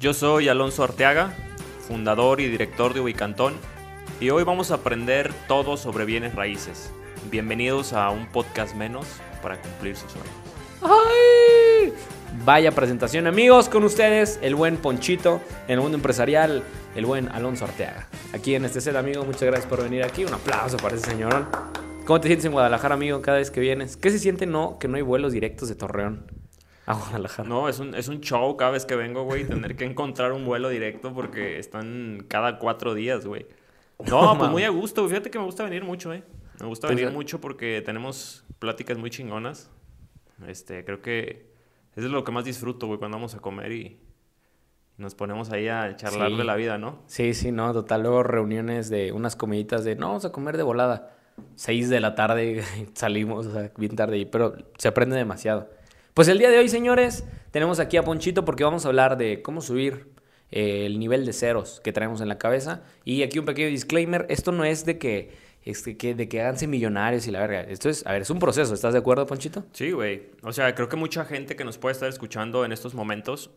Yo 0.00 0.14
soy 0.14 0.48
Alonso 0.48 0.82
Arteaga, 0.82 1.34
fundador 1.86 2.40
y 2.40 2.48
director 2.48 2.94
de 2.94 3.00
Ubicantón, 3.00 3.52
y 4.18 4.30
hoy 4.30 4.44
vamos 4.44 4.70
a 4.70 4.76
aprender 4.76 5.30
todo 5.46 5.76
sobre 5.76 6.06
bienes 6.06 6.34
raíces. 6.34 6.90
Bienvenidos 7.30 7.92
a 7.92 8.08
un 8.08 8.26
podcast 8.26 8.74
menos 8.74 9.06
para 9.42 9.60
cumplir 9.60 9.96
sus 9.96 10.10
sueños. 10.10 10.32
¡Ay! 10.80 11.92
Vaya 12.46 12.72
presentación, 12.72 13.26
amigos, 13.26 13.68
con 13.68 13.84
ustedes, 13.84 14.38
el 14.40 14.54
buen 14.54 14.78
Ponchito, 14.78 15.42
en 15.68 15.74
el 15.74 15.80
mundo 15.82 15.98
empresarial, 15.98 16.62
el 16.96 17.04
buen 17.04 17.28
Alonso 17.28 17.66
Arteaga. 17.66 18.08
Aquí 18.32 18.54
en 18.54 18.64
este 18.64 18.80
set, 18.80 18.96
amigo, 18.96 19.26
muchas 19.26 19.42
gracias 19.42 19.66
por 19.66 19.82
venir 19.82 20.02
aquí. 20.02 20.24
Un 20.24 20.32
aplauso 20.32 20.78
para 20.78 20.96
ese 20.96 21.10
señorón. 21.10 21.46
¿Cómo 22.06 22.22
te 22.22 22.28
sientes 22.28 22.46
en 22.46 22.52
Guadalajara, 22.52 22.94
amigo, 22.94 23.20
cada 23.20 23.36
vez 23.36 23.50
que 23.50 23.60
vienes? 23.60 23.98
¿Qué 23.98 24.10
se 24.10 24.18
siente 24.18 24.46
no 24.46 24.78
que 24.78 24.88
no 24.88 24.96
hay 24.96 25.02
vuelos 25.02 25.32
directos 25.32 25.68
de 25.68 25.74
Torreón 25.74 26.39
a 26.90 26.94
Guadalajara? 26.94 27.48
No, 27.48 27.68
es 27.68 27.78
un, 27.78 27.94
es 27.94 28.08
un 28.08 28.20
show 28.20 28.56
cada 28.56 28.72
vez 28.72 28.84
que 28.86 28.96
vengo, 28.96 29.24
güey, 29.24 29.44
tener 29.46 29.76
que 29.76 29.84
encontrar 29.84 30.32
un 30.32 30.44
vuelo 30.44 30.68
directo 30.68 31.12
porque 31.14 31.58
están 31.58 32.24
cada 32.28 32.58
cuatro 32.58 32.94
días, 32.94 33.26
güey. 33.26 33.46
No, 34.08 34.22
No, 34.34 34.38
pues 34.38 34.50
muy 34.50 34.64
a 34.64 34.70
gusto. 34.70 35.06
Fíjate 35.08 35.30
que 35.30 35.38
me 35.38 35.44
gusta 35.44 35.64
venir 35.64 35.84
mucho, 35.84 36.12
eh. 36.12 36.22
Me 36.60 36.66
gusta 36.66 36.86
Pues, 36.88 36.96
venir 36.98 37.12
mucho 37.12 37.40
porque 37.40 37.82
tenemos 37.84 38.44
pláticas 38.58 38.98
muy 38.98 39.10
chingonas. 39.10 39.70
Este, 40.46 40.84
creo 40.84 41.00
que 41.02 41.50
es 41.96 42.02
de 42.02 42.08
lo 42.08 42.24
que 42.24 42.32
más 42.32 42.44
disfruto, 42.44 42.86
güey, 42.86 42.98
cuando 42.98 43.16
vamos 43.16 43.34
a 43.34 43.40
comer 43.40 43.72
y 43.72 44.00
nos 44.96 45.14
ponemos 45.14 45.50
ahí 45.50 45.68
a 45.68 45.96
charlar 45.96 46.30
Sí. 46.30 46.36
de 46.36 46.44
la 46.44 46.56
vida, 46.56 46.76
¿no? 46.76 47.02
Sí, 47.06 47.32
sí, 47.34 47.52
no, 47.52 47.72
total. 47.72 48.02
Luego 48.02 48.22
reuniones 48.22 48.90
de 48.90 49.12
unas 49.12 49.36
comiditas 49.36 49.84
de, 49.84 49.96
no, 49.96 50.08
vamos 50.08 50.24
a 50.26 50.32
comer 50.32 50.56
de 50.58 50.62
volada. 50.62 51.16
Seis 51.54 51.88
de 51.88 52.00
la 52.00 52.14
tarde 52.14 52.62
salimos, 52.94 53.46
o 53.46 53.52
sea, 53.52 53.72
bien 53.78 53.96
tarde, 53.96 54.26
pero 54.30 54.54
se 54.76 54.88
aprende 54.88 55.16
demasiado. 55.16 55.70
Pues 56.20 56.28
el 56.28 56.38
día 56.38 56.50
de 56.50 56.58
hoy, 56.58 56.68
señores, 56.68 57.24
tenemos 57.50 57.80
aquí 57.80 57.96
a 57.96 58.02
Ponchito 58.02 58.44
porque 58.44 58.62
vamos 58.62 58.84
a 58.84 58.88
hablar 58.88 59.16
de 59.16 59.40
cómo 59.40 59.62
subir 59.62 60.08
eh, 60.50 60.84
el 60.84 60.98
nivel 60.98 61.24
de 61.24 61.32
ceros 61.32 61.80
que 61.82 61.94
traemos 61.94 62.20
en 62.20 62.28
la 62.28 62.36
cabeza. 62.36 62.82
Y 63.06 63.22
aquí 63.22 63.38
un 63.38 63.46
pequeño 63.46 63.68
disclaimer, 63.68 64.26
esto 64.28 64.52
no 64.52 64.66
es 64.66 64.84
de 64.84 64.98
que, 64.98 65.32
este, 65.64 65.96
que, 65.96 66.14
de 66.14 66.28
que 66.28 66.42
háganse 66.42 66.66
millonarios 66.66 67.26
y 67.26 67.30
la 67.30 67.40
verga. 67.40 67.62
Esto 67.62 67.88
es, 67.88 68.06
a 68.06 68.12
ver, 68.12 68.20
es 68.20 68.28
un 68.28 68.38
proceso, 68.38 68.74
¿estás 68.74 68.92
de 68.92 68.98
acuerdo, 68.98 69.24
Ponchito? 69.24 69.64
Sí, 69.72 69.92
güey. 69.92 70.24
O 70.42 70.52
sea, 70.52 70.74
creo 70.74 70.90
que 70.90 70.96
mucha 70.96 71.24
gente 71.24 71.56
que 71.56 71.64
nos 71.64 71.78
puede 71.78 71.94
estar 71.94 72.10
escuchando 72.10 72.66
en 72.66 72.72
estos 72.72 72.92
momentos 72.92 73.50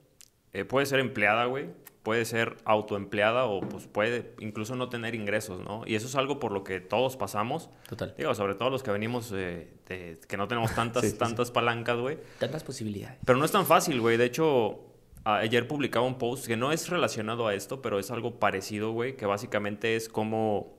eh, 0.54 0.64
puede 0.64 0.86
ser 0.86 1.02
empleada, 1.02 1.44
güey. 1.44 1.66
Puede 2.04 2.26
ser 2.26 2.58
autoempleada 2.66 3.46
o 3.46 3.62
pues 3.62 3.88
puede 3.88 4.36
incluso 4.40 4.76
no 4.76 4.90
tener 4.90 5.16
ingresos, 5.16 5.62
¿no? 5.62 5.84
Y 5.88 5.96
eso 5.96 6.06
es 6.08 6.16
algo 6.16 6.38
por 6.38 6.52
lo 6.52 6.64
que 6.66 6.82
todos 6.82 7.16
pasamos. 7.16 7.70
Total. 7.88 8.14
Digo, 8.18 8.36
sobre 8.36 8.56
todo 8.56 8.70
los 8.70 8.84
que 8.84 8.92
venimos 8.92 9.32
eh, 9.34 9.72
de- 9.88 10.20
que 10.28 10.36
no 10.36 10.50
tenemos 10.50 10.72
tantas, 10.76 11.02
Sí, 11.04 11.08
sí, 11.10 11.14
sí. 11.14 11.20
tantas 11.20 11.50
palancas, 11.52 11.98
güey. 11.98 12.18
Tantas 12.40 12.64
posibilidades. 12.66 13.20
Pero 13.26 13.40
no 13.40 13.46
es 13.46 13.52
tan 13.54 13.66
fácil, 13.66 14.02
güey. 14.02 14.18
De 14.18 14.26
hecho, 14.26 14.82
ayer 15.24 15.66
publicaba 15.66 16.06
un 16.06 16.18
post 16.18 16.46
que 16.46 16.58
no 16.58 16.74
es 16.74 16.90
relacionado 16.90 17.48
a 17.48 17.54
esto, 17.56 17.82
pero 17.82 17.98
es 18.00 18.12
algo 18.12 18.38
parecido, 18.38 18.92
güey, 18.92 19.16
que 19.16 19.26
básicamente 19.26 19.96
es 19.96 20.10
cómo, 20.10 20.74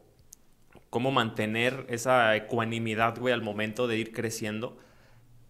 cómo 0.90 1.10
mantener 1.10 1.86
esa 1.88 2.36
ecuanimidad, 2.36 3.18
güey, 3.18 3.32
al 3.32 3.40
momento 3.40 3.86
de 3.88 3.96
ir 3.96 4.12
creciendo 4.12 4.76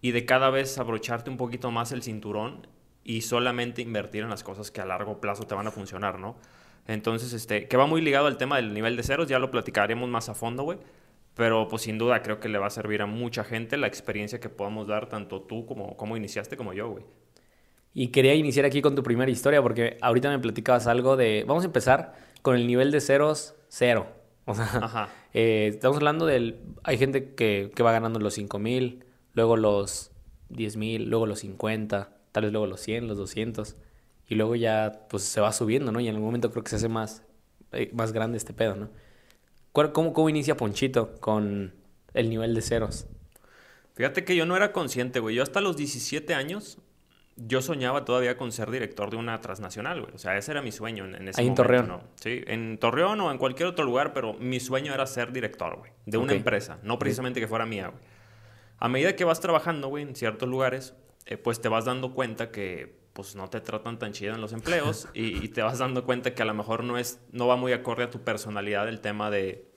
y 0.00 0.12
de 0.12 0.24
cada 0.24 0.50
vez 0.50 0.78
abrocharte 0.78 1.30
un 1.30 1.36
poquito 1.36 1.72
más 1.72 1.90
el 1.90 2.04
cinturón 2.04 2.68
y 3.04 3.20
solamente 3.20 3.82
invertir 3.82 4.22
en 4.22 4.30
las 4.30 4.42
cosas 4.42 4.70
que 4.70 4.80
a 4.80 4.86
largo 4.86 5.20
plazo 5.20 5.44
te 5.44 5.54
van 5.54 5.66
a 5.66 5.70
funcionar, 5.70 6.18
¿no? 6.18 6.36
Entonces, 6.86 7.32
este, 7.32 7.68
que 7.68 7.76
va 7.76 7.86
muy 7.86 8.00
ligado 8.00 8.26
al 8.26 8.36
tema 8.36 8.56
del 8.56 8.74
nivel 8.74 8.96
de 8.96 9.02
ceros, 9.02 9.28
ya 9.28 9.38
lo 9.38 9.50
platicaremos 9.50 10.08
más 10.08 10.28
a 10.28 10.34
fondo, 10.34 10.64
güey. 10.64 10.78
Pero 11.34 11.66
pues 11.68 11.82
sin 11.82 11.98
duda 11.98 12.22
creo 12.22 12.38
que 12.40 12.48
le 12.48 12.58
va 12.58 12.66
a 12.66 12.70
servir 12.70 13.02
a 13.02 13.06
mucha 13.06 13.44
gente 13.44 13.76
la 13.76 13.86
experiencia 13.86 14.40
que 14.40 14.48
podamos 14.48 14.86
dar, 14.86 15.08
tanto 15.08 15.42
tú 15.42 15.66
como, 15.66 15.96
como 15.96 16.16
iniciaste 16.16 16.56
como 16.56 16.72
yo, 16.72 16.88
güey. 16.88 17.04
Y 17.92 18.08
quería 18.08 18.34
iniciar 18.34 18.64
aquí 18.64 18.82
con 18.82 18.94
tu 18.94 19.02
primera 19.02 19.30
historia 19.30 19.62
porque 19.62 19.98
ahorita 20.00 20.30
me 20.30 20.38
platicabas 20.38 20.86
algo 20.86 21.16
de... 21.16 21.44
Vamos 21.46 21.64
a 21.64 21.66
empezar 21.66 22.14
con 22.42 22.56
el 22.56 22.66
nivel 22.66 22.90
de 22.90 23.00
ceros 23.00 23.54
cero. 23.68 24.06
O 24.44 24.54
sea, 24.54 24.64
Ajá. 24.64 25.08
eh, 25.34 25.70
estamos 25.74 25.96
hablando 25.96 26.26
del... 26.26 26.60
Hay 26.82 26.98
gente 26.98 27.34
que, 27.34 27.70
que 27.74 27.82
va 27.82 27.92
ganando 27.92 28.18
los 28.20 28.34
5 28.34 28.58
mil, 28.58 29.04
luego 29.32 29.56
los 29.56 30.12
10 30.50 30.76
mil, 30.76 31.08
luego 31.08 31.26
los 31.26 31.40
50, 31.40 32.10
tal 32.34 32.42
vez 32.42 32.52
luego 32.52 32.66
los 32.66 32.80
100, 32.80 33.06
los 33.06 33.16
200. 33.16 33.76
Y 34.28 34.34
luego 34.34 34.56
ya 34.56 35.06
pues 35.08 35.22
se 35.22 35.40
va 35.40 35.52
subiendo, 35.52 35.92
¿no? 35.92 36.00
Y 36.00 36.08
en 36.08 36.14
algún 36.16 36.26
momento 36.26 36.50
creo 36.50 36.64
que 36.64 36.70
se 36.70 36.76
hace 36.76 36.88
más, 36.88 37.22
eh, 37.70 37.90
más 37.94 38.12
grande 38.12 38.36
este 38.38 38.52
pedo, 38.52 38.74
¿no? 38.74 38.90
¿Cuál- 39.70 39.92
¿Cómo, 39.92 40.12
¿Cómo 40.12 40.28
inicia 40.28 40.56
Ponchito 40.56 41.14
con 41.20 41.74
el 42.12 42.28
nivel 42.30 42.54
de 42.54 42.60
ceros? 42.62 43.06
Fíjate 43.94 44.24
que 44.24 44.34
yo 44.34 44.46
no 44.46 44.56
era 44.56 44.72
consciente, 44.72 45.20
güey. 45.20 45.36
Yo 45.36 45.44
hasta 45.44 45.60
los 45.60 45.76
17 45.76 46.34
años, 46.34 46.78
yo 47.36 47.62
soñaba 47.62 48.04
todavía 48.04 48.36
con 48.36 48.50
ser 48.50 48.70
director 48.70 49.10
de 49.10 49.16
una 49.16 49.40
transnacional, 49.40 50.00
güey. 50.02 50.14
O 50.14 50.18
sea, 50.18 50.36
ese 50.36 50.50
era 50.50 50.62
mi 50.62 50.72
sueño 50.72 51.04
en, 51.04 51.14
en 51.14 51.28
ese 51.28 51.40
Ahí 51.40 51.46
en 51.46 51.52
momento, 51.52 51.62
Torreón. 51.62 51.86
¿no? 51.88 52.02
Sí, 52.16 52.42
en 52.46 52.78
Torreón 52.78 53.20
o 53.20 53.30
en 53.30 53.38
cualquier 53.38 53.68
otro 53.68 53.84
lugar, 53.84 54.12
pero 54.12 54.32
mi 54.34 54.58
sueño 54.58 54.92
era 54.94 55.06
ser 55.06 55.32
director, 55.32 55.76
güey. 55.76 55.92
De 56.06 56.16
una 56.18 56.32
empresa, 56.32 56.78
no 56.82 56.98
precisamente 56.98 57.38
que 57.40 57.46
fuera 57.46 57.66
mía, 57.66 57.88
güey. 57.88 58.02
A 58.78 58.88
medida 58.88 59.14
que 59.14 59.24
vas 59.24 59.38
trabajando, 59.40 59.88
güey, 59.88 60.02
en 60.02 60.16
ciertos 60.16 60.48
lugares, 60.48 60.94
eh, 61.26 61.36
pues 61.36 61.60
te 61.60 61.68
vas 61.68 61.84
dando 61.84 62.12
cuenta 62.12 62.50
que 62.50 63.02
pues 63.12 63.36
no 63.36 63.48
te 63.48 63.60
tratan 63.60 63.98
tan 63.98 64.12
chido 64.12 64.34
en 64.34 64.40
los 64.40 64.52
empleos 64.52 65.08
y, 65.14 65.44
y 65.44 65.48
te 65.48 65.62
vas 65.62 65.78
dando 65.78 66.04
cuenta 66.04 66.34
que 66.34 66.42
a 66.42 66.46
lo 66.46 66.54
mejor 66.54 66.84
no 66.84 66.98
es 66.98 67.20
no 67.32 67.46
va 67.46 67.56
muy 67.56 67.72
acorde 67.72 68.04
a 68.04 68.10
tu 68.10 68.22
personalidad 68.22 68.88
el 68.88 69.00
tema 69.00 69.30
de, 69.30 69.70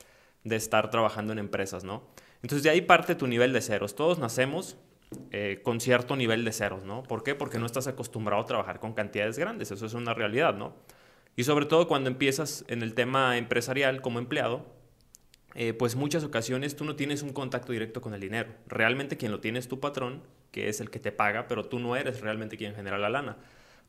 de 0.43 0.55
estar 0.55 0.89
trabajando 0.89 1.33
en 1.33 1.39
empresas, 1.39 1.83
¿no? 1.83 2.03
Entonces 2.41 2.63
de 2.63 2.69
ahí 2.69 2.81
parte 2.81 3.15
tu 3.15 3.27
nivel 3.27 3.53
de 3.53 3.61
ceros. 3.61 3.95
Todos 3.95 4.19
nacemos 4.19 4.77
eh, 5.31 5.61
con 5.63 5.79
cierto 5.79 6.15
nivel 6.15 6.43
de 6.43 6.51
ceros, 6.51 6.83
¿no? 6.83 7.03
¿Por 7.03 7.23
qué? 7.23 7.35
Porque 7.35 7.59
no 7.59 7.65
estás 7.65 7.87
acostumbrado 7.87 8.41
a 8.41 8.45
trabajar 8.45 8.79
con 8.79 8.93
cantidades 8.93 9.39
grandes, 9.39 9.71
eso 9.71 9.85
es 9.85 9.93
una 9.93 10.13
realidad, 10.13 10.55
¿no? 10.55 10.75
Y 11.35 11.43
sobre 11.43 11.65
todo 11.65 11.87
cuando 11.87 12.09
empiezas 12.09 12.65
en 12.67 12.81
el 12.81 12.93
tema 12.93 13.37
empresarial 13.37 14.01
como 14.01 14.19
empleado, 14.19 14.65
eh, 15.55 15.73
pues 15.73 15.95
muchas 15.95 16.23
ocasiones 16.23 16.75
tú 16.75 16.83
no 16.83 16.95
tienes 16.95 17.21
un 17.21 17.31
contacto 17.31 17.71
directo 17.71 18.01
con 18.01 18.13
el 18.13 18.19
dinero. 18.19 18.49
Realmente 18.67 19.17
quien 19.17 19.31
lo 19.31 19.39
tiene 19.39 19.59
es 19.59 19.67
tu 19.67 19.79
patrón, 19.79 20.23
que 20.57 20.69
es 20.69 20.81
el 20.81 20.89
que 20.89 20.97
te 20.99 21.11
paga, 21.11 21.47
pero 21.47 21.65
tú 21.65 21.77
no 21.77 21.95
eres 21.95 22.21
realmente 22.21 22.57
quien 22.57 22.73
genera 22.73 22.97
la 22.97 23.09
lana. 23.09 23.37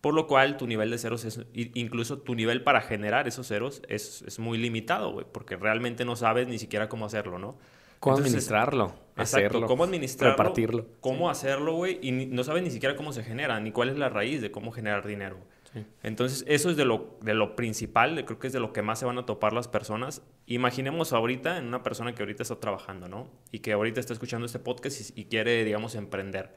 Por 0.02 0.12
lo 0.14 0.26
cual 0.26 0.56
tu 0.58 0.66
nivel 0.66 0.90
de 0.90 0.98
ceros 0.98 1.24
es, 1.24 1.40
incluso 1.54 2.18
tu 2.18 2.34
nivel 2.34 2.62
para 2.62 2.82
generar 2.82 3.26
esos 3.26 3.48
ceros 3.48 3.82
es, 3.88 4.22
es 4.22 4.38
muy 4.38 4.58
limitado, 4.58 5.12
güey, 5.12 5.26
porque 5.32 5.56
realmente 5.56 6.04
no 6.04 6.14
sabes 6.14 6.46
ni 6.46 6.58
siquiera 6.58 6.88
cómo 6.90 7.06
hacerlo, 7.06 7.38
¿no? 7.38 7.56
¿Cómo 7.98 8.16
Entonces, 8.18 8.34
administrarlo? 8.34 8.84
Exacto, 9.16 9.22
hacerlo, 9.22 9.66
cómo 9.66 9.82
administrarlo, 9.84 10.36
repartirlo. 10.36 10.86
cómo 11.00 11.30
hacerlo, 11.30 11.72
güey, 11.74 11.98
y 12.02 12.12
ni- 12.12 12.26
no 12.26 12.44
sabes 12.44 12.62
ni 12.62 12.70
siquiera 12.70 12.94
cómo 12.96 13.12
se 13.12 13.24
genera, 13.24 13.58
ni 13.60 13.72
cuál 13.72 13.88
es 13.88 13.96
la 13.96 14.08
raíz 14.10 14.40
de 14.42 14.50
cómo 14.52 14.70
generar 14.70 15.04
dinero. 15.06 15.38
Sí. 15.72 15.84
Entonces, 16.02 16.44
eso 16.46 16.70
es 16.70 16.76
de 16.76 16.84
lo, 16.84 17.16
de 17.22 17.34
lo 17.34 17.56
principal, 17.56 18.24
creo 18.24 18.38
que 18.38 18.46
es 18.46 18.52
de 18.52 18.60
lo 18.60 18.72
que 18.72 18.82
más 18.82 18.98
se 19.00 19.06
van 19.06 19.18
a 19.18 19.26
topar 19.26 19.52
las 19.54 19.66
personas. 19.68 20.22
Imaginemos 20.50 21.12
ahorita 21.12 21.58
en 21.58 21.66
una 21.66 21.82
persona 21.82 22.14
que 22.14 22.22
ahorita 22.22 22.42
está 22.42 22.58
trabajando, 22.58 23.06
¿no? 23.06 23.28
Y 23.52 23.58
que 23.58 23.72
ahorita 23.72 24.00
está 24.00 24.14
escuchando 24.14 24.46
este 24.46 24.58
podcast 24.58 25.10
y, 25.14 25.20
y 25.20 25.24
quiere, 25.26 25.62
digamos, 25.62 25.94
emprender. 25.94 26.56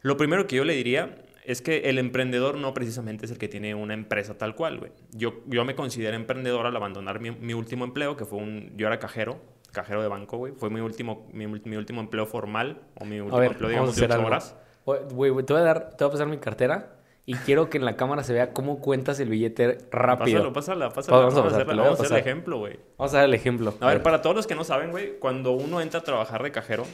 Lo 0.00 0.16
primero 0.16 0.46
que 0.46 0.56
yo 0.56 0.64
le 0.64 0.74
diría 0.74 1.22
es 1.44 1.60
que 1.60 1.90
el 1.90 1.98
emprendedor 1.98 2.56
no 2.56 2.72
precisamente 2.72 3.26
es 3.26 3.30
el 3.30 3.36
que 3.36 3.48
tiene 3.48 3.74
una 3.74 3.92
empresa 3.92 4.38
tal 4.38 4.54
cual, 4.54 4.78
güey. 4.78 4.92
Yo, 5.10 5.42
yo 5.46 5.66
me 5.66 5.74
considero 5.74 6.16
emprendedor 6.16 6.64
al 6.64 6.74
abandonar 6.74 7.20
mi, 7.20 7.30
mi 7.30 7.52
último 7.52 7.84
empleo, 7.84 8.16
que 8.16 8.24
fue 8.24 8.38
un... 8.38 8.72
Yo 8.76 8.86
era 8.86 8.98
cajero, 8.98 9.38
cajero 9.70 10.00
de 10.00 10.08
banco, 10.08 10.38
güey. 10.38 10.54
Fue 10.54 10.70
mi 10.70 10.80
último, 10.80 11.28
mi, 11.30 11.46
mi 11.46 11.76
último 11.76 12.00
empleo 12.00 12.24
formal, 12.24 12.80
o 12.94 13.04
mi 13.04 13.20
último 13.20 13.36
A 13.36 13.40
ver, 13.40 13.52
empleo, 13.52 13.68
digamos, 13.68 13.94
de 13.94 14.06
ocho 14.06 14.24
horas. 14.24 14.56
Güey, 14.86 15.44
te 15.44 15.52
voy 15.52 15.60
a 15.60 15.64
dar, 15.64 15.90
te 15.90 16.04
voy 16.04 16.08
a 16.08 16.12
pasar 16.12 16.26
mi 16.28 16.38
cartera 16.38 16.93
y 17.26 17.34
quiero 17.34 17.70
que 17.70 17.78
en 17.78 17.84
la 17.84 17.96
cámara 17.96 18.22
se 18.22 18.32
vea 18.32 18.52
cómo 18.52 18.80
cuentas 18.80 19.18
el 19.20 19.30
billete 19.30 19.78
rápido. 19.90 20.52
Pásalo, 20.52 20.52
pásala, 20.52 20.90
pásala. 20.90 21.18
Vamos 21.18 21.34
a 21.34 21.38
Vamos 21.38 21.38
a, 21.38 21.42
pasar, 21.44 21.62
hacer, 21.62 21.66
te 21.66 21.74
lo 21.74 21.82
voy 21.82 21.86
a 21.86 21.90
vamos 21.90 22.00
a 22.00 22.02
hacer 22.02 22.18
el 22.18 22.20
ejemplo, 22.20 22.58
güey. 22.58 22.78
Vamos 22.98 23.14
a 23.14 23.16
dar 23.16 23.26
el 23.26 23.34
ejemplo. 23.34 23.74
A 23.80 23.86
ver, 23.86 24.02
para 24.02 24.20
todos 24.20 24.36
los 24.36 24.46
que 24.46 24.54
no 24.54 24.64
saben, 24.64 24.90
güey, 24.90 25.18
cuando 25.18 25.52
uno 25.52 25.80
entra 25.80 26.00
a 26.00 26.02
trabajar 26.02 26.42
de 26.42 26.52
cajero, 26.52 26.84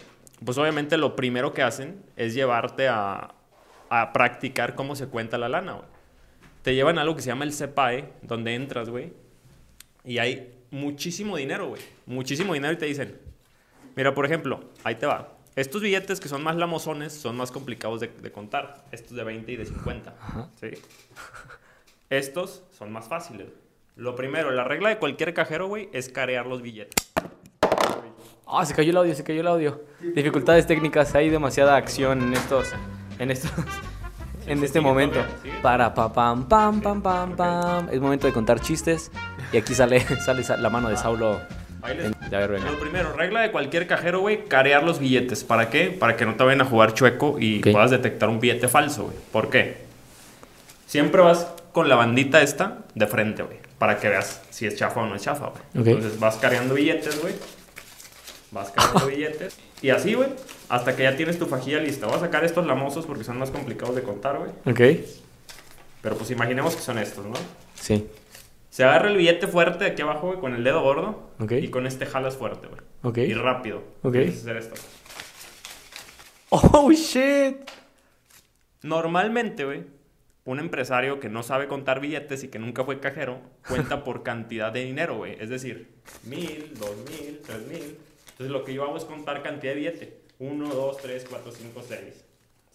pues 0.44 0.56
obviamente 0.58 0.96
lo 0.96 1.16
primero 1.16 1.52
que 1.52 1.62
hacen 1.62 2.02
es 2.16 2.34
llevarte 2.34 2.88
a, 2.88 3.34
a 3.88 4.12
practicar 4.12 4.76
cómo 4.76 4.94
se 4.94 5.08
cuenta 5.08 5.36
la 5.36 5.48
lana, 5.48 5.72
güey. 5.72 5.86
Te 6.62 6.74
llevan 6.74 6.98
a 6.98 7.02
algo 7.02 7.16
que 7.16 7.22
se 7.22 7.28
llama 7.28 7.44
el 7.44 7.52
CEPAE, 7.52 8.12
donde 8.22 8.54
entras, 8.54 8.90
güey, 8.90 9.12
y 10.04 10.18
hay 10.18 10.54
muchísimo 10.70 11.36
dinero, 11.36 11.68
güey. 11.68 11.82
Muchísimo 12.06 12.54
dinero 12.54 12.72
y 12.72 12.76
te 12.76 12.86
dicen, 12.86 13.18
mira, 13.96 14.14
por 14.14 14.26
ejemplo, 14.26 14.60
ahí 14.84 14.94
te 14.94 15.06
va. 15.06 15.36
Estos 15.56 15.82
billetes 15.82 16.20
que 16.20 16.28
son 16.28 16.42
más 16.42 16.56
lamosones 16.56 17.12
son 17.12 17.36
más 17.36 17.50
complicados 17.50 18.00
de, 18.00 18.08
de 18.08 18.30
contar. 18.32 18.84
Estos 18.92 19.16
de 19.16 19.24
20 19.24 19.50
y 19.52 19.56
de 19.56 19.66
50. 19.66 20.14
Ajá. 20.20 20.48
¿sí? 20.60 20.68
Estos 22.08 22.62
son 22.76 22.92
más 22.92 23.08
fáciles. 23.08 23.48
Lo 23.96 24.14
primero, 24.14 24.50
la 24.50 24.64
regla 24.64 24.88
de 24.88 24.98
cualquier 24.98 25.34
cajero, 25.34 25.68
güey, 25.68 25.88
es 25.92 26.08
carear 26.08 26.46
los 26.46 26.62
billetes. 26.62 27.12
Ah, 28.46 28.64
se 28.66 28.74
cayó 28.74 28.90
el 28.90 28.96
audio, 28.96 29.14
se 29.14 29.22
cayó 29.22 29.40
el 29.42 29.46
audio. 29.46 29.84
Dificultades 30.14 30.66
técnicas, 30.66 31.14
hay 31.14 31.30
demasiada 31.30 31.76
acción 31.76 32.20
en 32.22 32.32
estos, 32.34 32.72
en 33.18 33.30
estos, 33.30 33.52
en 34.46 34.64
este 34.64 34.80
momento. 34.80 35.20
Para 35.62 35.94
pa 35.94 36.12
pam 36.12 36.48
pam 36.48 36.80
pam 36.80 37.00
pam 37.02 37.36
pam. 37.36 37.88
Es 37.92 38.00
momento 38.00 38.26
de 38.26 38.32
contar 38.32 38.60
chistes 38.60 39.12
y 39.52 39.56
aquí 39.58 39.74
sale 39.74 40.00
sale 40.24 40.42
sa- 40.42 40.56
la 40.56 40.70
mano 40.70 40.88
de 40.88 40.96
Saulo. 40.96 41.40
Ahí 41.82 41.96
les- 41.96 42.06
En- 42.06 42.14
a 42.36 42.38
ver, 42.40 42.50
venga. 42.52 42.70
Lo 42.70 42.78
primero, 42.78 43.12
regla 43.12 43.40
de 43.40 43.50
cualquier 43.50 43.86
cajero, 43.86 44.20
güey, 44.20 44.44
carear 44.46 44.82
los 44.84 44.98
billetes. 44.98 45.44
¿Para 45.44 45.70
qué? 45.70 45.86
Para 45.90 46.16
que 46.16 46.24
no 46.26 46.34
te 46.36 46.44
vayan 46.44 46.60
a 46.60 46.64
jugar 46.64 46.94
chueco 46.94 47.36
y 47.38 47.58
Ok. 47.58 47.72
puedas 47.72 47.90
detectar 47.90 48.28
un 48.28 48.40
billete 48.40 48.68
falso, 48.68 49.04
güey. 49.04 49.16
¿Por 49.32 49.50
qué? 49.50 49.76
Siempre 50.86 51.20
vas 51.22 51.46
con 51.72 51.88
la 51.88 51.96
bandita 51.96 52.42
esta 52.42 52.78
de 52.94 53.06
frente, 53.06 53.42
güey. 53.42 53.58
Para 53.78 53.98
que 53.98 54.08
veas 54.08 54.42
si 54.50 54.66
es 54.66 54.76
chafa 54.76 55.00
o 55.00 55.06
no 55.06 55.14
es 55.16 55.22
chafa, 55.22 55.52
güey. 55.74 55.88
Entonces 55.94 56.18
vas 56.18 56.36
cargando 56.36 56.74
billetes, 56.74 57.20
güey. 57.20 57.34
Vas 58.50 58.70
cargando 58.70 59.06
billetes. 59.08 59.56
Y 59.82 59.90
así, 59.90 60.14
güey. 60.14 60.28
Hasta 60.68 60.94
que 60.96 61.04
ya 61.04 61.16
tienes 61.16 61.38
tu 61.38 61.46
fajilla 61.46 61.78
lista. 61.80 62.06
Voy 62.06 62.16
a 62.16 62.20
sacar 62.20 62.44
estos 62.44 62.66
lamosos 62.66 63.06
porque 63.06 63.24
son 63.24 63.38
más 63.38 63.50
complicados 63.50 63.94
de 63.96 64.02
contar, 64.02 64.38
güey. 64.38 64.50
Ok. 64.66 65.00
Pero 66.02 66.16
pues 66.16 66.30
imaginemos 66.30 66.74
que 66.76 66.82
son 66.82 66.98
estos, 66.98 67.24
¿no? 67.26 67.34
Sí. 67.74 68.06
Se 68.70 68.84
agarra 68.84 69.08
el 69.08 69.16
billete 69.16 69.48
fuerte 69.48 69.84
de 69.84 69.90
aquí 69.90 70.02
abajo, 70.02 70.28
güey, 70.28 70.38
con 70.38 70.54
el 70.54 70.62
dedo 70.62 70.80
gordo. 70.80 71.30
Ok. 71.40 71.52
Y 71.52 71.68
con 71.68 71.86
este 71.86 72.06
jalas 72.06 72.36
fuerte, 72.36 72.68
güey. 72.68 72.80
Ok. 73.02 73.18
Y 73.18 73.34
rápido. 73.34 73.82
Ok. 74.02 74.12
Tienes 74.12 74.34
que 74.34 74.40
hacer 74.40 74.56
esto. 74.56 74.74
Oh, 76.50 76.90
shit. 76.92 77.68
Normalmente, 78.82 79.64
güey, 79.64 79.84
un 80.44 80.58
empresario 80.60 81.20
que 81.20 81.28
no 81.28 81.42
sabe 81.42 81.66
contar 81.66 82.00
billetes 82.00 82.44
y 82.44 82.48
que 82.48 82.58
nunca 82.58 82.84
fue 82.84 83.00
cajero, 83.00 83.40
cuenta 83.68 84.04
por 84.04 84.22
cantidad 84.22 84.72
de 84.72 84.84
dinero, 84.84 85.16
güey. 85.16 85.36
Es 85.40 85.48
decir, 85.48 85.88
mil, 86.24 86.72
dos 86.78 86.96
mil, 87.10 87.40
tres 87.44 87.66
mil. 87.66 87.98
Entonces 88.30 88.50
lo 88.50 88.64
que 88.64 88.72
yo 88.72 88.84
hago 88.84 88.96
es 88.96 89.04
contar 89.04 89.42
cantidad 89.42 89.72
de 89.74 89.78
billete. 89.78 90.20
Uno, 90.38 90.68
dos, 90.68 90.96
tres, 90.98 91.26
cuatro, 91.28 91.52
cinco, 91.52 91.82
seis. 91.86 92.24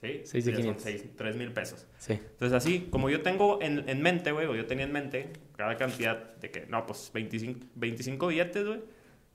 ¿Sí? 0.06 0.22
Seis 0.26 0.46
de 0.46 0.52
Ya 0.52 0.58
son 0.58 0.76
500. 0.76 0.84
seis, 0.84 1.06
tres 1.16 1.36
mil 1.36 1.52
pesos. 1.52 1.88
Sí. 1.98 2.14
Entonces 2.14 2.54
así, 2.54 2.88
como 2.90 3.10
yo 3.10 3.22
tengo 3.22 3.60
en, 3.62 3.88
en 3.88 4.02
mente, 4.02 4.32
güey, 4.32 4.48
o 4.48 4.56
yo 4.56 4.66
tenía 4.66 4.86
en 4.86 4.92
mente 4.92 5.30
cada 5.56 5.76
cantidad 5.78 6.36
de 6.36 6.52
que, 6.52 6.66
no, 6.68 6.86
pues 6.86 7.12
25, 7.14 7.60
25 7.76 8.28
billetes, 8.28 8.66
güey, 8.66 8.82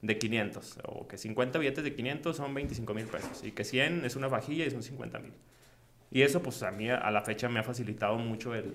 de 0.03 0.19
500. 0.19 0.79
O 0.85 1.09
que 1.09 1.19
50 1.19 1.59
billetes 1.59 1.85
de 1.85 1.95
500 1.95 2.37
son 2.37 2.55
25 2.55 2.95
mil 2.95 3.07
pesos. 3.07 3.43
Y 3.45 3.53
que 3.53 3.65
100 3.65 4.05
es 4.05 4.17
una 4.17 4.29
vajilla 4.29 4.67
y 4.67 4.71
son 4.71 4.83
50 4.83 5.19
mil. 5.19 5.33
Y 6.11 6.23
eso, 6.23 6.43
pues 6.43 6.63
a 6.63 6.71
mí 6.71 6.89
a 6.91 7.11
la 7.11 7.23
fecha 7.23 7.49
me 7.49 7.61
ha 7.61 7.63
facilitado 7.63 8.17
mucho 8.19 8.55
el, 8.55 8.75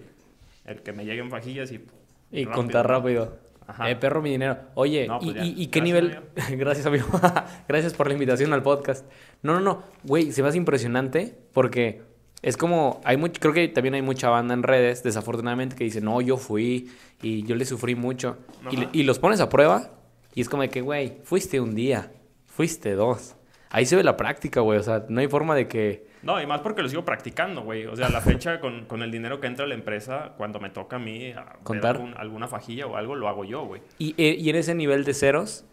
el 0.66 0.82
que 0.82 0.94
me 0.94 1.06
lleguen 1.06 1.30
vajillas 1.30 1.72
y... 1.72 1.86
Y 2.32 2.44
rápido, 2.44 2.52
contar 2.54 2.88
rápido. 2.88 3.38
Ajá. 3.68 3.90
Eh, 3.90 3.96
perro, 3.96 4.22
mi 4.22 4.30
dinero. 4.32 4.58
Oye, 4.76 5.08
No, 5.08 5.20
pues 5.20 5.32
¿y, 5.32 5.34
ya. 5.34 5.44
y- 5.44 5.62
y 5.64 5.68
qué 5.68 5.80
Gracias, 5.80 5.84
nivel? 5.84 6.20
Gracias, 6.60 6.86
amigo. 6.86 7.08
Gracias 7.68 7.94
por 7.94 8.08
la 8.08 8.14
invitación 8.14 8.54
al 8.54 8.62
podcast. 8.62 9.06
No, 9.42 9.54
no, 9.54 9.60
no. 9.62 9.84
Güey, 10.04 10.32
se 10.32 10.42
me 10.44 10.50
hace 10.50 10.58
impresionante 10.58 11.36
porque 11.54 12.02
es 12.42 12.58
como, 12.58 13.02
hay 13.04 13.18
mucho, 13.18 13.40
creo 13.42 13.54
que 13.54 13.68
también 13.70 13.96
hay 13.96 14.02
mucha 14.04 14.30
banda 14.30 14.54
en 14.54 14.62
redes, 14.64 15.02
desafortunadamente, 15.02 15.76
que 15.76 15.84
dice, 15.84 16.00
no, 16.02 16.22
yo 16.22 16.38
fui 16.38 16.92
y 17.22 17.44
yo 17.44 17.56
le 17.56 17.66
sufrí 17.66 17.96
mucho. 17.96 18.38
Y, 18.70 19.00
y 19.00 19.04
los 19.04 19.18
pones 19.20 19.40
a 19.42 19.50
prueba 19.50 19.90
y 20.36 20.42
es 20.42 20.50
como 20.50 20.62
de 20.62 20.70
que, 20.70 20.82
güey, 20.82 21.18
fuiste 21.24 21.60
un 21.60 21.74
día, 21.74 22.12
fuiste 22.46 22.94
dos. 22.94 23.36
Ahí 23.76 23.86
se 23.86 23.96
ve 23.98 24.04
la 24.04 24.16
práctica, 24.16 24.62
güey. 24.62 24.80
O 24.80 24.84
sea, 24.84 25.06
no 25.10 25.20
hay 25.20 25.28
forma 25.28 25.54
de 25.54 25.68
que... 25.68 26.08
No, 26.24 26.42
y 26.42 26.48
más 26.48 26.62
porque 26.62 26.82
lo 26.82 26.88
sigo 26.88 27.04
practicando, 27.04 27.62
güey. 27.64 27.86
O 27.88 27.96
sea, 27.96 28.08
la 28.10 28.22
fecha 28.22 28.60
con, 28.62 28.86
con 28.86 29.02
el 29.04 29.12
dinero 29.12 29.40
que 29.42 29.48
entra 29.48 29.66
a 29.66 29.68
la 29.68 29.76
empresa, 29.76 30.34
cuando 30.38 30.60
me 30.62 30.70
toca 30.70 30.96
a 30.96 31.00
mí 31.00 31.32
a 31.32 31.58
Contar. 31.64 31.98
algún- 31.98 32.14
alguna 32.18 32.48
fajilla 32.48 32.88
o 32.88 32.96
algo, 32.96 33.16
lo 33.16 33.28
hago 33.28 33.44
yo, 33.44 33.66
güey. 33.66 33.82
Y, 34.00 34.16
eh, 34.18 34.36
y 34.40 34.50
en 34.50 34.56
ese 34.56 34.74
nivel 34.76 35.04
de 35.04 35.14
ceros, 35.14 35.66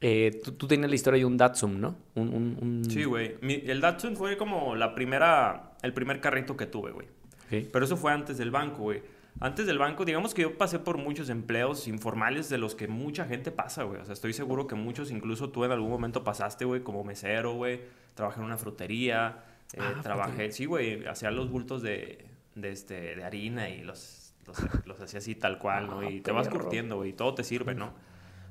eh, 0.00 0.40
tú, 0.44 0.52
tú 0.52 0.66
tenías 0.68 0.88
la 0.90 0.94
historia 0.94 1.18
de 1.18 1.24
un 1.24 1.36
Datsun, 1.36 1.80
¿no? 1.80 1.96
Un, 2.14 2.28
un, 2.34 2.58
un- 2.60 2.84
Sí, 2.90 3.04
güey. 3.04 3.36
El 3.42 3.80
Datsun 3.80 4.16
fue 4.16 4.36
como 4.36 4.76
la 4.76 4.94
primera, 4.94 5.72
el 5.82 5.92
primer 5.92 6.20
carrito 6.20 6.56
que 6.56 6.66
tuve, 6.66 6.90
güey. 6.92 7.06
Ok. 7.46 7.68
Pero 7.72 7.84
eso 7.84 7.96
fue 7.96 8.12
antes 8.12 8.38
del 8.38 8.50
banco, 8.50 8.82
güey. 8.82 9.02
Antes 9.40 9.66
del 9.66 9.78
banco, 9.78 10.04
digamos 10.04 10.34
que 10.34 10.42
yo 10.42 10.58
pasé 10.58 10.78
por 10.80 10.98
muchos 10.98 11.28
empleos 11.30 11.86
informales 11.86 12.48
de 12.48 12.58
los 12.58 12.74
que 12.74 12.88
mucha 12.88 13.24
gente 13.24 13.52
pasa, 13.52 13.84
güey. 13.84 14.00
O 14.00 14.04
sea, 14.04 14.12
estoy 14.14 14.32
seguro 14.32 14.66
que 14.66 14.74
muchos, 14.74 15.10
incluso 15.12 15.50
tú 15.50 15.64
en 15.64 15.70
algún 15.70 15.90
momento 15.90 16.24
pasaste, 16.24 16.64
güey, 16.64 16.82
como 16.82 17.04
mesero, 17.04 17.52
güey. 17.54 17.80
Trabajé 18.14 18.40
en 18.40 18.46
una 18.46 18.56
frutería. 18.56 19.44
eh, 19.74 19.78
Ah, 19.80 20.00
trabajé, 20.02 20.50
sí, 20.50 20.64
güey, 20.64 21.06
hacía 21.06 21.30
los 21.30 21.50
bultos 21.50 21.82
de, 21.82 22.24
de, 22.56 22.70
este, 22.72 23.14
de 23.14 23.22
harina 23.24 23.68
y 23.70 23.82
los, 23.84 24.34
los, 24.46 24.58
los 24.86 25.00
hacía 25.00 25.18
así 25.18 25.36
tal 25.36 25.58
cual, 25.58 25.86
¿no? 25.86 26.00
Ah, 26.00 26.10
Y 26.10 26.20
te 26.20 26.32
vas 26.32 26.48
curtiendo, 26.48 26.96
güey, 26.96 27.10
y 27.10 27.12
todo 27.12 27.34
te 27.34 27.44
sirve, 27.44 27.74
¿no? 27.76 27.92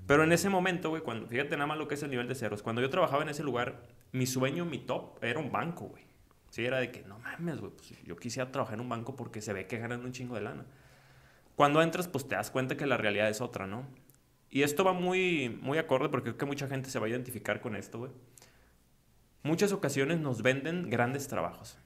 Pero 0.06 0.24
en 0.24 0.32
ese 0.32 0.48
momento, 0.50 0.90
güey, 0.90 1.02
cuando, 1.02 1.28
fíjate 1.28 1.58
nada 1.58 1.68
más 1.68 1.78
lo 1.78 1.90
que 1.90 1.96
es 1.96 2.04
el 2.04 2.10
nivel 2.12 2.30
de 2.30 2.36
ceros. 2.36 2.64
Cuando 2.64 2.82
yo 2.82 2.90
trabajaba 2.90 3.24
en 3.24 3.30
ese 3.30 3.44
lugar, 3.44 3.82
mi 4.14 4.26
sueño, 4.26 4.64
mi 4.64 4.78
top, 4.78 5.22
era 5.22 5.38
un 5.40 5.52
banco, 5.52 5.86
güey. 5.88 6.04
Sí, 6.50 6.64
era 6.66 6.78
de 6.80 6.92
que, 6.92 7.02
no 7.04 7.20
mames, 7.20 7.60
güey, 7.60 7.74
pues 7.74 7.94
yo 8.06 8.16
quisiera 8.16 8.50
trabajar 8.50 8.76
en 8.76 8.80
un 8.80 8.88
banco 8.90 9.18
porque 9.18 9.42
se 9.42 9.52
ve 9.52 9.68
que 9.68 9.80
ganan 9.80 10.06
un 10.06 10.14
chingo 10.14 10.36
de 10.36 10.42
lana. 10.42 10.66
Cuando 11.58 11.82
entras, 11.82 12.08
pues 12.08 12.28
te 12.28 12.36
das 12.36 12.52
cuenta 12.52 12.78
que 12.78 12.86
la 12.86 12.98
realidad 12.98 13.28
es 13.30 13.42
otra, 13.42 13.66
¿no? 13.66 13.86
Y 14.52 14.62
esto 14.62 14.84
va 14.84 14.94
muy, 14.94 15.50
muy 15.62 15.80
acorde 15.80 16.08
porque 16.08 16.30
creo 16.30 16.38
que 16.38 16.46
mucha 16.46 16.68
gente 16.68 16.90
se 16.92 17.00
va 17.00 17.08
a 17.08 17.10
identificar 17.10 17.60
con 17.62 17.76
esto, 17.76 17.98
güey. 17.98 18.12
Muchas 19.42 19.72
ocasiones 19.72 20.20
nos 20.20 20.44
venden 20.44 20.90
grandes 20.90 21.28
trabajos. 21.28 21.80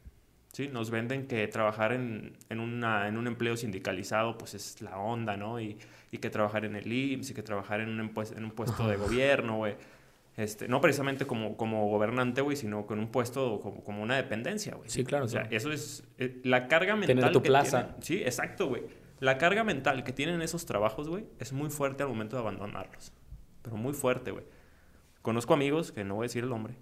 ¿sí? 0.51 0.67
Nos 0.67 0.91
venden 0.91 1.25
que 1.25 1.47
trabajar 1.47 1.93
en, 1.93 2.33
en, 2.49 2.59
una, 2.59 3.07
en 3.07 3.15
un 3.17 3.27
empleo 3.27 3.55
sindicalizado 3.55 4.37
pues 4.37 4.53
es 4.55 4.81
la 4.81 4.97
onda, 4.97 5.37
¿no? 5.37 5.61
Y, 5.61 5.77
y 6.11 6.17
que 6.17 6.29
trabajar 6.29 6.65
en 6.65 6.75
el 6.75 6.91
IMSS 6.91 7.29
y 7.31 7.33
que 7.33 7.41
trabajar 7.43 7.79
en 7.79 7.87
un, 7.89 7.99
en 8.35 8.43
un 8.43 8.51
puesto 8.51 8.87
de 8.89 8.97
gobierno, 8.97 9.55
güey. 9.55 9.75
Este, 10.35 10.67
no 10.67 10.81
precisamente 10.81 11.25
como, 11.25 11.55
como 11.55 11.87
gobernante, 11.87 12.41
güey, 12.41 12.57
sino 12.57 12.85
con 12.85 12.99
un 12.99 13.07
puesto 13.07 13.59
como, 13.61 13.83
como 13.85 14.03
una 14.03 14.17
dependencia, 14.17 14.75
güey. 14.75 14.89
Sí, 14.89 15.03
claro, 15.05 15.25
O 15.25 15.27
sea, 15.29 15.41
claro. 15.43 15.55
eso 15.55 15.71
es 15.71 16.03
eh, 16.17 16.41
la 16.43 16.67
carga 16.67 16.95
mental. 16.95 17.15
Tener 17.17 17.31
tu 17.31 17.41
que 17.41 17.47
plaza. 17.49 17.87
tienen- 17.87 18.03
sí, 18.03 18.15
exacto, 18.21 18.67
güey. 18.67 18.83
La 19.21 19.37
carga 19.37 19.63
mental 19.63 20.03
que 20.03 20.13
tienen 20.13 20.41
esos 20.41 20.65
trabajos, 20.65 21.07
güey, 21.07 21.27
es 21.37 21.53
muy 21.53 21.69
fuerte 21.69 22.01
al 22.01 22.09
momento 22.09 22.35
de 22.35 22.41
abandonarlos. 22.41 23.13
Pero 23.61 23.77
muy 23.77 23.93
fuerte, 23.93 24.31
güey. 24.31 24.43
Conozco 25.21 25.53
amigos, 25.53 25.91
que 25.91 26.03
no 26.03 26.15
voy 26.15 26.23
a 26.23 26.27
decir 26.27 26.43
el 26.43 26.49
nombre, 26.49 26.73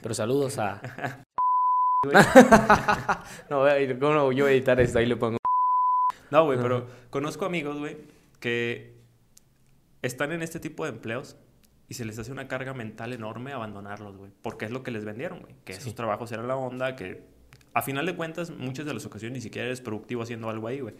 Pero 0.00 0.14
saludos 0.14 0.56
a. 0.58 0.80
no, 3.50 3.64
¿cómo 3.98 4.30
yo 4.30 4.44
voy 4.44 4.52
a 4.52 4.54
editar 4.54 4.78
esto, 4.78 5.00
ahí 5.00 5.06
le 5.06 5.16
pongo. 5.16 5.38
No, 6.30 6.44
güey, 6.44 6.60
pero 6.62 6.86
conozco 7.10 7.44
amigos, 7.44 7.76
güey, 7.78 7.96
que 8.38 8.94
están 10.02 10.30
en 10.30 10.42
este 10.42 10.60
tipo 10.60 10.84
de 10.84 10.90
empleos 10.90 11.36
y 11.88 11.94
se 11.94 12.04
les 12.04 12.16
hace 12.20 12.30
una 12.30 12.46
carga 12.46 12.72
mental 12.72 13.12
enorme 13.12 13.52
abandonarlos, 13.52 14.16
güey. 14.16 14.30
Porque 14.42 14.66
es 14.66 14.70
lo 14.70 14.84
que 14.84 14.92
les 14.92 15.04
vendieron, 15.04 15.40
güey. 15.40 15.56
Que 15.64 15.72
Sí. 15.72 15.80
esos 15.80 15.96
trabajos 15.96 16.30
eran 16.30 16.46
la 16.46 16.54
onda, 16.54 16.94
que 16.94 17.24
a 17.72 17.82
final 17.82 18.06
de 18.06 18.14
cuentas, 18.14 18.50
muchas 18.50 18.86
de 18.86 18.94
las 18.94 19.04
ocasiones 19.06 19.38
ni 19.38 19.40
siquiera 19.42 19.66
eres 19.66 19.80
productivo 19.80 20.22
haciendo 20.22 20.48
algo 20.48 20.68
ahí, 20.68 20.78
güey. 20.78 20.94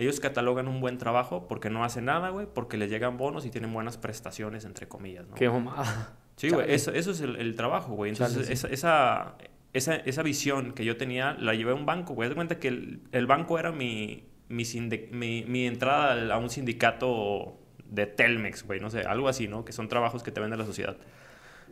Ellos 0.00 0.18
catalogan 0.18 0.66
un 0.66 0.80
buen 0.80 0.96
trabajo 0.96 1.46
porque 1.46 1.68
no 1.68 1.84
hacen 1.84 2.06
nada, 2.06 2.30
güey, 2.30 2.46
porque 2.46 2.78
les 2.78 2.88
llegan 2.88 3.18
bonos 3.18 3.44
y 3.44 3.50
tienen 3.50 3.70
buenas 3.72 3.98
prestaciones, 3.98 4.64
entre 4.64 4.88
comillas, 4.88 5.28
¿no? 5.28 5.34
Qué 5.34 5.48
mamada. 5.48 6.16
Sí, 6.36 6.48
güey, 6.48 6.72
eso, 6.72 6.90
eso 6.92 7.10
es 7.10 7.20
el, 7.20 7.36
el 7.36 7.54
trabajo, 7.54 7.92
güey. 7.92 8.12
Entonces, 8.12 8.44
Chale, 8.44 8.46
sí. 8.46 8.52
esa, 8.54 8.68
esa, 8.68 9.36
esa, 9.74 9.96
esa 9.96 10.22
visión 10.22 10.72
que 10.72 10.86
yo 10.86 10.96
tenía 10.96 11.34
la 11.34 11.52
llevé 11.52 11.72
a 11.72 11.74
un 11.74 11.84
banco, 11.84 12.14
güey. 12.14 12.26
Haz 12.26 12.30
de 12.30 12.34
cuenta 12.34 12.58
que 12.58 12.68
el, 12.68 13.02
el 13.12 13.26
banco 13.26 13.58
era 13.58 13.72
mi, 13.72 14.24
mi, 14.48 14.64
mi, 15.10 15.44
mi 15.44 15.66
entrada 15.66 16.34
a 16.34 16.38
un 16.38 16.48
sindicato 16.48 17.58
de 17.84 18.06
Telmex, 18.06 18.64
güey, 18.64 18.80
no 18.80 18.88
sé, 18.88 19.00
algo 19.02 19.28
así, 19.28 19.48
¿no? 19.48 19.66
Que 19.66 19.72
son 19.72 19.88
trabajos 19.88 20.22
que 20.22 20.30
te 20.30 20.40
vende 20.40 20.56
la 20.56 20.64
sociedad. 20.64 20.96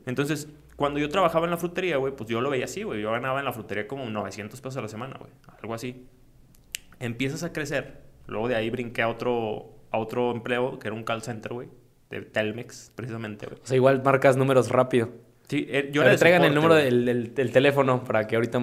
Entonces, 0.05 0.49
cuando 0.77 0.99
yo 0.99 1.09
trabajaba 1.09 1.47
en 1.47 1.51
la 1.51 1.57
frutería, 1.57 1.97
güey, 1.97 2.15
pues 2.15 2.29
yo 2.29 2.43
lo 2.43 2.51
veía 2.51 2.67
así, 2.67 2.83
güey. 2.83 3.01
Yo 3.01 3.11
ganaba 3.11 3.39
en 3.39 3.47
la 3.47 3.53
frutería 3.55 3.89
como 3.89 4.05
900 4.11 4.61
pesos 4.61 4.77
a 4.77 4.83
la 4.83 4.89
semana, 4.89 5.17
güey. 5.19 5.31
Algo 5.63 5.73
así. 5.73 6.07
Empiezas 7.01 7.43
a 7.43 7.53
crecer. 7.53 8.08
Luego 8.29 8.47
de 8.49 8.55
ahí 8.55 8.71
brinqué 8.71 9.03
a 9.03 9.09
otro, 9.09 9.73
a 9.91 9.99
otro 9.99 10.31
empleo, 10.31 10.79
que 10.79 10.87
era 10.89 10.95
un 10.97 11.03
call 11.03 11.23
center, 11.23 11.53
güey. 11.53 11.69
De 12.11 12.21
Telmex, 12.23 12.93
precisamente, 12.95 13.47
güey. 13.47 13.59
O 13.63 13.67
sea, 13.67 13.77
igual 13.77 14.03
marcas 14.03 14.37
números 14.37 14.71
rápido. 14.71 15.09
Sí, 15.49 15.67
eh, 15.69 15.91
yo 15.93 16.03
a 16.03 16.05
era 16.05 16.11
ver, 16.11 16.19
de 16.19 16.21
traigan 16.21 16.45
el 16.45 16.55
número 16.55 16.75
del, 16.75 17.05
del- 17.05 17.35
del 17.35 17.51
teléfono 17.53 18.05
para 18.05 18.27
que 18.27 18.37
ahorita. 18.37 18.59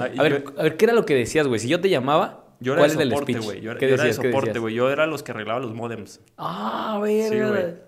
Ah, 0.00 0.08
A 0.18 0.22
ver, 0.22 0.44
a 0.56 0.62
ver, 0.64 0.76
¿qué 0.76 0.84
era 0.84 0.94
lo 0.94 1.04
que 1.06 1.14
decías, 1.14 1.46
güey? 1.46 1.58
Si 1.60 1.68
yo 1.68 1.80
te 1.80 1.88
llamaba, 1.88 2.44
Yo 2.60 2.72
era 2.72 2.80
¿cuál 2.80 2.90
de 2.90 2.94
era 2.96 3.02
el 3.04 3.10
soporte, 3.10 3.32
speech? 3.32 3.44
güey. 3.44 3.60
Yo, 3.60 3.70
era- 3.70 3.80
¿Qué 3.80 3.88
yo 3.88 3.94
era 3.94 4.04
de 4.04 4.12
soporte, 4.12 4.58
güey. 4.58 4.74
Yo 4.74 4.90
era 4.90 5.06
los 5.06 5.22
que 5.22 5.30
arreglaba 5.32 5.60
los 5.60 5.74
modems. 5.74 6.20
Ah, 6.36 6.96
güey. 6.98 7.22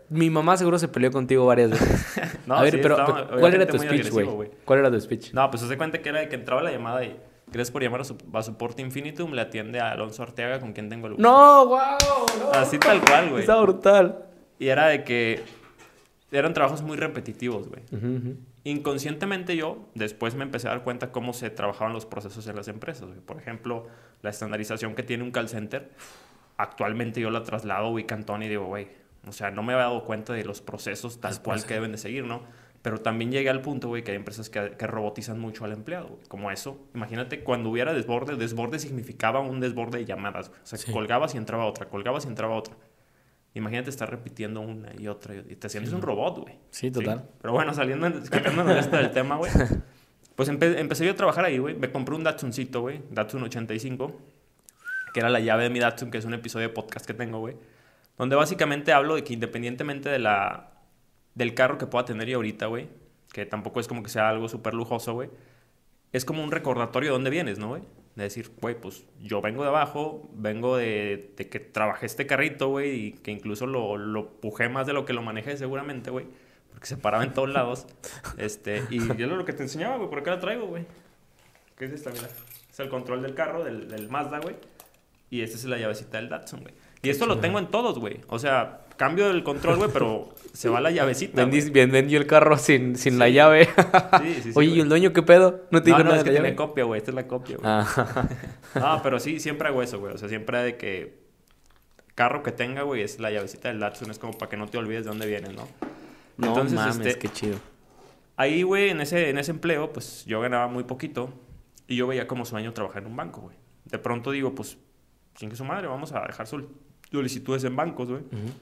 Mi 0.08 0.30
mamá 0.30 0.56
seguro 0.56 0.78
se 0.78 0.86
peleó 0.88 1.10
contigo 1.10 1.46
varias 1.46 1.70
veces. 1.70 2.06
No, 2.46 2.56
a 2.56 2.62
ver, 2.62 2.72
sí, 2.74 2.78
pero, 2.82 2.98
estaba- 2.98 3.26
pero, 3.28 3.40
¿cuál 3.40 3.54
era 3.54 3.66
tu 3.66 3.78
speech, 3.78 4.10
güey? 4.10 4.50
¿Cuál 4.64 4.78
era 4.80 4.90
tu 4.90 5.00
speech? 5.00 5.32
No, 5.32 5.48
pues 5.50 5.62
se 5.62 5.76
cuenta 5.76 5.98
que 6.02 6.08
era 6.08 6.20
de 6.20 6.28
que 6.28 6.34
entraba 6.34 6.62
la 6.62 6.72
llamada 6.72 7.04
y 7.04 7.16
gracias 7.52 7.70
por 7.70 7.82
llamar 7.82 8.02
a, 8.02 8.04
su, 8.04 8.16
a 8.32 8.42
Soporte 8.42 8.82
Infinitum, 8.82 9.32
le 9.32 9.42
atiende 9.42 9.80
a 9.80 9.92
Alonso 9.92 10.22
Arteaga, 10.22 10.60
con 10.60 10.72
quien 10.72 10.88
tengo 10.88 11.06
el 11.06 11.14
gusto. 11.14 11.28
No, 11.28 11.66
wow. 11.66 11.78
No. 12.38 12.52
Así 12.52 12.78
tal 12.78 13.00
cual, 13.00 13.30
güey. 13.30 13.40
Está 13.40 13.60
brutal. 13.60 14.26
Y 14.58 14.68
era 14.68 14.86
de 14.88 15.04
que 15.04 15.42
eran 16.32 16.54
trabajos 16.54 16.82
muy 16.82 16.96
repetitivos, 16.96 17.68
güey. 17.68 17.82
Ujú, 17.92 18.16
ujú. 18.16 18.36
Inconscientemente 18.64 19.56
yo 19.56 19.88
después 19.94 20.34
me 20.34 20.44
empecé 20.44 20.68
a 20.68 20.72
dar 20.72 20.84
cuenta 20.84 21.12
cómo 21.12 21.32
se 21.32 21.48
trabajaban 21.50 21.92
los 21.94 22.06
procesos 22.06 22.46
en 22.46 22.56
las 22.56 22.68
empresas. 22.68 23.08
güey. 23.08 23.20
Por 23.20 23.38
ejemplo, 23.38 23.86
la 24.22 24.30
estandarización 24.30 24.94
que 24.94 25.02
tiene 25.02 25.24
un 25.24 25.30
call 25.30 25.48
center, 25.48 25.90
actualmente 26.56 27.20
yo 27.20 27.30
la 27.30 27.42
traslado 27.42 27.86
a 27.86 27.90
Wicantón 27.90 28.42
y 28.42 28.48
digo, 28.48 28.66
güey, 28.66 28.88
o 29.26 29.32
sea, 29.32 29.50
no 29.50 29.62
me 29.62 29.72
había 29.72 29.86
dado 29.86 30.04
cuenta 30.04 30.32
de 30.34 30.44
los 30.44 30.60
procesos 30.60 31.20
tal 31.20 31.40
cual 31.42 31.64
que 31.64 31.74
deben 31.74 31.92
de 31.92 31.98
seguir, 31.98 32.24
¿no? 32.24 32.42
Pero 32.82 32.98
también 32.98 33.30
llegué 33.30 33.50
al 33.50 33.60
punto, 33.60 33.88
güey, 33.88 34.02
que 34.02 34.12
hay 34.12 34.16
empresas 34.16 34.48
que, 34.48 34.70
que 34.78 34.86
robotizan 34.86 35.38
mucho 35.38 35.64
al 35.66 35.72
empleado, 35.72 36.08
güey. 36.08 36.20
Como 36.28 36.50
eso. 36.50 36.78
Imagínate 36.94 37.40
cuando 37.44 37.68
hubiera 37.70 37.92
desborde, 37.92 38.36
desborde 38.36 38.78
significaba 38.78 39.40
un 39.40 39.60
desborde 39.60 39.98
de 39.98 40.04
llamadas, 40.06 40.48
güey. 40.48 40.60
O 40.62 40.66
sea, 40.66 40.78
Sí. 40.78 40.90
colgabas 40.90 41.34
y 41.34 41.38
entraba 41.38 41.66
otra, 41.66 41.88
colgabas 41.90 42.24
y 42.24 42.28
entraba 42.28 42.54
otra. 42.56 42.74
Imagínate 43.52 43.90
estar 43.90 44.08
repitiendo 44.08 44.60
una 44.60 44.92
y 44.98 45.08
otra 45.08 45.34
y 45.34 45.56
te 45.56 45.68
sientes 45.68 45.92
un 45.92 46.00
robot, 46.02 46.38
güey. 46.38 46.54
Sí, 46.70 46.90
total. 46.90 47.24
Pero 47.42 47.52
bueno, 47.52 47.74
saliendo, 47.74 48.08
quitándonos 48.22 48.74
de 48.74 48.80
esto 48.80 48.96
del 48.96 49.10
tema, 49.10 49.36
güey. 49.36 49.50
Pues 50.36 50.48
empe- 50.50 50.78
empecé 50.78 51.04
yo 51.04 51.10
a 51.12 51.16
trabajar 51.16 51.44
ahí, 51.44 51.58
güey. 51.58 51.74
Me 51.74 51.90
compré 51.92 52.14
un 52.14 52.24
Datsuncito, 52.24 52.80
güey. 52.80 53.02
Datsun 53.10 53.42
85. 53.42 54.18
que 55.12 55.20
era 55.20 55.28
la 55.28 55.40
llave 55.40 55.64
de 55.64 55.70
mi 55.70 55.80
Datsun, 55.80 56.10
que 56.10 56.16
es 56.16 56.24
un 56.24 56.32
episodio 56.32 56.68
de 56.68 56.72
podcast 56.72 57.04
que 57.04 57.12
tengo, 57.12 57.40
güey. 57.40 57.56
Donde 58.16 58.36
básicamente 58.36 58.94
hablo 58.94 59.16
de 59.16 59.24
que 59.24 59.34
independientemente 59.34 60.08
de 60.08 60.18
la, 60.18 60.69
del 61.34 61.54
carro 61.54 61.78
que 61.78 61.86
pueda 61.86 62.04
tener 62.04 62.28
yo 62.28 62.36
ahorita, 62.36 62.66
güey, 62.66 62.88
que 63.32 63.46
tampoco 63.46 63.80
es 63.80 63.88
como 63.88 64.02
que 64.02 64.08
sea 64.10 64.28
algo 64.28 64.48
súper 64.48 64.74
lujoso, 64.74 65.14
güey, 65.14 65.30
es 66.12 66.24
como 66.24 66.42
un 66.42 66.50
recordatorio 66.50 67.10
de 67.10 67.12
dónde 67.12 67.30
vienes, 67.30 67.58
¿no, 67.58 67.68
güey? 67.68 67.82
De 68.16 68.24
decir, 68.24 68.50
güey, 68.60 68.78
pues 68.78 69.04
yo 69.20 69.40
vengo 69.40 69.62
de 69.62 69.68
abajo, 69.68 70.28
vengo 70.32 70.76
de, 70.76 71.32
de 71.36 71.48
que 71.48 71.60
trabajé 71.60 72.06
este 72.06 72.26
carrito, 72.26 72.68
güey, 72.68 72.90
y 72.90 73.12
que 73.12 73.30
incluso 73.30 73.66
lo, 73.66 73.96
lo 73.96 74.28
pujé 74.40 74.68
más 74.68 74.86
de 74.86 74.92
lo 74.92 75.04
que 75.04 75.12
lo 75.12 75.22
manejé 75.22 75.56
seguramente, 75.56 76.10
güey, 76.10 76.26
porque 76.70 76.86
se 76.86 76.96
paraba 76.96 77.22
en 77.22 77.32
todos 77.32 77.50
lados. 77.50 77.86
este, 78.38 78.82
y 78.90 78.98
yo 79.16 79.26
lo 79.28 79.44
que 79.44 79.52
te 79.52 79.62
enseñaba, 79.62 79.96
güey, 79.96 80.08
por 80.08 80.18
acá 80.18 80.32
lo 80.32 80.40
traigo, 80.40 80.66
güey. 80.66 80.84
¿Qué 81.76 81.84
es 81.84 81.92
esta, 81.92 82.10
mira? 82.10 82.28
Es 82.70 82.80
el 82.80 82.88
control 82.88 83.22
del 83.22 83.34
carro, 83.34 83.64
del, 83.64 83.88
del 83.88 84.08
Mazda, 84.08 84.40
güey. 84.40 84.56
Y 85.30 85.42
esta 85.42 85.56
es 85.56 85.64
la 85.64 85.78
llavecita 85.78 86.18
del 86.18 86.28
Datsun, 86.28 86.62
güey. 86.62 86.74
Y 87.02 87.08
esto 87.08 87.24
lo 87.26 87.38
tengo 87.38 87.58
en 87.58 87.68
todos, 87.68 87.98
güey. 87.98 88.20
O 88.26 88.38
sea, 88.38 88.80
cambio 89.00 89.30
el 89.30 89.42
control, 89.42 89.78
güey, 89.78 89.88
pero 89.90 90.28
se 90.52 90.68
va 90.68 90.78
la 90.82 90.90
llavecita. 90.90 91.42
Vendí, 91.44 91.70
vendió 91.70 92.18
el 92.20 92.26
carro 92.26 92.58
sin, 92.58 92.96
sin 92.96 93.18
la 93.18 93.30
llave. 93.30 93.64
Sí, 93.64 94.34
sí, 94.34 94.42
sí, 94.42 94.52
Oye, 94.54 94.68
¿y 94.72 94.80
el 94.80 94.90
dueño 94.90 95.14
qué 95.14 95.22
pedo? 95.22 95.62
No 95.70 95.82
te 95.82 95.88
No, 95.90 95.96
dijo 95.96 96.04
no, 96.04 96.10
nada 96.10 96.18
es 96.18 96.24
de 96.24 96.30
que 96.30 96.36
tiene 96.38 96.54
copia, 96.54 96.84
güey. 96.84 96.98
Esta 96.98 97.10
es 97.10 97.14
la 97.14 97.26
copia, 97.26 97.56
güey. 97.56 97.66
Ah. 97.68 98.28
No, 98.74 99.00
pero 99.02 99.18
sí, 99.18 99.40
siempre 99.40 99.68
hago 99.68 99.82
eso, 99.82 99.98
güey. 99.98 100.14
O 100.14 100.18
sea, 100.18 100.28
siempre 100.28 100.58
de 100.58 100.76
que 100.76 101.18
carro 102.14 102.42
que 102.42 102.52
tenga, 102.52 102.82
güey, 102.82 103.00
es 103.02 103.18
la 103.18 103.30
llavecita 103.30 103.68
del 103.68 103.80
Datsun. 103.80 104.10
Es 104.10 104.18
como 104.18 104.36
para 104.36 104.50
que 104.50 104.56
no 104.58 104.66
te 104.68 104.76
olvides 104.76 105.04
de 105.04 105.08
dónde 105.08 105.26
vienes, 105.26 105.54
¿no? 105.54 105.66
no 106.36 106.48
Entonces, 106.48 106.74
mames, 106.76 106.98
este, 107.06 107.18
qué 107.18 107.28
chido. 107.30 107.56
Ahí, 108.36 108.62
güey, 108.62 108.90
en 108.90 109.00
ese, 109.00 109.30
en 109.30 109.38
ese 109.38 109.50
empleo, 109.50 109.92
pues 109.92 110.24
yo 110.26 110.40
ganaba 110.42 110.68
muy 110.68 110.84
poquito. 110.84 111.32
Y 111.88 111.96
yo 111.96 112.06
veía 112.06 112.28
como 112.28 112.44
sueño 112.44 112.72
trabajar 112.74 113.02
en 113.02 113.08
un 113.08 113.16
banco, 113.16 113.40
güey. 113.40 113.56
De 113.86 113.98
pronto 113.98 114.30
digo, 114.30 114.54
pues, 114.54 114.76
¿quién 115.34 115.50
que 115.50 115.56
su 115.56 115.64
madre? 115.64 115.86
Vamos 115.88 116.12
a 116.12 116.20
dejar 116.26 116.46
sol- 116.46 116.68
solicitudes 117.10 117.64
en 117.64 117.74
bancos, 117.74 118.08
güey. 118.10 118.20
Ujú. 118.20 118.52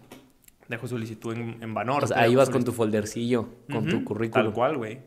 Dejo 0.69 0.87
solicitud 0.87 1.35
en, 1.35 1.63
en 1.63 1.75
Banorte. 1.75 2.05
O 2.05 2.09
sea, 2.09 2.21
ahí 2.21 2.35
vas 2.35 2.51
con 2.51 2.63
tu 2.65 2.73
foldercillo, 2.73 3.49
con 3.71 3.87
tu 3.87 4.05
currículum. 4.05 4.47
Tal 4.47 4.53
cual, 4.53 4.77
güey. 4.77 5.01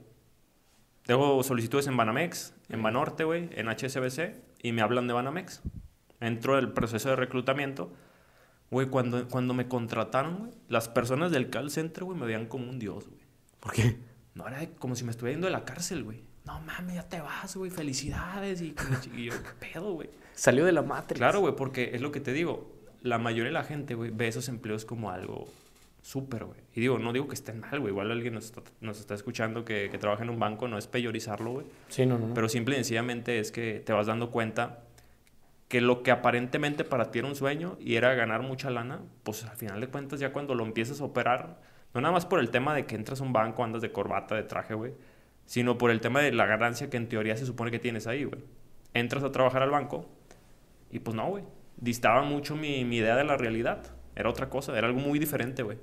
Dejo 1.06 1.44
solicitudes 1.44 1.88
en 1.88 1.98
Banamex, 1.98 2.54
en 2.70 2.82
Banorte, 2.82 3.24
güey, 3.24 3.50
en 3.54 3.68
HSBC, 3.68 4.36
y 4.64 4.72
me 4.72 4.82
hablan 4.82 5.08
de 5.08 5.14
Banamex. 5.14 5.62
Entro 6.20 6.58
el 6.58 6.72
proceso 6.72 7.10
de 7.10 7.16
reclutamiento. 7.16 7.92
Güey, 8.70 8.88
cuando, 8.88 9.28
cuando 9.28 9.54
me 9.54 9.68
contrataron, 9.68 10.38
güey, 10.38 10.52
las 10.70 10.88
personas 10.88 11.32
del 11.32 11.50
call 11.50 11.70
center, 11.72 12.06
güey, 12.06 12.18
me 12.18 12.26
veían 12.26 12.46
como 12.46 12.70
un 12.70 12.80
dios, 12.80 13.08
güey. 13.08 13.22
¿Por 13.60 13.74
qué? 13.74 13.98
No, 14.34 14.48
era 14.48 14.66
como 14.80 14.96
si 14.96 15.04
me 15.04 15.12
estuviera 15.12 15.34
yendo 15.34 15.48
de 15.48 15.54
la 15.54 15.66
cárcel, 15.66 16.04
güey. 16.04 16.24
No 16.46 16.60
mames, 16.62 16.96
ya 16.96 17.08
te 17.08 17.20
vas, 17.20 17.56
güey, 17.56 17.70
felicidades. 17.70 18.62
Y, 18.62 18.74
y 19.16 19.26
yo, 19.26 19.34
¿qué 19.34 19.68
pedo, 19.74 19.94
güey? 19.94 20.10
Salió 20.34 20.66
de 20.66 20.72
la 20.72 20.82
Matrix. 20.82 21.20
Claro, 21.20 21.42
güey, 21.42 21.56
porque 21.56 21.92
es 21.94 22.02
lo 22.02 22.12
que 22.12 22.20
te 22.20 22.34
digo. 22.34 22.71
La 23.02 23.18
mayoría 23.18 23.50
de 23.50 23.54
la 23.54 23.64
gente, 23.64 23.96
güey, 23.96 24.12
ve 24.14 24.28
esos 24.28 24.48
empleos 24.48 24.86
como 24.86 25.10
algo 25.12 25.48
súper, 26.02 26.46
güey. 26.46 26.60
Y 26.76 26.82
digo, 26.82 27.00
no 27.00 27.14
digo 27.14 27.28
que 27.28 27.36
estén 27.36 27.60
mal, 27.60 27.80
güey. 27.80 27.92
Igual 27.92 28.12
alguien 28.12 28.34
nos 28.34 28.46
está, 28.46 28.62
nos 28.80 29.00
está 29.00 29.14
escuchando 29.14 29.66
que, 29.66 29.90
que 29.90 29.98
trabaja 29.98 30.24
en 30.24 30.30
un 30.30 30.40
banco, 30.40 30.68
no 30.68 30.78
es 30.78 30.88
peyorizarlo, 30.88 31.52
güey. 31.52 31.66
Sí, 31.90 32.06
no, 32.06 32.18
no. 32.18 32.28
no. 32.28 32.34
Pero 32.34 32.50
simple 32.50 32.76
y 32.76 32.78
sencillamente 32.78 33.40
es 33.40 33.52
que 33.52 33.82
te 33.86 33.94
vas 33.94 34.08
dando 34.08 34.32
cuenta 34.32 34.84
que 35.72 35.80
lo 35.80 36.04
que 36.04 36.12
aparentemente 36.12 36.84
para 36.84 37.12
ti 37.12 37.20
era 37.20 37.30
un 37.30 37.36
sueño 37.36 37.78
y 37.80 37.96
era 37.96 38.14
ganar 38.14 38.42
mucha 38.42 38.70
lana, 38.70 39.00
pues 39.24 39.46
al 39.46 39.56
final 39.56 39.80
de 39.80 39.88
cuentas 39.88 40.20
ya 40.20 40.34
cuando 40.34 40.54
lo 40.54 40.66
empiezas 40.66 41.00
a 41.00 41.06
operar, 41.06 41.62
no 41.94 42.02
nada 42.02 42.12
más 42.12 42.26
por 42.26 42.42
el 42.42 42.50
tema 42.50 42.76
de 42.76 42.86
que 42.86 42.96
entras 42.96 43.22
a 43.22 43.24
un 43.24 43.32
banco, 43.32 43.64
andas 43.64 43.82
de 43.82 43.90
corbata, 43.90 44.36
de 44.36 44.44
traje, 44.44 44.74
güey, 44.74 44.94
sino 45.46 45.78
por 45.78 45.90
el 45.90 46.02
tema 46.02 46.20
de 46.20 46.34
la 46.34 46.46
ganancia 46.46 46.90
que 46.90 46.98
en 46.98 47.08
teoría 47.08 47.38
se 47.38 47.46
supone 47.46 47.72
que 47.72 47.80
tienes 47.80 48.06
ahí, 48.06 48.26
güey. 48.26 48.44
Entras 48.94 49.24
a 49.24 49.32
trabajar 49.32 49.62
al 49.62 49.70
banco 49.70 50.10
y 50.92 51.00
pues 51.00 51.16
no, 51.16 51.30
güey. 51.30 51.46
Distaba 51.78 52.24
mucho 52.24 52.56
mi, 52.56 52.86
mi 52.86 52.98
idea 52.98 53.16
de 53.16 53.24
la 53.24 53.38
realidad. 53.38 53.84
Era 54.16 54.30
otra 54.30 54.50
cosa, 54.50 54.78
era 54.78 54.88
algo 54.88 55.00
muy 55.00 55.20
diferente, 55.20 55.64
güey. 55.64 55.78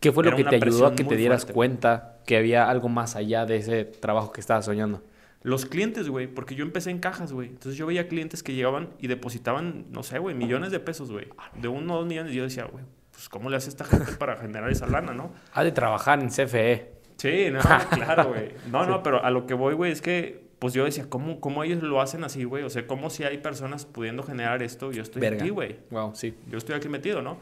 ¿Qué 0.00 0.12
fue 0.12 0.24
lo 0.24 0.36
que 0.36 0.44
te 0.44 0.56
ayudó 0.56 0.86
a 0.86 0.94
que 0.94 1.04
te 1.04 1.16
dieras 1.16 1.42
fuerte. 1.42 1.54
cuenta 1.54 2.18
que 2.26 2.36
había 2.36 2.68
algo 2.68 2.88
más 2.90 3.16
allá 3.16 3.46
de 3.46 3.56
ese 3.56 3.84
trabajo 3.84 4.32
que 4.32 4.40
estabas 4.40 4.66
soñando? 4.66 5.02
Los 5.42 5.66
clientes, 5.66 6.08
güey, 6.08 6.26
porque 6.26 6.54
yo 6.54 6.64
empecé 6.64 6.90
en 6.90 6.98
cajas, 6.98 7.32
güey. 7.32 7.48
Entonces 7.48 7.76
yo 7.76 7.86
veía 7.86 8.08
clientes 8.08 8.42
que 8.42 8.54
llegaban 8.54 8.90
y 8.98 9.08
depositaban, 9.08 9.86
no 9.90 10.02
sé, 10.02 10.18
güey, 10.18 10.34
millones 10.34 10.72
de 10.72 10.80
pesos, 10.80 11.10
güey. 11.10 11.28
De 11.54 11.68
uno 11.68 11.94
o 11.94 11.98
dos 11.98 12.06
millones. 12.06 12.32
Y 12.32 12.36
yo 12.36 12.44
decía, 12.44 12.64
güey, 12.64 12.84
pues 13.12 13.28
¿cómo 13.28 13.50
le 13.50 13.56
hace 13.56 13.70
esta 13.70 13.84
gente 13.84 14.12
para 14.18 14.36
generar 14.36 14.70
esa 14.70 14.86
lana, 14.86 15.12
no? 15.12 15.32
Ha 15.52 15.64
de 15.64 15.72
trabajar 15.72 16.20
en. 16.20 16.28
CFE. 16.28 16.92
Sí, 17.16 17.48
no, 17.50 17.60
claro, 17.90 18.28
güey. 18.28 18.52
No, 18.70 18.84
no, 18.86 19.02
pero 19.02 19.24
a 19.24 19.30
lo 19.30 19.46
que 19.46 19.54
voy, 19.54 19.74
güey, 19.74 19.92
es 19.92 20.02
que, 20.02 20.43
pues 20.64 20.72
yo 20.72 20.86
decía, 20.86 21.10
¿cómo, 21.10 21.40
cómo 21.40 21.62
ellos 21.62 21.82
lo 21.82 22.00
hacen 22.00 22.24
así, 22.24 22.44
güey? 22.44 22.64
O 22.64 22.70
sea, 22.70 22.86
¿cómo 22.86 23.10
si 23.10 23.22
hay 23.22 23.36
personas 23.36 23.84
pudiendo 23.84 24.22
generar 24.22 24.62
esto? 24.62 24.92
Yo 24.92 25.02
estoy 25.02 25.20
Verga. 25.20 25.42
aquí, 25.42 25.50
güey. 25.50 25.76
Wow, 25.90 26.14
sí. 26.14 26.34
Yo 26.48 26.56
estoy 26.56 26.74
aquí 26.74 26.88
metido, 26.88 27.20
¿no? 27.20 27.36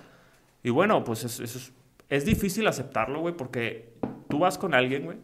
Y 0.64 0.71
bueno, 0.71 1.05
pues 1.05 1.23
es- 1.23 1.38
eso 1.38 1.59
es, 1.59 1.73
es 2.09 2.25
difícil 2.25 2.67
aceptarlo, 2.67 3.21
güey, 3.21 3.37
porque 3.37 3.93
tú 4.29 4.41
vas 4.41 4.59
con 4.59 4.75
alguien, 4.75 5.05
güey, 5.05 5.19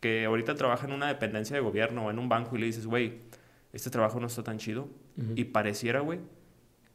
que 0.00 0.24
ahorita 0.24 0.54
trabaja 0.54 0.86
en 0.86 0.94
una 0.94 1.06
dependencia 1.08 1.54
de 1.54 1.60
gobierno 1.60 2.06
o 2.06 2.10
en 2.10 2.18
un 2.18 2.30
banco 2.30 2.56
y 2.56 2.60
le 2.60 2.64
dices, 2.66 2.86
güey, 2.86 3.18
este 3.74 3.90
trabajo 3.90 4.18
no 4.20 4.26
está 4.26 4.42
tan 4.42 4.56
chido. 4.56 4.88
Y 5.36 5.44
pareciera, 5.44 6.00
güey, 6.00 6.20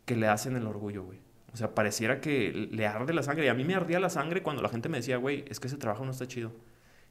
que 0.05 0.15
le 0.15 0.25
hacen 0.29 0.55
el 0.55 0.65
orgullo, 0.65 1.03
güey. 1.03 1.19
O 1.53 1.57
sea, 1.57 1.75
pareciera 1.75 2.21
que 2.21 2.51
le 2.71 2.87
arde 2.87 3.13
la 3.13 3.21
sangre. 3.21 3.45
Y 3.45 3.49
a 3.49 3.53
mí 3.53 3.63
me 3.65 3.75
ardía 3.75 3.99
la 3.99 4.09
sangre 4.09 4.41
cuando 4.41 4.63
la 4.63 4.69
gente 4.69 4.89
me 4.89 4.97
decía, 4.97 5.17
güey, 5.17 5.45
es 5.47 5.59
que 5.59 5.67
ese 5.67 5.77
trabajo 5.77 6.05
no 6.05 6.11
está 6.11 6.27
chido. 6.27 6.51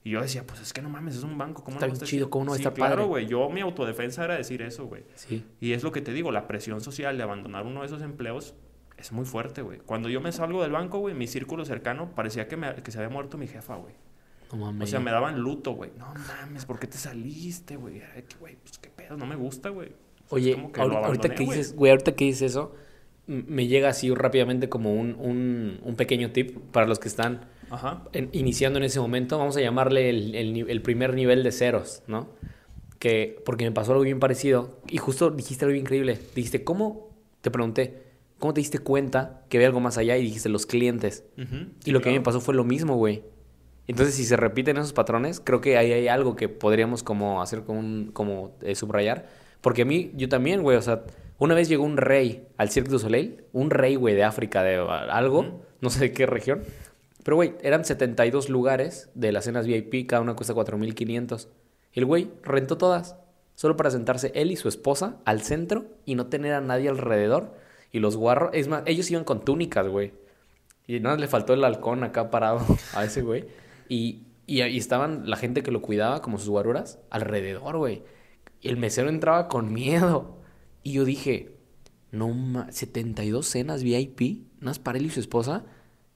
Y 0.05 0.11
yo 0.11 0.23
decía, 0.23 0.47
pues 0.47 0.61
es 0.61 0.73
que 0.73 0.81
no 0.81 0.89
mames, 0.89 1.17
es 1.17 1.23
un 1.25 1.37
banco, 1.37 1.63
¿cómo 1.65 1.77
Está 1.77 1.87
no 1.87 1.91
bien 1.91 1.95
estar 1.95 2.09
chido, 2.09 2.31
¿cómo 2.31 2.45
no 2.47 2.51
va 2.53 2.55
a 2.55 2.59
Sí, 2.59 2.63
estar 2.63 2.75
claro, 2.75 3.07
güey. 3.09 3.27
Yo, 3.27 3.49
mi 3.51 3.61
autodefensa 3.61 4.25
era 4.25 4.37
decir 4.37 4.63
eso, 4.63 4.87
güey. 4.87 5.03
Sí. 5.15 5.45
Y 5.61 5.73
es 5.73 5.83
lo 5.83 5.93
que 5.93 6.01
te 6.01 6.13
digo, 6.13 6.31
la 6.33 6.47
presión 6.47 6.81
social 6.81 7.17
de 7.17 7.25
abandonar 7.25 7.67
uno 7.67 7.81
de 7.81 7.87
esos 7.87 8.01
empleos 8.03 8.55
es 8.97 9.13
muy 9.13 9.25
fuerte, 9.27 9.61
güey. 9.63 9.79
Cuando 9.81 10.09
yo 10.09 10.21
me 10.21 10.33
salgo 10.33 10.63
del 10.63 10.73
banco, 10.73 10.99
güey, 10.99 11.15
mi 11.15 11.27
círculo 11.27 11.65
cercano 11.65 12.15
parecía 12.15 12.49
que, 12.49 12.57
me- 12.57 12.75
que 12.77 12.91
se 12.91 12.99
había 12.99 13.11
muerto 13.11 13.37
mi 13.39 13.49
jefa, 13.49 13.77
güey. 13.77 13.95
No 14.53 14.59
mames. 14.59 14.89
O 14.89 14.91
sea, 14.91 15.01
me 15.01 15.11
daban 15.11 15.41
luto, 15.41 15.73
güey. 15.73 15.91
No 15.99 16.07
mames, 16.15 16.65
¿por 16.65 16.79
qué 16.79 16.87
te 16.87 16.97
saliste, 16.97 17.77
güey? 17.77 18.01
Güey, 18.41 18.57
pues 18.57 18.79
qué 18.79 18.89
pedo, 18.89 19.17
no 19.17 19.27
me 19.27 19.37
gusta, 19.37 19.69
güey. 19.69 19.89
O 19.89 19.91
sea, 19.91 20.25
es 20.27 20.33
Oye, 20.33 20.55
como 20.55 20.73
que 20.73 20.81
ahorita, 20.81 20.99
abandoné, 21.07 21.35
que 21.35 21.45
dices, 21.45 21.75
güey, 21.77 21.91
ahorita 21.91 22.13
que 22.15 22.25
dices 22.25 22.53
eso, 22.53 22.75
me 23.27 23.67
llega 23.67 23.91
así 23.91 24.13
rápidamente 24.15 24.69
como 24.71 24.95
un, 24.95 25.17
un, 25.19 25.81
un 25.83 25.97
pequeño 25.97 26.31
tip 26.33 26.57
para 26.73 26.87
los 26.87 26.99
que 26.99 27.09
están 27.09 27.43
Ajá. 27.71 28.05
en- 28.13 28.31
iniciando 28.33 28.79
en 28.79 28.85
ese 28.85 29.01
momento. 29.01 29.39
Vamos 29.39 29.57
a 29.57 29.61
llamarle 29.61 30.11
el, 30.11 30.35
el 30.35 30.71
el 30.71 30.83
primer 30.83 31.15
nivel 31.15 31.43
de 31.43 31.53
ceros, 31.53 32.03
¿no? 32.07 32.29
Que, 32.99 33.41
porque 33.45 33.65
me 33.65 33.71
pasó 33.73 33.93
algo 33.93 34.03
bien 34.05 34.19
parecido 34.19 34.79
y 34.89 34.99
justo 34.99 35.31
dijiste 35.31 35.65
algo 35.65 35.77
increíble. 35.77 36.19
Dijiste, 36.35 36.65
¿cómo? 36.65 37.11
Te 37.43 37.51
pregunté, 37.51 38.03
¿cómo 38.39 38.55
te 38.55 38.61
diste 38.61 38.81
cuenta 38.81 39.43
que 39.49 39.59
había 39.59 39.69
algo 39.69 39.79
más 39.81 39.99
allá? 39.99 40.17
Y 40.17 40.23
dijiste, 40.25 40.49
los 40.49 40.67
clientes. 40.67 41.25
Ujú, 41.37 41.67
Y 41.85 41.91
lo 41.93 42.01
que 42.01 42.09
a 42.09 42.13
mí 42.13 42.15
claro. 42.17 42.21
me 42.21 42.25
pasó 42.25 42.41
fue 42.41 42.55
lo 42.55 42.65
mismo, 42.65 42.97
güey. 42.97 43.23
Entonces, 43.87 44.17
si 44.17 44.25
se 44.25 44.37
repiten 44.37 44.77
esos 44.77 44.93
patrones, 44.93 45.41
creo 45.41 45.61
que 45.61 45.79
ahí 45.79 45.93
hay 45.93 46.09
algo 46.09 46.35
que 46.37 46.49
podríamos 46.49 47.03
como 47.03 47.41
hacer 47.41 47.63
como, 47.63 47.79
un- 47.79 48.11
como 48.13 48.57
eh, 48.63 48.75
subrayar. 48.75 49.27
Porque 49.61 49.83
a 49.83 49.85
mí, 49.85 50.11
yo 50.15 50.29
también, 50.29 50.63
güey, 50.63 50.77
o 50.77 50.83
sea, 50.83 51.05
una 51.39 51.55
vez 51.55 51.69
llegó 51.69 51.85
un 51.85 51.97
rey 51.97 52.49
al 52.57 52.69
Cirque 52.71 52.91
du 52.91 52.99
Soleil, 52.99 53.45
un 53.53 53.71
rey, 53.71 53.95
güey, 53.95 54.15
de 54.17 54.25
África, 54.25 54.63
de 54.65 54.77
algo, 54.77 55.39
Ujú. 55.41 55.61
no 55.81 55.89
sé 55.91 56.01
de 56.01 56.13
qué 56.13 56.27
región. 56.27 56.63
Pero, 57.29 57.37
güey, 57.37 57.57
eran 57.61 57.85
72 57.85 58.49
lugares 58.49 59.11
de 59.15 59.33
las 59.33 59.45
cenas 59.45 59.67
VIP, 59.67 60.09
cada 60.09 60.23
una 60.23 60.35
cuesta 60.35 60.55
4.500. 60.55 61.49
Y 61.93 61.99
el 61.99 62.07
güey 62.07 62.31
rentó 62.43 62.79
todas, 62.79 63.17
solo 63.55 63.77
para 63.77 63.91
sentarse 63.91 64.33
él 64.35 64.51
y 64.51 64.57
su 64.57 64.67
esposa 64.67 65.19
al 65.27 65.43
centro 65.43 65.85
y 66.07 66.15
no 66.15 66.29
tener 66.29 66.55
a 66.55 66.63
nadie 66.63 66.89
alrededor. 66.89 67.55
Y 67.93 67.99
los 67.99 68.17
guarros, 68.17 68.53
es 68.55 68.69
más, 68.69 68.83
ellos 68.87 69.11
iban 69.11 69.25
con 69.25 69.45
túnicas, 69.45 69.87
güey. 69.89 70.15
Y 70.87 71.01
nada, 71.01 71.17
más 71.17 71.21
le 71.21 71.29
faltó 71.29 71.53
el 71.53 71.65
halcón 71.65 72.03
acá 72.03 72.31
parado 72.31 72.61
a 72.95 73.05
ese 73.05 73.21
güey. 73.21 73.45
Y, 73.91 74.23
y 74.47 74.63
ahí 74.63 74.79
estaban 74.79 75.29
la 75.29 75.37
gente 75.37 75.63
que 75.63 75.71
lo 75.71 75.83
cuidaba, 75.83 76.23
como 76.23 76.39
sus 76.39 76.49
guaruras, 76.49 76.99
alrededor, 77.11 77.77
güey. 77.77 78.05
Y 78.63 78.71
el 78.71 78.79
mesero 78.79 79.11
entraba 79.11 79.49
con 79.49 79.71
miedo. 79.71 80.39
Y 80.83 80.95
yo 80.95 81.05
dije, 81.05 81.59
no 82.11 82.31
ma, 82.31 82.73
72 82.73 83.47
cenas 83.47 83.83
VIP, 83.83 84.47
unas 84.63 84.79
para 84.79 84.97
él 84.97 85.05
y 85.05 85.11
su 85.11 85.21
esposa. 85.21 85.67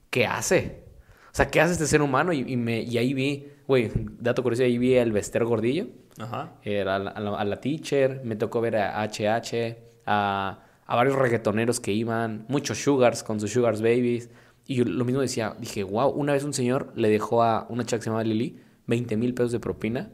¿Qué 0.09 0.25
hace? 0.25 0.82
O 1.33 1.35
sea, 1.35 1.49
¿qué 1.49 1.59
hace 1.61 1.73
este 1.73 1.87
ser 1.87 2.03
humano? 2.03 2.31
Y, 2.31 2.41
y 2.47 2.57
me, 2.57 2.81
y 2.83 2.95
ahí 2.99 3.15
vi, 3.15 3.47
güey, 3.67 3.89
dato 4.19 4.43
curioso, 4.43 4.61
ahí 4.63 4.77
vi 4.77 4.93
el 4.93 5.11
Bester 5.11 5.43
Gordillo. 5.45 5.87
Ajá. 6.19 6.53
Era 6.61 6.97
a, 6.97 6.99
la, 6.99 7.09
a 7.11 7.43
la- 7.43 7.59
teacher, 7.59 8.21
me 8.23 8.35
tocó 8.35 8.61
ver 8.61 8.75
a 8.77 9.01
HH, 9.03 9.75
a, 10.05 10.59
a 10.85 10.95
varios 10.95 11.15
reggaetoneros 11.15 11.79
que 11.79 11.91
iban, 11.91 12.45
muchos 12.49 12.77
sugars 12.83 13.23
con 13.23 13.39
sus 13.39 13.51
sugars 13.51 13.81
babies. 13.81 14.29
Y 14.67 14.75
yo 14.75 14.85
lo 14.85 15.05
mismo 15.05 15.21
decía, 15.21 15.55
dije, 15.59 15.81
wow, 15.83 16.09
una 16.11 16.33
vez 16.33 16.43
un 16.43 16.53
señor 16.53 16.93
le 16.95 17.09
dejó 17.09 17.41
a 17.41 17.65
una 17.67 17.83
chica 17.83 17.97
que 17.97 18.03
se 18.03 18.09
llamaba 18.11 18.23
Lili 18.23 18.59
20 18.85 19.17
mil 19.17 19.33
pesos 19.33 19.51
de 19.53 19.59
propina. 19.59 20.11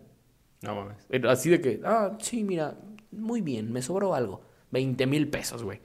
No 0.62 0.74
mames. 0.74 1.06
Así 1.28 1.50
de 1.50 1.60
que, 1.60 1.82
ah, 1.84 2.18
sí, 2.22 2.46
mira, 2.46 2.78
muy 3.12 3.42
bien, 3.42 3.74
me 3.74 3.82
sobró 3.82 4.16
algo. 4.16 4.40
20 4.72 5.06
mil 5.06 5.28
pesos, 5.28 5.64
güey. 5.64 5.82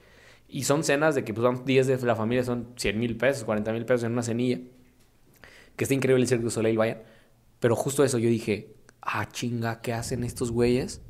Y 0.47 0.63
son 0.63 0.85
cenas 0.85 1.13
de 1.13 1.25
que 1.25 1.33
pues 1.33 1.43
van 1.43 1.65
10 1.65 1.87
de 1.87 1.97
la 2.05 2.15
familia, 2.15 2.45
son 2.45 2.69
100 2.77 2.97
mil 2.97 3.17
pesos, 3.17 3.43
40 3.43 3.73
mil 3.73 3.83
pesos 3.85 4.05
en 4.05 4.13
una 4.13 4.23
cenilla. 4.23 4.59
Que 5.75 5.83
está 5.85 5.93
increíble 5.93 6.21
el 6.23 6.27
Cirque 6.27 6.43
du 6.43 6.49
Soleil, 6.49 6.77
vayan. 6.77 7.01
Pero 7.59 7.75
justo 7.75 8.03
eso 8.03 8.17
yo 8.17 8.29
dije, 8.29 8.75
ah, 9.01 9.27
chinga, 9.29 9.81
¿qué 9.81 9.93
hacen 9.93 10.23
estos 10.23 10.51
güeyes 10.51 11.01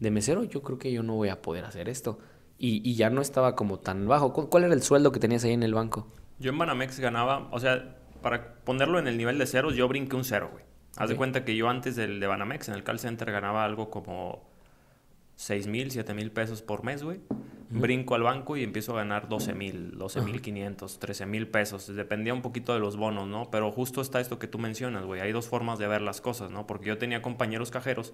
de 0.00 0.10
mesero? 0.10 0.44
Yo 0.44 0.62
creo 0.62 0.78
que 0.78 0.92
yo 0.92 1.02
no 1.02 1.14
voy 1.14 1.28
a 1.28 1.42
poder 1.42 1.64
hacer 1.64 1.88
esto. 1.88 2.18
y, 2.58 2.82
y 2.88 2.94
ya 2.94 3.08
no 3.10 3.22
estaba 3.22 3.56
como 3.56 3.78
tan 3.80 4.06
bajo. 4.06 4.32
¿Cu- 4.34 4.50
¿Cuál 4.50 4.64
era 4.64 4.74
el 4.74 4.82
sueldo 4.82 5.12
que 5.12 5.20
tenías 5.20 5.44
ahí 5.44 5.52
en 5.52 5.62
el 5.62 5.72
banco? 5.74 6.06
Yo 6.38 6.50
en 6.52 6.58
Banamex 6.58 7.00
ganaba, 7.00 7.48
o 7.52 7.58
sea, 7.58 7.96
para 8.22 8.54
ponerlo 8.64 8.98
en 8.98 9.06
el 9.06 9.16
nivel 9.16 9.38
de 9.38 9.46
ceros, 9.46 9.74
yo 9.76 9.88
brinqué 9.88 10.14
un 10.16 10.24
cero, 10.24 10.50
güey. 10.52 10.64
Haz 10.96 11.08
de 11.08 11.16
cuenta 11.16 11.44
que 11.44 11.56
yo 11.56 11.68
antes 11.70 11.96
del 11.96 12.20
de 12.20 12.26
Banamex, 12.26 12.68
en 12.68 12.74
el 12.74 12.82
call 12.82 12.98
center, 12.98 13.30
ganaba 13.32 13.64
algo 13.64 13.88
como 13.90 14.42
6 15.36 15.66
mil, 15.68 15.90
7 15.90 16.12
mil 16.14 16.30
pesos 16.32 16.60
por 16.62 16.84
mes, 16.84 17.02
güey. 17.02 17.20
Brinco 17.70 18.14
al 18.16 18.22
banco 18.24 18.56
y 18.56 18.64
empiezo 18.64 18.92
a 18.92 18.96
ganar 18.96 19.28
12 19.28 19.54
mil, 19.54 19.96
12 19.96 20.20
mil 20.22 20.40
500, 20.42 20.98
13 20.98 21.26
mil 21.26 21.46
pesos. 21.48 21.86
Dependía 21.94 22.34
un 22.34 22.42
poquito 22.42 22.74
de 22.74 22.80
los 22.80 22.96
bonos, 22.96 23.28
¿no? 23.28 23.50
Pero 23.50 23.70
justo 23.70 24.00
está 24.00 24.20
esto 24.20 24.38
que 24.38 24.48
tú 24.48 24.58
mencionas, 24.58 25.04
güey. 25.04 25.20
Hay 25.20 25.30
dos 25.32 25.46
formas 25.48 25.78
de 25.78 25.86
ver 25.86 26.02
las 26.02 26.20
cosas, 26.20 26.50
¿no? 26.50 26.66
Porque 26.66 26.86
yo 26.86 26.98
tenía 26.98 27.22
compañeros 27.22 27.70
cajeros 27.70 28.12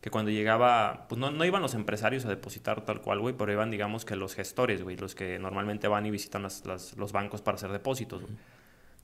que 0.00 0.10
cuando 0.10 0.30
llegaba, 0.30 1.06
pues 1.08 1.18
no, 1.20 1.30
no 1.30 1.44
iban 1.44 1.62
los 1.62 1.74
empresarios 1.74 2.24
a 2.26 2.28
depositar 2.28 2.84
tal 2.84 3.00
cual, 3.00 3.20
güey, 3.20 3.34
pero 3.36 3.50
iban, 3.52 3.70
digamos, 3.70 4.04
que 4.04 4.16
los 4.16 4.34
gestores, 4.34 4.82
güey, 4.82 4.96
los 4.96 5.14
que 5.14 5.38
normalmente 5.38 5.88
van 5.88 6.04
y 6.04 6.10
visitan 6.10 6.42
las- 6.42 6.66
las- 6.66 6.96
los 6.96 7.12
bancos 7.12 7.40
para 7.42 7.54
hacer 7.56 7.70
depósitos, 7.70 8.20
güey. 8.22 8.32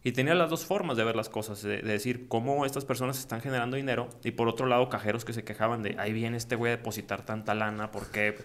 Y 0.04 0.10
tenía 0.12 0.34
las 0.34 0.50
dos 0.50 0.66
formas 0.66 0.96
de 0.96 1.04
ver 1.04 1.14
las 1.14 1.28
cosas, 1.28 1.62
de, 1.62 1.80
de 1.80 1.92
decir 1.92 2.26
cómo 2.26 2.66
estas 2.66 2.84
personas 2.84 3.18
están 3.20 3.40
generando 3.40 3.76
dinero 3.76 4.08
y 4.24 4.32
por 4.32 4.48
otro 4.48 4.66
lado 4.66 4.88
cajeros 4.88 5.24
que 5.24 5.32
se 5.32 5.44
quejaban 5.44 5.82
de, 5.84 5.94
ahí 5.98 6.12
viene 6.12 6.36
este 6.36 6.56
güey 6.56 6.72
a 6.72 6.76
depositar 6.76 7.24
tanta 7.24 7.54
lana, 7.54 7.92
¿por 7.92 8.10
qué? 8.10 8.36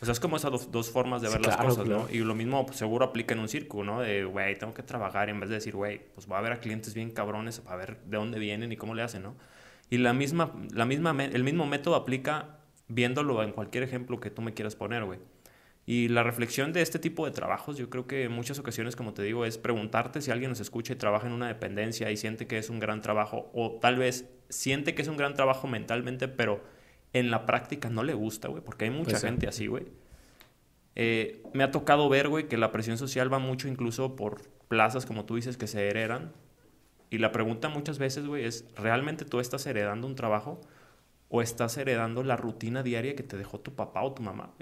O 0.00 0.04
sea, 0.04 0.12
es 0.12 0.20
como 0.20 0.36
esas 0.36 0.50
dos, 0.50 0.70
dos 0.70 0.90
formas 0.90 1.22
de 1.22 1.28
Sí, 1.28 1.34
ver 1.34 1.46
las 1.46 1.56
claro, 1.56 1.70
cosas, 1.70 1.86
¿no? 1.86 2.06
Y 2.10 2.18
lo 2.18 2.34
mismo 2.34 2.66
pues, 2.66 2.78
seguro 2.78 3.06
aplica 3.06 3.34
en 3.34 3.40
un 3.40 3.48
circo, 3.48 3.84
¿no? 3.84 4.00
De, 4.00 4.24
güey, 4.24 4.58
tengo 4.58 4.74
que 4.74 4.82
trabajar 4.82 5.28
y 5.28 5.30
en 5.32 5.40
vez 5.40 5.48
de 5.48 5.56
decir, 5.56 5.74
güey, 5.74 6.00
pues 6.14 6.26
voy 6.26 6.36
a 6.36 6.40
ver 6.40 6.52
a 6.52 6.60
clientes 6.60 6.94
bien 6.94 7.10
cabrones 7.10 7.60
para 7.60 7.76
ver 7.76 8.00
de 8.04 8.16
dónde 8.16 8.38
vienen 8.38 8.72
y 8.72 8.76
cómo 8.76 8.94
le 8.94 9.02
hacen, 9.02 9.22
¿no? 9.22 9.36
Y 9.90 9.98
la 9.98 10.12
misma, 10.12 10.52
la 10.72 10.84
misma, 10.84 11.16
el 11.24 11.44
mismo 11.44 11.66
método 11.66 11.94
aplica 11.94 12.58
viéndolo 12.88 13.42
en 13.42 13.52
cualquier 13.52 13.84
ejemplo 13.84 14.20
que 14.20 14.30
tú 14.30 14.42
me 14.42 14.52
quieras 14.52 14.76
poner, 14.76 15.04
güey. 15.04 15.20
Y 15.86 16.08
la 16.08 16.22
reflexión 16.22 16.72
de 16.72 16.80
este 16.80 16.98
tipo 16.98 17.26
de 17.26 17.32
trabajos, 17.32 17.76
yo 17.76 17.90
creo 17.90 18.06
que 18.06 18.24
en 18.24 18.32
muchas 18.32 18.58
ocasiones, 18.58 18.96
como 18.96 19.12
te 19.12 19.22
digo, 19.22 19.44
es 19.44 19.58
preguntarte 19.58 20.22
si 20.22 20.30
alguien 20.30 20.50
nos 20.50 20.60
escucha 20.60 20.94
y 20.94 20.96
trabaja 20.96 21.26
en 21.26 21.34
una 21.34 21.46
dependencia 21.46 22.10
y 22.10 22.16
siente 22.16 22.46
que 22.46 22.56
es 22.56 22.70
un 22.70 22.80
gran 22.80 23.02
trabajo, 23.02 23.50
o 23.52 23.78
tal 23.80 23.96
vez 23.96 24.30
siente 24.48 24.94
que 24.94 25.02
es 25.02 25.08
un 25.08 25.18
gran 25.18 25.34
trabajo 25.34 25.68
mentalmente, 25.68 26.26
pero 26.26 26.62
en 27.14 27.30
la 27.30 27.46
práctica 27.46 27.88
no 27.88 28.02
le 28.02 28.12
gusta, 28.12 28.48
güey, 28.48 28.62
porque 28.62 28.84
hay 28.84 28.90
mucha 28.90 29.12
Pues 29.12 29.20
sí. 29.22 29.26
gente 29.26 29.48
así, 29.48 29.66
güey. 29.66 29.86
Eh, 30.96 31.42
me 31.54 31.64
ha 31.64 31.70
tocado 31.70 32.08
ver, 32.08 32.28
güey, 32.28 32.46
que 32.48 32.56
la 32.56 32.70
presión 32.70 32.98
social 32.98 33.32
va 33.32 33.38
mucho 33.38 33.66
incluso 33.68 34.14
por 34.16 34.42
plazas, 34.68 35.06
como 35.06 35.24
tú 35.24 35.36
dices, 35.36 35.56
que 35.56 35.66
se 35.66 35.88
heredan. 35.88 36.32
Y 37.10 37.18
la 37.18 37.32
pregunta 37.32 37.68
muchas 37.68 37.98
veces, 37.98 38.26
güey, 38.26 38.44
es, 38.44 38.66
¿realmente 38.76 39.24
tú 39.24 39.40
estás 39.40 39.66
heredando 39.66 40.06
un 40.06 40.14
trabajo 40.14 40.60
o 41.28 41.42
estás 41.42 41.76
heredando 41.78 42.22
la 42.22 42.36
rutina 42.36 42.82
diaria 42.82 43.16
que 43.16 43.22
te 43.22 43.36
dejó 43.36 43.58
tu 43.60 43.74
papá 43.74 44.02
o 44.02 44.12
tu 44.12 44.22
mamá? 44.22 44.52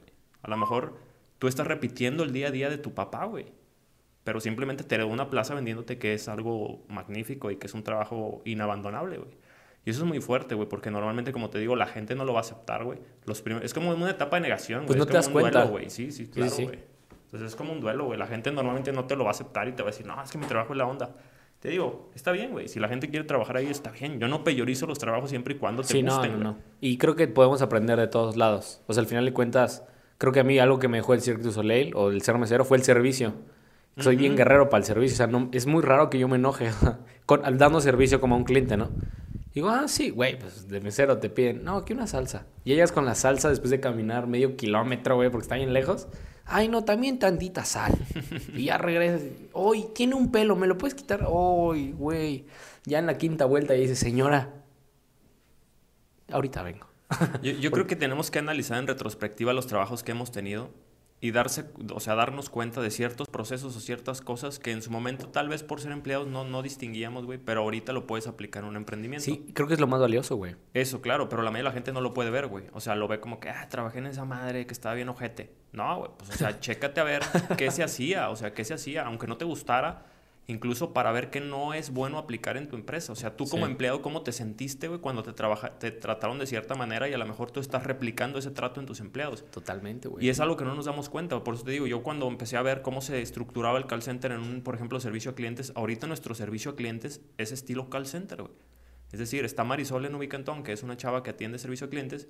A 0.42 0.50
lo 0.50 0.56
mejor 0.56 0.98
tú 1.38 1.48
estás 1.48 1.66
repitiendo 1.66 2.22
el 2.22 2.32
día 2.32 2.48
a 2.48 2.50
día 2.50 2.70
de 2.70 2.78
tu 2.78 2.92
papá, 2.94 3.24
güey. 3.24 3.46
Pero 4.24 4.40
simplemente 4.40 4.84
te 4.84 4.94
heredó 4.94 5.08
una 5.08 5.30
plaza 5.30 5.54
vendiéndote 5.54 5.98
que 5.98 6.14
es 6.14 6.28
algo 6.28 6.84
magnífico 6.88 7.50
y 7.50 7.56
que 7.56 7.66
es 7.66 7.74
un 7.74 7.82
trabajo 7.82 8.40
inabandonable, 8.44 9.18
güey. 9.18 9.30
Y 9.84 9.90
eso 9.90 10.02
es 10.02 10.06
muy 10.08 10.20
fuerte, 10.20 10.54
güey, 10.54 10.68
porque 10.68 10.90
normalmente, 10.90 11.32
como 11.32 11.50
te 11.50 11.58
digo, 11.58 11.74
la 11.74 11.86
gente 11.86 12.14
no 12.14 12.24
lo 12.24 12.32
va 12.32 12.38
a 12.38 12.42
aceptar, 12.42 12.84
güey. 12.84 12.98
Es 13.62 13.74
como 13.74 13.90
una 13.90 14.10
etapa 14.10 14.36
de 14.36 14.42
negación, 14.42 14.86
Pues 14.86 14.96
güey. 14.96 14.98
no 14.98 15.02
es 15.02 15.06
te 15.08 15.12
como 15.12 15.18
das 15.18 15.26
un 15.26 15.32
cuenta. 15.32 15.58
duelo, 15.60 15.70
güey. 15.72 15.90
Sí, 15.90 16.12
sí, 16.12 16.28
claro, 16.28 16.50
sí. 16.50 16.64
güey. 16.64 16.78
Entonces 17.24 17.48
es 17.48 17.56
como 17.56 17.72
un 17.72 17.80
duelo, 17.80 18.04
güey. 18.04 18.18
La 18.18 18.26
gente 18.26 18.52
normalmente 18.52 18.92
no 18.92 19.06
te 19.06 19.16
lo 19.16 19.24
va 19.24 19.30
a 19.30 19.32
aceptar 19.32 19.66
y 19.66 19.72
te 19.72 19.82
va 19.82 19.88
a 19.88 19.92
decir, 19.92 20.06
no, 20.06 20.22
es 20.22 20.30
que 20.30 20.38
mi 20.38 20.46
trabajo 20.46 20.72
es 20.74 20.76
la 20.78 20.86
onda. 20.86 21.16
Te 21.58 21.68
digo, 21.70 22.10
está 22.14 22.30
bien, 22.32 22.50
güey. 22.52 22.68
Si 22.68 22.78
la 22.80 22.88
gente 22.88 23.08
quiere 23.08 23.24
trabajar 23.24 23.56
ahí, 23.56 23.66
está 23.68 23.90
bien. 23.90 24.18
Yo 24.20 24.28
no 24.28 24.44
peyorizo 24.44 24.86
los 24.86 24.98
trabajos 24.98 25.30
siempre 25.30 25.54
y 25.54 25.58
cuando 25.58 25.82
te 25.82 25.88
Sí, 25.88 26.02
no, 26.02 26.12
gusten, 26.14 26.32
no, 26.32 26.38
güey. 26.38 26.54
no. 26.54 26.58
Y 26.80 26.98
creo 26.98 27.14
que 27.16 27.26
podemos 27.28 27.62
aprender 27.62 27.98
de 27.98 28.06
todos 28.08 28.36
lados. 28.36 28.82
O 28.86 28.92
sea, 28.92 29.00
al 29.00 29.06
final 29.06 29.24
de 29.24 29.32
cuentas, 29.32 29.84
creo 30.18 30.32
que 30.32 30.40
a 30.40 30.44
mí 30.44 30.58
algo 30.58 30.78
que 30.78 30.88
me 30.88 30.98
dejó 30.98 31.14
el 31.14 31.20
Cirque 31.22 31.42
du 31.42 31.52
Soleil 31.52 31.92
o 31.96 32.10
el 32.10 32.20
ser 32.22 32.36
mesero 32.38 32.64
fue 32.64 32.76
el 32.76 32.82
servicio. 32.84 33.34
Soy 33.96 34.16
bien 34.16 34.32
Ujú. 34.32 34.38
guerrero 34.38 34.68
para 34.70 34.78
el 34.80 34.84
servicio. 34.84 35.14
O 35.14 35.16
sea, 35.18 35.26
no, 35.26 35.48
es 35.52 35.66
muy 35.66 35.82
raro 35.82 36.10
que 36.10 36.18
yo 36.18 36.26
me 36.28 36.36
enoje 36.36 36.70
con, 37.26 37.44
al- 37.44 37.58
dando 37.58 37.80
servicio 37.80 38.20
como 38.20 38.34
a 38.34 38.38
un 38.38 38.44
cliente, 38.44 38.76
¿no? 38.76 38.90
Digo, 39.54 39.68
ah, 39.68 39.86
sí, 39.86 40.10
güey, 40.10 40.38
pues 40.38 40.68
de 40.68 40.80
mesero 40.80 41.18
te 41.18 41.28
piden, 41.28 41.62
no, 41.62 41.76
aquí 41.76 41.92
una 41.92 42.06
salsa. 42.06 42.46
Y 42.64 42.70
llegas 42.70 42.90
con 42.90 43.04
la 43.04 43.14
salsa 43.14 43.50
después 43.50 43.70
de 43.70 43.80
caminar 43.80 44.26
medio 44.26 44.56
kilómetro, 44.56 45.16
güey, 45.16 45.30
porque 45.30 45.42
está 45.42 45.56
bien 45.56 45.72
lejos. 45.72 46.08
Ay, 46.46 46.68
no, 46.68 46.84
también 46.84 47.18
tantita 47.18 47.64
sal. 47.64 47.92
y 48.54 48.64
ya 48.64 48.78
regresas. 48.78 49.22
Uy, 49.52 49.86
tiene 49.94 50.14
un 50.14 50.32
pelo, 50.32 50.56
¿me 50.56 50.66
lo 50.66 50.78
puedes 50.78 50.94
quitar? 50.94 51.26
Uy, 51.28 51.92
güey. 51.92 52.46
Ya 52.84 52.98
en 52.98 53.06
la 53.06 53.18
quinta 53.18 53.44
vuelta 53.44 53.76
y 53.76 53.82
dice, 53.82 53.94
señora, 53.94 54.54
ahorita 56.30 56.62
vengo. 56.62 56.86
Yo, 57.42 57.52
yo 57.52 57.70
creo 57.70 57.86
que 57.86 57.96
tenemos 57.96 58.30
que 58.30 58.38
analizar 58.38 58.78
en 58.78 58.86
retrospectiva 58.86 59.52
los 59.52 59.66
trabajos 59.66 60.02
que 60.02 60.12
hemos 60.12 60.32
tenido 60.32 60.70
y 61.22 61.30
darse, 61.30 61.66
o 61.94 62.00
sea, 62.00 62.16
darnos 62.16 62.50
cuenta 62.50 62.80
de 62.80 62.90
ciertos 62.90 63.28
procesos 63.28 63.76
o 63.76 63.80
ciertas 63.80 64.20
cosas 64.20 64.58
que 64.58 64.72
en 64.72 64.82
su 64.82 64.90
momento, 64.90 65.28
tal 65.28 65.48
vez 65.48 65.62
por 65.62 65.80
ser 65.80 65.92
empleados, 65.92 66.26
no, 66.26 66.42
no 66.42 66.62
distinguíamos, 66.62 67.24
güey, 67.26 67.38
pero 67.38 67.60
ahorita 67.60 67.92
lo 67.92 68.08
puedes 68.08 68.26
aplicar 68.26 68.64
en 68.64 68.70
un 68.70 68.76
emprendimiento. 68.76 69.24
Sí, 69.24 69.46
creo 69.54 69.68
que 69.68 69.74
es 69.74 69.80
lo 69.80 69.86
más 69.86 70.00
valioso, 70.00 70.34
güey. 70.34 70.56
Eso, 70.74 71.00
claro, 71.00 71.28
pero 71.28 71.42
la 71.42 71.52
mayoría 71.52 71.70
de 71.70 71.70
la 71.70 71.74
gente 71.74 71.92
no 71.92 72.00
lo 72.00 72.12
puede 72.12 72.30
ver, 72.30 72.48
güey. 72.48 72.64
O 72.72 72.80
sea, 72.80 72.96
lo 72.96 73.06
ve 73.06 73.20
como 73.20 73.38
que, 73.38 73.50
ah, 73.50 73.68
trabajé 73.68 74.00
en 74.00 74.06
esa 74.06 74.24
madre 74.24 74.66
que 74.66 74.72
estaba 74.72 74.96
bien 74.96 75.08
ojete. 75.10 75.54
No, 75.70 75.96
güey, 75.96 76.10
pues, 76.18 76.30
o 76.30 76.32
sea, 76.32 76.58
chécate 76.60 77.00
a 77.00 77.04
ver 77.04 77.22
qué 77.56 77.70
se 77.70 77.84
hacía, 77.84 78.28
o 78.28 78.34
sea, 78.34 78.52
qué 78.52 78.64
se 78.64 78.74
hacía, 78.74 79.06
aunque 79.06 79.28
no 79.28 79.36
te 79.36 79.44
gustara, 79.44 80.06
incluso 80.48 80.92
para 80.92 81.12
ver 81.12 81.30
qué 81.30 81.40
no 81.40 81.72
es 81.72 81.90
bueno 81.90 82.18
aplicar 82.18 82.56
en 82.56 82.68
tu 82.68 82.76
empresa. 82.76 83.12
O 83.12 83.16
sea, 83.16 83.36
tú 83.36 83.46
como 83.48 83.64
Sí. 83.66 83.72
empleado, 83.72 84.02
¿cómo 84.02 84.22
te 84.22 84.32
sentiste, 84.32 84.88
güey, 84.88 85.00
cuando 85.00 85.22
te, 85.22 85.32
trabaja 85.32 85.78
te 85.78 85.90
trataron 85.92 86.38
de 86.38 86.46
cierta 86.46 86.74
manera 86.74 87.08
y 87.08 87.12
a 87.12 87.18
lo 87.18 87.26
mejor 87.26 87.50
tú 87.50 87.60
estás 87.60 87.84
replicando 87.84 88.38
ese 88.38 88.50
trato 88.50 88.80
en 88.80 88.86
tus 88.86 89.00
empleados? 89.00 89.44
Totalmente, 89.50 90.08
güey. 90.08 90.24
Y 90.26 90.28
es 90.30 90.40
algo 90.40 90.56
que 90.56 90.64
no 90.64 90.74
nos 90.74 90.84
damos 90.86 91.08
cuenta. 91.08 91.42
Por 91.44 91.54
eso 91.54 91.64
te 91.64 91.70
digo, 91.70 91.86
yo 91.86 92.02
cuando 92.02 92.26
empecé 92.28 92.56
a 92.56 92.62
ver 92.62 92.82
cómo 92.82 93.00
se 93.00 93.22
estructuraba 93.22 93.78
el 93.78 93.86
call 93.86 94.02
center 94.02 94.32
en 94.32 94.40
un, 94.40 94.62
por 94.62 94.74
ejemplo, 94.74 94.98
servicio 95.00 95.30
a 95.30 95.34
clientes, 95.34 95.72
ahorita 95.76 96.06
nuestro 96.06 96.34
servicio 96.34 96.72
a 96.72 96.76
clientes 96.76 97.20
es 97.38 97.52
estilo 97.52 97.88
call 97.88 98.06
center, 98.06 98.42
güey. 98.42 98.52
Es 99.12 99.18
decir, 99.18 99.44
está 99.44 99.62
Marisol 99.62 100.06
en 100.06 100.14
Ubicantón, 100.14 100.62
que 100.62 100.72
es 100.72 100.82
una 100.82 100.96
chava 100.96 101.22
que 101.22 101.30
atiende 101.30 101.58
servicio 101.58 101.86
a 101.86 101.90
clientes, 101.90 102.28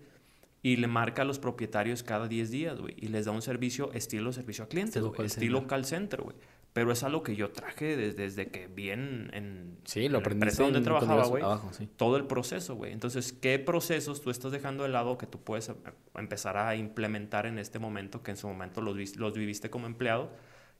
y 0.65 0.77
le 0.77 0.87
marca 0.87 1.23
a 1.23 1.25
los 1.25 1.39
propietarios 1.41 2.03
cada 2.05 2.29
10 2.29 2.51
días, 2.51 2.81
güey. 2.81 2.95
Y 2.97 3.09
les 3.09 3.25
da 3.25 3.33
un 3.33 3.43
servicio 3.43 3.93
estilo 3.95 4.33
servicio 4.33 4.65
a 4.65 4.69
clientes, 4.69 4.97
Estilo 4.97 5.09
güey, 5.09 5.17
call 5.17 5.27
estilo 5.27 5.59
center. 5.59 5.69
call 5.71 5.85
center, 5.85 6.23
güey. 6.23 6.37
Pero 6.73 6.91
es 6.91 7.03
algo 7.03 7.23
que 7.23 7.37
yo 7.37 7.51
traje 7.51 7.97
desde, 7.99 8.15
desde 8.23 8.47
que 8.49 8.67
vi 8.67 8.91
en, 8.91 9.31
en 9.35 9.77
Sí, 9.85 10.07
en 10.07 10.13
lo 10.13 10.19
la 10.19 10.23
aprendiste 10.23 10.63
empresa 10.63 10.63
donde 10.63 10.79
en- 10.79 10.85
trabajaba, 10.85 11.27
güey 11.27 11.43
sí. 11.73 11.87
todo 11.97 12.17
el 12.17 12.25
proceso, 12.27 12.77
güey. 12.77 12.93
Entonces, 12.93 13.35
¿qué 13.35 13.59
procesos 13.59 14.23
tú 14.23 14.31
estás 14.31 14.53
dejando 14.53 14.83
de 14.85 14.89
lado 14.89 15.19
que 15.19 15.27
tú 15.27 15.39
puedes 15.39 15.69
eh, 15.69 15.75
empezar 16.15 16.57
a 16.57 16.75
implementar 16.75 17.45
en 17.45 17.59
este 17.59 17.79
momento 17.79 18.23
que 18.23 18.31
en 18.31 18.37
su 18.39 18.49
momento 18.49 18.81
los, 18.81 18.97
vis- 18.97 19.17
los 19.17 19.35
viviste 19.35 19.69
como 19.69 19.87
empleado? 19.87 20.31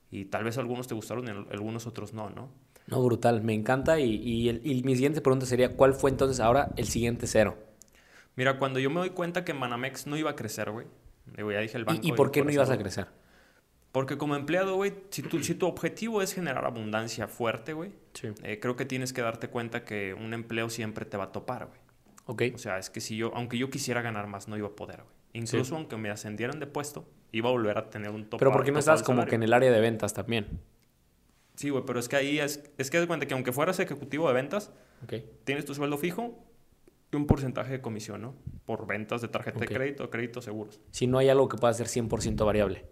Y 0.09 0.25
tal 0.25 0.43
vez 0.43 0.57
algunos 0.57 0.87
te 0.87 0.95
gustaron 0.95 1.27
y 1.27 1.29
al- 1.29 1.47
algunos 1.51 1.85
otros 1.85 2.13
no, 2.13 2.29
¿no? 2.31 2.49
No, 2.87 3.01
brutal, 3.03 3.43
me 3.43 3.53
encanta. 3.53 3.99
Y, 3.99 4.15
y, 4.15 4.49
el- 4.49 4.61
y 4.65 4.81
mi 4.83 4.95
siguiente 4.95 5.21
pregunta 5.21 5.45
sería, 5.45 5.75
¿cuál 5.75 5.93
fue 5.93 6.09
entonces 6.09 6.39
ahora 6.39 6.71
el 6.75 6.87
siguiente 6.87 7.27
cero? 7.27 7.55
Mira, 8.35 8.57
cuando 8.57 8.79
yo 8.79 8.89
me 8.89 8.99
doy 8.99 9.11
cuenta 9.11 9.45
que 9.45 9.53
Manamex 9.53 10.07
no 10.07 10.17
iba 10.17 10.31
a 10.31 10.35
crecer, 10.35 10.71
güey. 10.71 10.87
Ya 11.37 11.59
dije 11.59 11.77
el 11.77 11.85
banco. 11.85 12.01
¿Y, 12.03 12.09
y 12.09 12.11
por 12.13 12.31
qué 12.31 12.43
no 12.43 12.51
ibas 12.51 12.71
a 12.71 12.77
crecer? 12.79 13.07
Porque 13.93 14.17
como 14.17 14.35
empleado, 14.35 14.75
güey, 14.75 14.91
si 15.11 15.21
tu, 15.21 15.41
si 15.43 15.53
tu 15.55 15.67
objetivo 15.67 16.21
es 16.21 16.33
generar 16.33 16.65
abundancia 16.65 17.27
fuerte, 17.27 17.71
güey, 17.73 17.91
Sí. 18.13 18.29
eh, 18.43 18.59
creo 18.59 18.75
que 18.75 18.85
tienes 18.85 19.13
que 19.13 19.21
darte 19.21 19.47
cuenta 19.49 19.85
que 19.85 20.13
un 20.15 20.33
empleo 20.33 20.69
siempre 20.69 21.05
te 21.05 21.15
va 21.15 21.25
a 21.25 21.31
topar, 21.31 21.67
güey. 21.67 21.79
Ok. 22.25 22.55
O 22.55 22.57
sea, 22.57 22.79
es 22.79 22.89
que 22.89 22.99
si 23.01 23.15
yo, 23.15 23.31
aunque 23.35 23.57
yo 23.57 23.69
quisiera 23.69 24.01
ganar 24.01 24.27
más, 24.27 24.47
no 24.47 24.57
iba 24.57 24.67
a 24.67 24.75
poder, 24.75 25.03
güey. 25.03 25.15
Incluso 25.33 25.75
aunque 25.75 25.95
me 25.95 26.09
ascendieran 26.09 26.59
de 26.59 26.67
puesto, 26.67 27.05
iba 27.31 27.49
a 27.49 27.51
volver 27.51 27.77
a 27.77 27.89
tener 27.89 28.09
un 28.09 28.25
tope. 28.25 28.37
Pero 28.39 28.51
¿por 28.51 28.63
qué 28.65 28.71
no 28.71 28.79
estabas 28.79 29.03
como 29.03 29.25
que 29.25 29.35
en 29.35 29.43
el 29.43 29.53
área 29.53 29.71
de 29.71 29.79
ventas 29.79 30.13
también? 30.13 30.59
Sí, 31.55 31.69
güey, 31.69 31.83
pero 31.85 31.99
es 31.99 32.09
que 32.09 32.15
ahí 32.15 32.39
es, 32.39 32.71
es 32.79 32.89
que 32.89 32.99
de 32.99 33.05
cuenta 33.07 33.27
que 33.27 33.35
aunque 33.35 33.51
fueras 33.51 33.79
ejecutivo 33.79 34.27
de 34.27 34.33
ventas, 34.33 34.71
tienes 35.43 35.65
tu 35.65 35.75
sueldo 35.75 35.97
fijo 35.99 36.43
y 37.11 37.15
un 37.15 37.27
porcentaje 37.27 37.73
de 37.73 37.81
comisión, 37.81 38.23
¿no? 38.23 38.35
Por 38.65 38.87
ventas 38.87 39.21
de 39.21 39.27
tarjeta 39.27 39.59
de 39.59 39.67
crédito, 39.67 40.09
créditos 40.09 40.45
seguros. 40.45 40.81
Si 40.89 41.05
no 41.05 41.19
hay 41.19 41.29
algo 41.29 41.47
que 41.47 41.57
pueda 41.57 41.71
ser 41.73 41.87
100% 41.87 42.43
variable. 42.43 42.85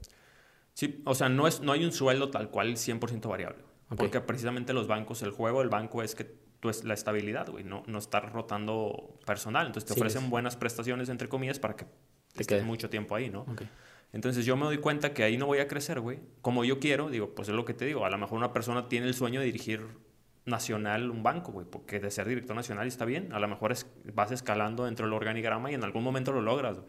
Sí, 0.74 1.02
o 1.06 1.14
sea, 1.16 1.30
no, 1.30 1.48
es, 1.48 1.62
no 1.62 1.72
hay 1.74 1.84
un 1.86 1.92
sueldo 1.92 2.30
tal 2.32 2.50
cual 2.50 2.76
100% 2.78 3.28
variable. 3.30 3.64
Porque 3.96 4.22
precisamente 4.22 4.72
los 4.74 4.88
bancos, 4.88 5.22
el 5.22 5.32
juego 5.32 5.60
del 5.60 5.68
banco 5.70 6.02
es 6.02 6.16
que 6.16 6.24
tú 6.62 6.70
es 6.70 6.84
la 6.86 6.94
estabilidad, 6.94 7.50
güey, 7.50 7.64
no, 7.66 7.84
no 7.88 7.98
estar 7.98 8.32
rotando 8.32 9.20
personal. 9.26 9.68
Entonces 9.68 9.88
te 9.88 9.94
Sí, 9.96 10.00
ofrecen 10.00 10.24
es- 10.26 10.30
buenas 10.30 10.56
prestaciones, 10.56 11.10
entre 11.10 11.28
comillas, 11.28 11.60
para 11.60 11.76
que 11.76 11.84
Te 11.86 11.90
estés 12.42 12.48
quede. 12.48 12.64
mucho 12.64 12.90
tiempo 12.90 13.16
ahí, 13.16 13.30
¿no? 13.30 13.46
Entonces 14.14 14.46
yo 14.46 14.56
me 14.56 14.66
doy 14.66 14.78
cuenta 14.78 15.14
que 15.14 15.24
ahí 15.24 15.38
no 15.38 15.46
voy 15.46 15.60
a 15.60 15.68
crecer, 15.68 16.00
güey. 16.00 16.20
Como 16.42 16.64
yo 16.64 16.80
quiero, 16.80 17.10
digo, 17.10 17.34
pues 17.36 17.50
es 17.50 17.56
lo 17.56 17.66
que 17.66 17.74
te 17.74 17.86
digo. 17.86 18.06
A 18.06 18.10
lo 18.10 18.18
mejor 18.18 18.38
una 18.38 18.54
persona 18.54 18.88
tiene 18.88 19.08
el 19.08 19.14
sueño 19.14 19.40
de 19.42 19.46
dirigir 19.48 19.86
nacional 20.46 21.10
un 21.12 21.22
banco, 21.24 21.52
güey, 21.52 21.68
porque 21.70 22.00
de 22.00 22.12
ser 22.12 22.28
director 22.28 22.56
nacional 22.56 22.88
está 22.88 23.06
bien. 23.06 23.32
A 23.34 23.40
lo 23.40 23.48
mejor 23.48 23.72
es- 23.72 23.88
vas 24.14 24.32
escalando 24.32 24.86
dentro 24.86 25.06
del 25.06 25.14
organigrama 25.14 25.70
y 25.72 25.76
en 25.76 25.84
algún 25.84 26.04
momento 26.04 26.32
lo 26.32 26.42
logras. 26.42 26.78
güey. 26.80 26.88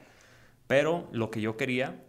Pero 0.67 1.09
lo 1.13 1.31
que 1.31 1.41
yo 1.41 1.57
quería 1.57 2.03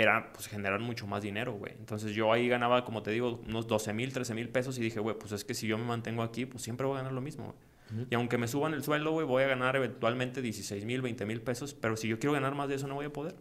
era 0.00 0.32
pues 0.32 0.48
generar 0.48 0.80
mucho 0.80 1.06
más 1.06 1.22
dinero, 1.22 1.52
güey. 1.52 1.72
Entonces 1.78 2.12
yo 2.12 2.32
ahí 2.32 2.48
ganaba, 2.48 2.84
como 2.84 3.02
te 3.02 3.10
digo, 3.10 3.40
unos 3.46 3.66
12 3.66 3.92
mil, 3.92 4.12
13 4.12 4.34
mil 4.34 4.48
pesos 4.48 4.78
y 4.78 4.82
dije, 4.82 5.00
güey, 5.00 5.16
pues 5.18 5.32
es 5.32 5.44
que 5.44 5.54
si 5.54 5.66
yo 5.66 5.78
me 5.78 5.84
mantengo 5.84 6.22
aquí, 6.22 6.46
pues 6.46 6.62
siempre 6.62 6.86
voy 6.86 6.94
a 6.94 6.98
ganar 6.98 7.12
lo 7.12 7.20
mismo, 7.20 7.44
güey. 7.46 7.70
Y 8.08 8.14
aunque 8.14 8.38
me 8.38 8.46
suban 8.46 8.72
el 8.72 8.84
sueldo, 8.84 9.10
güey, 9.10 9.26
voy 9.26 9.42
a 9.42 9.48
ganar 9.48 9.74
eventualmente 9.74 10.42
16 10.42 10.84
mil, 10.84 11.02
20 11.02 11.26
mil 11.26 11.42
pesos, 11.42 11.74
pero 11.74 11.96
si 11.96 12.06
yo 12.06 12.20
quiero 12.20 12.32
ganar 12.32 12.54
más 12.54 12.68
de 12.68 12.76
eso 12.76 12.86
no 12.86 12.94
voy 12.94 13.06
a 13.06 13.12
poder. 13.12 13.34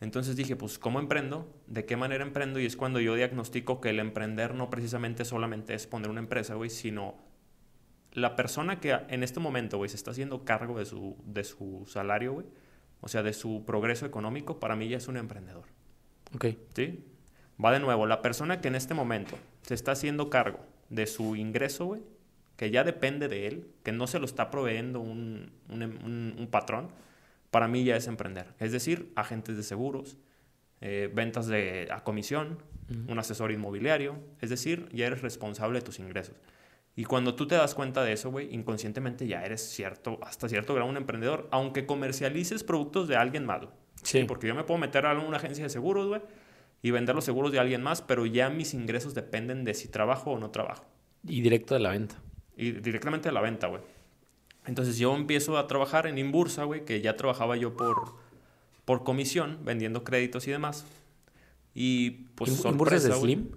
Entonces 0.00 0.36
dije, 0.36 0.56
pues, 0.56 0.78
¿cómo 0.78 1.00
emprendo? 1.00 1.52
¿De 1.66 1.84
qué 1.84 1.96
manera 1.96 2.24
emprendo? 2.24 2.58
Y 2.60 2.66
es 2.66 2.76
cuando 2.76 3.00
yo 3.00 3.14
diagnostico 3.14 3.80
que 3.80 3.90
el 3.90 4.00
emprender 4.00 4.54
no 4.54 4.70
precisamente 4.70 5.24
solamente 5.24 5.74
es 5.74 5.86
poner 5.86 6.10
una 6.10 6.20
empresa, 6.20 6.54
güey, 6.54 6.70
sino 6.70 7.16
la 8.12 8.36
persona 8.36 8.80
que 8.80 8.98
en 9.08 9.22
este 9.22 9.40
momento, 9.40 9.78
güey, 9.78 9.88
se 9.88 9.96
está 9.96 10.10
haciendo 10.10 10.44
cargo 10.44 10.78
de 10.78 10.84
su, 10.84 11.16
de 11.24 11.44
su 11.44 11.84
salario, 11.86 12.32
güey, 12.32 12.46
o 13.00 13.08
sea, 13.08 13.22
de 13.22 13.32
su 13.32 13.64
progreso 13.64 14.06
económico, 14.06 14.60
para 14.60 14.76
mí 14.76 14.88
ya 14.88 14.96
es 14.96 15.08
un 15.08 15.16
emprendedor. 15.16 15.64
Ok. 16.34 16.46
¿Sí? 16.74 17.04
Va 17.62 17.72
de 17.72 17.80
nuevo, 17.80 18.06
la 18.06 18.22
persona 18.22 18.60
que 18.60 18.68
en 18.68 18.74
este 18.74 18.94
momento 18.94 19.36
se 19.62 19.74
está 19.74 19.92
haciendo 19.92 20.30
cargo 20.30 20.60
de 20.88 21.06
su 21.06 21.36
ingreso, 21.36 21.86
güey, 21.86 22.02
que 22.56 22.70
ya 22.70 22.84
depende 22.84 23.28
de 23.28 23.46
él, 23.46 23.66
que 23.82 23.92
no 23.92 24.06
se 24.06 24.18
lo 24.18 24.24
está 24.24 24.50
proveyendo 24.50 25.00
un, 25.00 25.52
un, 25.68 25.82
un, 25.82 26.34
un 26.38 26.46
patrón, 26.48 26.88
para 27.50 27.68
mí 27.68 27.84
ya 27.84 27.96
es 27.96 28.06
emprender. 28.06 28.54
Es 28.58 28.72
decir, 28.72 29.12
agentes 29.14 29.56
de 29.56 29.62
seguros, 29.62 30.16
eh, 30.80 31.10
ventas 31.14 31.46
de, 31.46 31.88
a 31.92 32.02
comisión, 32.02 32.58
un 33.08 33.18
asesor 33.18 33.52
inmobiliario, 33.52 34.16
es 34.40 34.50
decir, 34.50 34.88
ya 34.92 35.06
eres 35.06 35.22
responsable 35.22 35.78
de 35.78 35.84
tus 35.84 35.98
ingresos. 35.98 36.34
Y 36.94 37.04
cuando 37.04 37.34
tú 37.34 37.46
te 37.46 37.54
das 37.54 37.74
cuenta 37.74 38.02
de 38.02 38.12
eso, 38.12 38.30
güey, 38.30 38.52
inconscientemente 38.54 39.26
ya 39.26 39.44
eres 39.44 39.62
cierto, 39.62 40.18
hasta 40.22 40.48
cierto 40.48 40.74
grado 40.74 40.90
un 40.90 40.96
emprendedor, 40.96 41.48
aunque 41.52 41.86
comercialices 41.86 42.64
productos 42.64 43.08
de 43.08 43.16
alguien 43.16 43.46
más. 43.46 43.62
Sí. 44.02 44.24
Porque 44.24 44.46
yo 44.48 44.54
me 44.54 44.64
puedo 44.64 44.78
meter 44.78 45.06
a 45.06 45.18
una 45.18 45.36
agencia 45.36 45.64
de 45.64 45.70
seguros, 45.70 46.08
güey, 46.08 46.20
y 46.82 46.90
vender 46.90 47.14
los 47.14 47.24
seguros 47.24 47.52
de 47.52 47.58
alguien 47.60 47.82
más, 47.82 48.02
pero 48.02 48.26
ya 48.26 48.50
mis 48.50 48.74
ingresos 48.74 49.14
dependen 49.14 49.64
de 49.64 49.74
si 49.74 49.88
trabajo 49.88 50.32
o 50.32 50.38
no 50.38 50.50
trabajo. 50.50 50.84
Y 51.26 51.40
directo 51.40 51.74
de 51.74 51.80
la 51.80 51.90
venta. 51.90 52.16
Y 52.56 52.72
directamente 52.72 53.28
de 53.28 53.32
la 53.32 53.40
venta, 53.40 53.68
güey. 53.68 53.82
Entonces 54.66 54.98
yo 54.98 55.14
empiezo 55.16 55.58
a 55.58 55.66
trabajar 55.66 56.06
en 56.06 56.18
Inbursa, 56.18 56.64
güey, 56.64 56.84
que 56.84 57.00
ya 57.00 57.16
trabajaba 57.16 57.56
yo 57.56 57.76
por, 57.76 58.16
por 58.84 59.04
comisión, 59.04 59.58
vendiendo 59.64 60.04
créditos 60.04 60.46
y 60.48 60.50
demás. 60.50 60.84
Y 61.74 62.10
pues 62.34 62.50
¿In- 62.64 62.68
¿Inbursa 62.72 62.96
es 62.96 63.02
de 63.04 63.10
sorpresa. 63.10 63.20
Slim? 63.26 63.48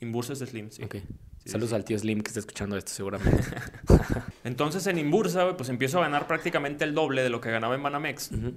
Inbursa 0.00 0.32
es 0.32 0.38
de 0.38 0.46
Slim, 0.46 0.70
sí. 0.70 0.82
Ok. 0.84 0.96
Sí, 1.44 1.50
Saludos 1.52 1.70
sí. 1.70 1.76
al 1.76 1.84
tío 1.84 1.98
Slim 1.98 2.20
que 2.20 2.28
está 2.28 2.40
escuchando 2.40 2.76
esto 2.76 2.92
seguramente. 2.92 3.42
Entonces 4.44 4.86
en 4.86 4.98
Inbursa, 4.98 5.44
güey, 5.44 5.56
pues 5.56 5.68
empiezo 5.68 5.98
a 5.98 6.02
ganar 6.02 6.26
prácticamente 6.26 6.84
el 6.84 6.94
doble 6.94 7.22
de 7.22 7.30
lo 7.30 7.40
que 7.40 7.50
ganaba 7.50 7.74
en 7.74 7.82
Banamex. 7.82 8.32
Ujú. 8.32 8.54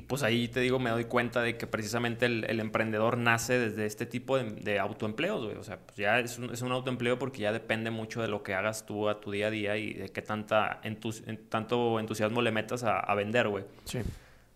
Y 0.00 0.02
pues 0.02 0.22
ahí 0.22 0.48
te 0.48 0.60
digo, 0.60 0.78
me 0.78 0.88
doy 0.88 1.04
cuenta 1.04 1.42
de 1.42 1.58
que 1.58 1.66
precisamente 1.66 2.24
el, 2.24 2.44
el 2.48 2.58
emprendedor 2.58 3.18
nace 3.18 3.58
desde 3.58 3.84
este 3.84 4.06
tipo 4.06 4.38
de, 4.38 4.44
de 4.44 4.78
autoempleos, 4.78 5.44
güey. 5.44 5.56
O 5.58 5.62
sea, 5.62 5.76
pues 5.78 5.98
ya 5.98 6.18
es 6.20 6.38
un, 6.38 6.50
es 6.50 6.62
un 6.62 6.72
autoempleo 6.72 7.18
porque 7.18 7.42
ya 7.42 7.52
depende 7.52 7.90
mucho 7.90 8.22
de 8.22 8.28
lo 8.28 8.42
que 8.42 8.54
hagas 8.54 8.86
tú 8.86 9.10
a 9.10 9.20
tu 9.20 9.30
día 9.30 9.48
a 9.48 9.50
día 9.50 9.76
y 9.76 9.92
de 9.92 10.08
qué 10.08 10.22
tanta 10.22 10.80
entus- 10.84 11.22
en- 11.28 11.36
tanto 11.50 12.00
entusiasmo 12.00 12.40
le 12.40 12.50
metas 12.50 12.82
a, 12.82 12.98
a 12.98 13.14
vender, 13.14 13.48
güey. 13.48 13.64
Sí. 13.84 13.98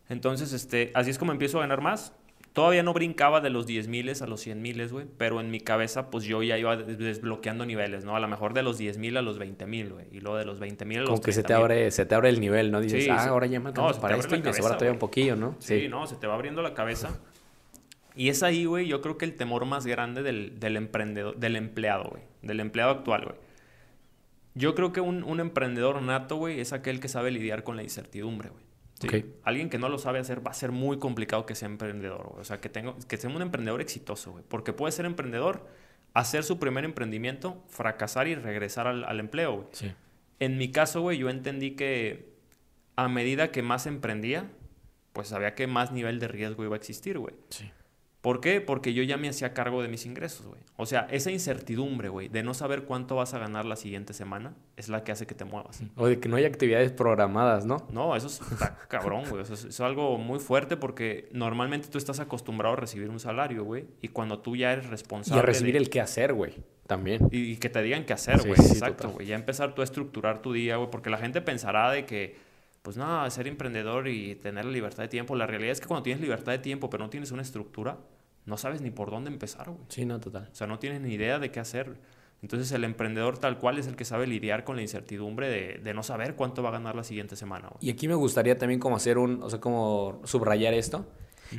Entonces, 0.09 0.55
este, 0.55 0.93
así 0.95 1.11
es 1.11 1.19
como 1.19 1.33
empiezo 1.33 1.59
a 1.59 1.61
ganar 1.61 1.83
más. 1.83 2.15
Todavía 2.55 2.83
no 2.85 2.95
brincaba 2.95 3.41
de 3.41 3.51
los 3.51 3.67
10 3.67 3.89
miles 3.89 4.23
a 4.23 4.27
los 4.27 4.41
100 4.41 4.63
miles, 4.63 4.93
güey. 4.93 5.07
Pero 5.19 5.41
en 5.41 5.51
mi 5.51 5.61
cabeza, 5.61 6.09
pues 6.11 6.25
yo 6.25 6.43
ya 6.43 6.57
iba 6.57 6.77
des- 6.77 6.97
desbloqueando 6.99 7.67
niveles, 7.67 8.05
¿no? 8.05 8.15
A 8.17 8.21
lo 8.21 8.29
mejor 8.29 8.55
de 8.55 8.63
los 8.63 8.79
10 8.79 8.97
mil 8.97 9.17
a 9.17 9.23
los 9.23 9.39
20 9.39 9.67
mil, 9.67 9.93
güey. 9.93 10.07
Y 10.13 10.21
luego 10.21 10.39
de 10.39 10.45
los 10.45 10.61
20 10.61 10.85
mil 10.85 10.99
a 10.99 11.01
los 11.03 11.11
Como 11.11 11.21
que 11.21 11.33
se 11.33 11.43
te 11.43 11.49
30,000. 11.49 11.65
abre, 11.65 11.91
se 11.91 12.07
te 12.07 12.15
abre 12.15 12.29
el 12.29 12.41
nivel, 12.41 12.71
¿no? 12.71 12.81
Dices, 12.81 13.05
Sí, 13.05 13.11
ah, 13.11 13.19
sí. 13.25 13.29
ahora 13.29 13.47
ya 13.47 13.59
me 13.59 13.73
No, 13.73 13.93
se 13.93 14.01
para 14.01 14.17
esto 14.17 14.35
y 14.35 14.39
me 14.39 14.45
cabeza, 14.45 14.63
sobra 14.63 14.77
todavía 14.77 14.93
un 14.93 14.99
poquillo, 15.01 15.35
¿no? 15.37 15.57
Sí, 15.59 15.89
no, 15.89 16.07
se 16.07 16.15
te 16.15 16.29
va 16.29 16.35
abriendo 16.35 16.63
la 16.63 16.75
cabeza. 16.75 17.19
Y 18.15 18.29
es 18.29 18.45
ahí, 18.45 18.65
güey, 18.67 18.87
yo 18.87 19.01
creo 19.01 19.19
que 19.19 19.25
el 19.25 19.35
temor 19.35 19.65
más 19.67 19.85
grande 19.85 20.23
del, 20.23 20.61
del 20.61 20.77
emprendedor, 20.77 21.37
del 21.37 21.57
empleado, 21.57 22.05
güey. 22.11 22.23
Del 22.43 22.61
empleado 22.61 22.93
actual, 22.93 23.25
güey. 23.25 23.37
Yo 24.55 24.77
creo 24.77 24.93
que 24.93 25.01
un, 25.01 25.25
un 25.25 25.41
emprendedor 25.41 26.01
nato, 26.03 26.37
güey, 26.37 26.61
es 26.61 26.73
aquel 26.73 27.01
que 27.01 27.09
sabe 27.09 27.33
lidiar 27.33 27.65
con 27.65 27.75
la 27.75 27.83
incertidumbre, 27.83 28.51
güey. 28.51 28.64
Sí. 29.01 29.27
Alguien 29.43 29.71
que 29.71 29.79
no 29.79 29.89
lo 29.89 29.99
sabe 29.99 30.19
hacer 30.19 30.47
va 30.47 30.53
a 30.53 30.55
ser 30.55 30.73
muy 30.73 30.99
complicado 30.99 31.47
que 31.47 31.55
sea 31.55 31.67
emprendedor, 31.67 32.29
güey. 32.29 32.41
O 32.41 32.45
sea, 32.45 32.61
que, 32.61 32.69
tengo, 32.69 32.97
que 33.09 33.17
sea 33.17 33.29
un 33.29 33.43
emprendedor 33.43 33.81
exitoso, 33.81 34.33
güey. 34.33 34.45
Porque 34.49 34.73
puede 34.73 34.93
ser 34.93 35.05
emprendedor, 35.05 35.67
hacer 36.15 36.45
su 36.45 36.59
primer 36.59 36.85
emprendimiento, 36.85 37.63
fracasar 37.69 38.29
y 38.29 38.35
regresar 38.35 38.87
al, 38.87 39.05
al 39.05 39.21
empleo, 39.21 39.55
güey. 39.57 39.67
Sí. 39.73 39.93
En 40.39 40.59
mi 40.59 40.71
caso, 40.71 41.01
güey, 41.01 41.19
yo 41.19 41.29
entendí 41.29 41.73
que 41.73 42.35
a 42.97 43.09
medida 43.09 43.51
que 43.51 43.63
más 43.63 43.87
emprendía, 43.87 44.51
pues 45.13 45.29
sabía 45.29 45.55
que 45.55 45.67
más 45.67 45.93
nivel 45.93 46.21
de 46.21 46.29
riesgo 46.29 46.65
iba 46.65 46.75
a 46.75 46.79
existir, 46.79 47.19
güey. 47.19 47.35
Sí. 47.51 47.71
¿Por 48.25 48.41
qué? 48.41 48.61
Porque 48.63 48.95
yo 48.95 49.03
ya 49.03 49.17
me 49.19 49.29
hacía 49.29 49.53
cargo 49.53 49.83
de 49.83 49.89
mis 49.89 50.07
ingresos, 50.07 50.47
güey. 50.47 50.59
O 50.77 50.87
sea, 50.87 51.07
esa 51.11 51.31
incertidumbre, 51.31 52.09
güey, 52.09 52.29
de 52.29 52.43
no 52.43 52.55
saber 52.55 52.85
cuánto 52.85 53.17
vas 53.17 53.35
a 53.35 53.39
ganar 53.39 53.67
la 53.67 53.77
siguiente 53.77 54.15
semana, 54.15 54.55
es 54.77 54.89
la 54.89 55.05
que 55.05 55.13
hace 55.13 55.27
que 55.27 55.35
te 55.35 55.45
muevas. 55.45 55.83
O 55.95 56.07
de 56.07 56.19
que 56.19 56.29
no 56.31 56.37
hay 56.37 56.47
actividades 56.47 56.91
programadas, 56.91 57.67
¿no? 57.67 57.87
No, 57.93 58.17
eso 58.17 58.27
es- 58.29 58.41
está 58.51 58.79
cabrón, 58.89 59.25
güey. 59.29 59.43
Eso 59.43 59.53
es, 59.53 59.65
es 59.65 59.79
algo 59.81 60.17
muy 60.17 60.41
fuerte 60.41 60.79
porque 60.79 61.29
normalmente 61.33 61.89
tú 61.89 61.99
estás 61.99 62.19
acostumbrado 62.19 62.73
a 62.73 62.77
recibir 62.79 63.11
un 63.11 63.21
salario, 63.21 63.63
güey. 63.63 63.85
Y 64.01 64.09
cuando 64.09 64.39
tú 64.41 64.57
ya 64.57 64.73
eres 64.73 64.87
Y 64.87 64.89
responsable. 64.89 65.41
a 65.41 65.45
recibir 65.45 65.75
de- 65.75 65.81
el 65.81 65.91
qué 65.91 66.01
hacer, 66.01 66.33
güey. 66.33 66.55
También. 66.87 67.29
y, 67.31 67.53
y 67.53 67.57
que 67.59 67.69
te 67.69 67.83
digan 67.83 68.05
qué 68.07 68.15
hacer, 68.15 68.39
güey. 68.47 68.57
sí, 68.57 68.73
Exacto, 68.73 69.11
güey. 69.11 69.27
Ya 69.27 69.35
empezar 69.35 69.75
tú 69.75 69.83
a 69.83 69.85
estructurar 69.85 70.41
tu 70.41 70.53
día, 70.55 70.77
güey. 70.77 70.91
Porque 70.91 71.11
la 71.11 71.19
gente 71.19 71.41
pensará 71.43 71.91
de 71.91 72.07
que, 72.07 72.37
pues 72.83 72.97
nada, 72.97 73.29
ser 73.31 73.47
emprendedor 73.49 74.09
y 74.09 74.35
tener 74.35 74.65
la 74.65 74.71
libertad 74.73 75.03
de 75.03 75.09
tiempo. 75.09 75.37
La 75.37 75.47
realidad 75.47 75.73
es 75.73 75.81
que 75.81 75.87
cuando 75.87 76.03
tienes 76.03 76.21
libertad 76.23 76.53
de 76.53 76.59
tiempo, 76.59 76.89
pero 76.91 77.05
no 77.05 77.11
tienes 77.11 77.31
una 77.33 77.41
estructura, 77.43 77.99
no 78.47 78.57
sabes 78.57 78.81
ni 78.81 78.91
por 78.91 79.11
dónde 79.11 79.31
empezar, 79.31 79.71
güey. 79.71 79.81
Sí, 79.89 80.05
no, 80.05 80.21
total. 80.21 80.49
O 80.53 80.55
sea, 80.55 80.67
no 80.67 80.79
tienes 80.79 81.01
ni 81.01 81.15
idea 81.15 81.39
de 81.39 81.51
qué 81.51 81.61
hacer. 81.61 81.99
Entonces, 82.43 82.71
el 82.73 82.85
emprendedor 82.85 83.39
tal 83.39 83.59
cual 83.59 83.79
es 83.79 83.87
el 83.87 83.97
que 83.97 84.05
sabe 84.05 84.27
lidiar 84.27 84.65
con 84.65 84.77
la 84.77 84.83
incertidumbre 84.83 85.49
de, 85.49 85.81
de 85.83 85.95
no 85.95 86.03
saber 86.03 86.35
cuánto 86.35 86.63
va 86.63 86.69
a 86.69 86.73
ganar 86.73 86.95
la 86.95 87.03
siguiente 87.05 87.37
semana, 87.37 87.69
güey. 87.69 87.79
Y 87.81 87.91
aquí 87.91 88.07
me 88.07 88.15
gustaría 88.15 88.59
también 88.59 88.81
como 88.81 88.97
hacer 88.97 89.17
un, 89.17 89.43
o 89.43 89.49
sea, 89.49 89.61
como 89.61 90.21
subrayar 90.25 90.75
esto. 90.75 91.07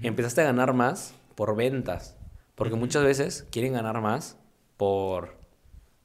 Empezaste 0.03 0.41
a 0.41 0.45
ganar 0.45 0.73
más 0.73 1.15
por 1.33 1.55
ventas. 1.55 2.17
Porque 2.53 2.75
muchas 2.75 3.03
veces 3.03 3.47
quieren 3.51 3.73
ganar 3.73 3.99
más 4.01 4.37
por, 4.77 5.37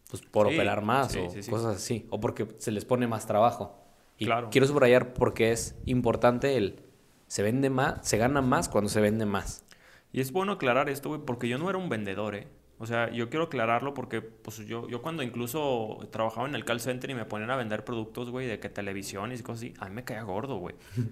pues, 0.09 0.23
por 0.23 0.49
Sí, 0.49 0.55
operar 0.55 0.83
más 0.83 1.13
sí, 1.13 1.19
o 1.19 1.31
sí. 1.31 1.51
cosas 1.51 1.77
así. 1.77 2.07
O 2.11 2.19
porque 2.21 2.49
se 2.59 2.71
les 2.73 2.85
pone 2.87 3.07
más 3.07 3.27
trabajo. 3.27 3.77
Y 4.17 4.25
Claro. 4.25 4.49
quiero 4.51 4.67
subrayar 4.67 5.13
porque 5.13 5.53
es 5.53 5.77
importante 5.87 6.57
el 6.57 6.83
se 7.27 7.43
vende 7.43 7.71
más, 7.71 8.07
se 8.09 8.17
gana 8.19 8.41
más 8.43 8.69
cuando 8.69 8.89
se 8.91 9.01
vende 9.01 9.27
más. 9.27 9.65
Y 10.13 10.21
es 10.21 10.33
bueno 10.33 10.53
aclarar 10.53 10.89
esto, 10.89 11.09
güey, 11.11 11.21
porque 11.25 11.49
yo 11.49 11.59
no 11.59 11.69
era 11.71 11.79
un 11.79 11.89
vendedor, 11.89 12.35
¿eh? 12.35 12.49
O 12.79 12.87
sea, 12.87 13.11
yo 13.11 13.29
quiero 13.29 13.45
aclararlo 13.45 13.93
porque, 13.93 14.23
pues, 14.23 14.57
yo, 14.67 14.89
yo 14.89 15.03
cuando 15.03 15.23
incluso 15.23 15.99
trabajaba 16.11 16.49
en 16.49 16.55
el 16.55 16.65
call 16.65 16.81
center 16.81 17.11
y 17.11 17.15
me 17.15 17.27
ponían 17.27 17.51
a 17.51 17.57
vender 17.57 17.85
productos, 17.85 18.31
güey, 18.31 18.47
de 18.47 18.59
que 18.59 18.71
televisiones 18.71 19.41
y 19.41 19.43
cosas 19.43 19.65
así, 19.65 19.75
a 19.79 19.89
mí 19.89 19.95
me 19.95 20.05
caía 20.05 20.23
gordo, 20.23 20.57
güey. 20.57 20.75
Yo 20.97 21.03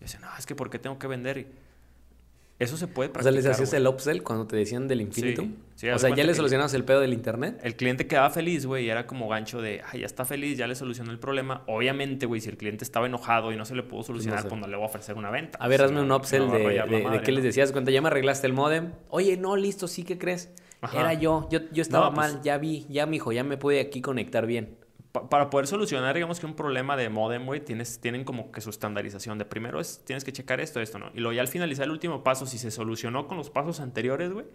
decía, 0.00 0.20
no, 0.20 0.28
es 0.38 0.46
que 0.46 0.54
¿por 0.54 0.70
qué 0.70 0.78
tengo 0.78 0.98
que 0.98 1.06
vender? 1.06 1.52
Eso 2.58 2.76
se 2.76 2.88
puede 2.88 3.10
O 3.10 3.12
practicar, 3.12 3.32
sea, 3.34 3.42
les 3.42 3.46
hacías 3.46 3.72
el 3.72 3.86
upsell 3.86 4.22
cuando 4.24 4.46
te 4.48 4.56
decían 4.56 4.88
del 4.88 5.00
infinito. 5.00 5.46
sí, 5.76 5.88
o 5.88 5.94
haz 5.94 6.00
sea, 6.00 6.12
ya 6.14 6.24
le 6.24 6.34
solucionabas 6.34 6.74
el 6.74 6.82
pedo 6.84 6.98
del 6.98 7.12
internet. 7.12 7.60
El 7.62 7.76
cliente 7.76 8.08
quedaba 8.08 8.30
feliz, 8.30 8.66
güey, 8.66 8.86
y 8.86 8.90
era 8.90 9.06
como 9.06 9.28
gancho 9.28 9.62
de, 9.62 9.80
ay, 9.92 10.00
ya 10.00 10.06
está 10.06 10.24
feliz, 10.24 10.58
ya 10.58 10.66
le 10.66 10.74
solucionó 10.74 11.12
el 11.12 11.20
problema. 11.20 11.62
Obviamente, 11.68 12.26
güey, 12.26 12.40
si 12.40 12.48
el 12.48 12.56
cliente 12.56 12.82
estaba 12.82 13.06
enojado 13.06 13.52
y 13.52 13.56
no 13.56 13.64
se 13.64 13.76
le 13.76 13.84
pudo 13.84 14.02
solucionar, 14.02 14.42
sé. 14.42 14.48
pues 14.48 14.60
no 14.60 14.66
le 14.66 14.74
voy 14.76 14.82
a 14.84 14.88
ofrecer 14.88 15.14
una 15.16 15.30
venta. 15.30 15.56
A 15.60 15.68
ver, 15.68 15.80
O 15.80 15.84
hazme 15.84 16.00
un 16.00 16.10
upsell 16.10 16.50
de, 16.50 16.58
de- 16.58 17.20
qué 17.24 17.30
les 17.30 17.40
¿no? 17.42 17.46
decías. 17.46 17.70
Cuenta, 17.70 17.92
ya 17.92 18.02
me 18.02 18.08
arreglaste 18.08 18.48
el 18.48 18.54
modem. 18.54 18.92
Oye, 19.08 19.36
no, 19.36 19.54
listo, 19.54 19.86
sí, 19.86 20.02
¿qué 20.02 20.18
crees? 20.18 20.52
Ajá. 20.80 20.98
Era 20.98 21.14
yo. 21.14 21.48
yo. 21.52 21.60
Yo 21.72 21.82
estaba 21.82 22.06
No, 22.08 22.14
pues- 22.14 22.32
mal, 22.34 22.42
ya 22.42 22.58
vi, 22.58 22.86
ya, 22.88 23.06
mijo, 23.06 23.30
ya 23.30 23.44
me 23.44 23.56
pude 23.56 23.78
aquí 23.80 24.00
conectar 24.00 24.46
bien. 24.46 24.77
Pa- 25.12 25.28
para 25.30 25.48
poder 25.48 25.66
solucionar, 25.66 26.14
digamos 26.14 26.38
que 26.38 26.46
un 26.46 26.54
problema 26.54 26.96
de 26.96 27.08
modem, 27.08 27.46
güey, 27.46 27.60
tienes, 27.64 27.98
tienen 28.00 28.24
como 28.24 28.52
que 28.52 28.60
su 28.60 28.70
estandarización. 28.70 29.38
De 29.38 29.44
primero 29.46 29.80
es, 29.80 30.04
tienes 30.04 30.22
que 30.24 30.32
checar 30.32 30.60
esto, 30.60 30.80
esto, 30.80 30.98
¿no? 30.98 31.10
Y 31.14 31.20
luego 31.20 31.32
ya 31.32 31.40
al 31.40 31.48
finalizar 31.48 31.84
el 31.86 31.90
último 31.92 32.22
paso, 32.22 32.44
si 32.46 32.58
se 32.58 32.70
solucionó 32.70 33.26
con 33.26 33.36
los 33.38 33.48
pasos 33.50 33.80
anteriores, 33.80 34.30
güey, 34.32 34.46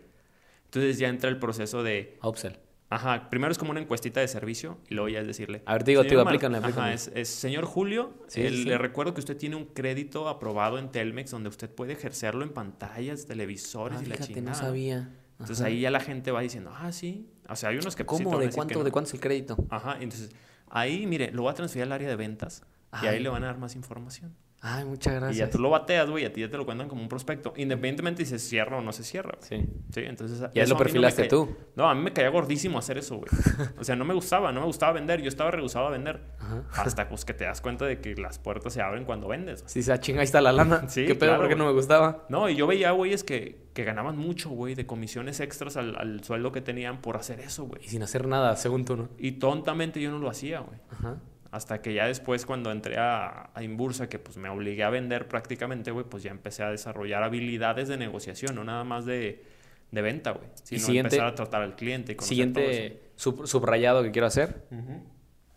entonces 0.66 0.98
ya 1.00 1.08
entra 1.10 1.30
el 1.30 1.40
proceso 1.40 1.82
de, 1.84 2.18
Upsell. 2.24 2.58
ajá, 2.90 3.30
primero 3.32 3.52
es 3.52 3.58
como 3.58 3.72
una 3.72 3.80
encuestita 3.80 4.20
de 4.20 4.28
servicio 4.28 4.78
y 4.90 4.94
luego 4.96 5.10
ya 5.10 5.22
es 5.22 5.28
decirle. 5.28 5.64
A 5.66 5.74
ver, 5.74 5.84
digo, 5.84 6.02
te 6.04 6.10
"Señor 6.10 6.12
digo, 6.20 6.26
Mar- 6.26 6.34
aplícanle, 6.36 6.58
Ajá, 6.60 6.68
aplícanle". 6.68 6.94
es, 6.94 7.12
es, 7.16 7.30
señor 7.30 7.66
Julio, 7.66 8.14
Sí, 8.28 8.42
eh, 8.42 8.50
sí, 8.50 8.64
le 8.66 8.78
recuerdo 8.78 9.14
que 9.16 9.20
usted 9.22 9.36
tiene 9.38 9.56
un 9.56 9.66
crédito 9.66 10.30
aprobado 10.30 10.78
en 10.78 10.92
Telmex 10.92 11.32
donde 11.32 11.50
usted 11.50 11.70
puede 11.70 11.94
ejercerlo 11.94 12.44
en 12.44 12.50
pantallas, 12.52 13.26
televisores 13.26 13.98
Ah, 14.00 14.04
y 14.04 14.06
la 14.08 14.16
fíjate, 14.16 14.34
chingada. 14.36 14.56
no 14.58 14.64
sabía. 14.68 15.10
Entonces 15.44 15.62
Ajá. 15.62 15.68
ahí 15.68 15.82
ya 15.82 15.92
la 15.92 16.00
gente 16.00 16.32
va 16.32 16.42
diciendo, 16.42 16.72
ah, 16.74 16.92
sí. 16.92 17.30
O 17.50 17.56
sea, 17.56 17.70
hay 17.70 17.78
unos 17.78 17.96
que 17.96 18.06
pues, 18.06 18.24
¿Cómo? 18.24 18.40
¿De 18.40 18.50
cuánto, 18.50 18.80
no. 18.80 18.86
¿De 18.86 18.92
cuánto 18.92 19.10
es 19.10 19.14
el 19.14 19.20
crédito? 19.20 19.58
Ajá, 19.70 19.98
entonces 20.00 20.32
ahí, 20.70 21.06
mire, 21.06 21.32
lo 21.32 21.44
va 21.44 21.52
a 21.52 21.54
transferir 21.54 21.84
al 21.84 21.92
área 21.92 22.08
de 22.08 22.16
ventas 22.16 22.64
y 23.02 23.08
ahí 23.08 23.20
le 23.20 23.28
van 23.30 23.44
a 23.44 23.48
dar 23.48 23.58
más 23.58 23.76
información. 23.76 24.34
Ay, 24.66 24.86
muchas 24.86 25.12
Y 25.14 25.16
gracias. 25.18 25.38
ya 25.38 25.50
tú 25.52 25.60
lo 25.62 25.70
bateas, 25.70 26.10
güey, 26.10 26.24
y 26.24 26.26
a 26.26 26.32
ti 26.32 26.40
ya 26.40 26.50
te 26.50 26.56
lo 26.58 26.66
cuentan 26.66 26.88
como 26.88 27.02
un 27.02 27.10
prospecto, 27.10 27.54
independientemente 27.58 28.24
si 28.24 28.32
se 28.32 28.40
cierra 28.40 28.78
o 28.78 28.82
no 28.82 28.94
se 28.94 29.04
cierra. 29.04 29.38
güey. 29.38 29.62
Sí. 29.62 29.70
Sí, 29.94 30.00
entonces 30.06 30.40
Ya 30.54 30.64
eso 30.64 30.70
lo 30.74 30.80
no 30.80 30.84
perfilaste 30.86 31.26
tú. 31.28 31.54
No, 31.76 31.90
a 31.90 31.94
mí 31.94 32.02
me 32.02 32.14
caía 32.14 32.30
gordísimo 32.30 32.80
hacer 32.80 32.98
eso, 32.98 33.18
güey. 33.18 33.30
O 33.78 33.84
sea, 33.84 33.98
no 33.98 34.06
me 34.06 34.14
gustaba, 34.14 34.54
no 34.54 34.62
me 34.62 34.66
gustaba 34.66 34.94
vender, 34.94 35.22
yo 35.22 35.28
estaba 35.28 35.52
rehusado 35.52 35.88
a 35.88 35.90
vender. 35.90 36.22
Ajá. 36.40 36.64
Hasta 36.82 37.10
pues 37.10 37.26
que 37.26 37.34
te 37.34 37.44
das 37.44 37.60
cuenta 37.60 37.84
de 37.86 38.00
que 38.00 38.16
las 38.16 38.40
puertas 38.40 38.72
se 38.72 38.82
abren 38.82 39.04
cuando 39.04 39.28
vendes. 39.28 39.66
Sí, 39.68 39.84
se 39.84 40.00
chinga, 40.00 40.22
ahí 40.22 40.26
está 40.26 40.40
la 40.40 40.54
lana. 40.54 40.86
Sí, 40.88 41.06
¿Qué 41.06 41.16
pedo? 41.16 41.32
claro, 41.32 41.42
¿Por 41.42 41.50
qué 41.50 41.56
no 41.56 41.66
me 41.66 41.72
güey. 41.72 41.82
gustaba? 41.82 42.26
No, 42.30 42.48
y 42.48 42.56
yo 42.56 42.66
veía 42.66 42.92
güeyes 42.92 43.26
que, 43.26 43.68
que 43.74 43.84
ganaban 43.84 44.18
mucho, 44.18 44.50
güey, 44.50 44.76
de 44.76 44.86
comisiones 44.86 45.42
extras 45.42 45.76
al, 45.76 45.98
al 45.98 46.24
sueldo 46.24 46.54
que 46.54 46.62
tenían 46.62 47.02
por 47.02 47.18
hacer 47.18 47.42
eso, 47.42 47.66
güey. 47.66 47.84
Y 47.84 47.90
sin 47.90 48.02
hacer 48.02 48.28
nada, 48.30 48.56
según 48.56 48.86
tú, 48.86 48.96
¿no? 48.96 49.10
Y 49.18 49.34
tontamente 49.34 50.00
yo 50.00 50.10
no 50.10 50.20
lo 50.20 50.30
hacía, 50.30 50.60
güey. 50.62 50.80
Ajá. 50.90 51.18
Hasta 51.54 51.82
que 51.84 51.94
ya 51.94 52.08
después 52.08 52.46
cuando 52.48 52.72
entré 52.72 52.98
a, 52.98 53.52
a 53.54 53.64
Inbursa, 53.64 54.10
que 54.10 54.18
pues 54.18 54.38
me 54.38 54.50
obligué 54.50 54.84
a 54.84 54.90
vender 54.90 55.28
prácticamente, 55.28 55.92
güey, 55.92 56.04
pues 56.10 56.24
ya 56.24 56.32
empecé 56.32 56.64
a 56.64 56.72
desarrollar 56.72 57.22
habilidades 57.22 57.88
de 57.88 57.96
negociación, 57.98 58.56
no 58.56 58.64
nada 58.64 58.84
más 58.84 59.06
de, 59.06 59.44
de 59.92 60.02
venta, 60.02 60.32
güey. 60.32 60.48
Sino 60.64 60.82
siguiente- 60.82 61.16
empezar 61.16 61.28
a 61.28 61.36
tratar 61.36 61.62
al 61.62 61.76
cliente 61.76 62.18
y 62.20 62.24
Siguiente 62.24 63.02
sub- 63.16 63.46
subrayado 63.46 64.02
que 64.02 64.10
quiero 64.12 64.26
hacer. 64.28 64.64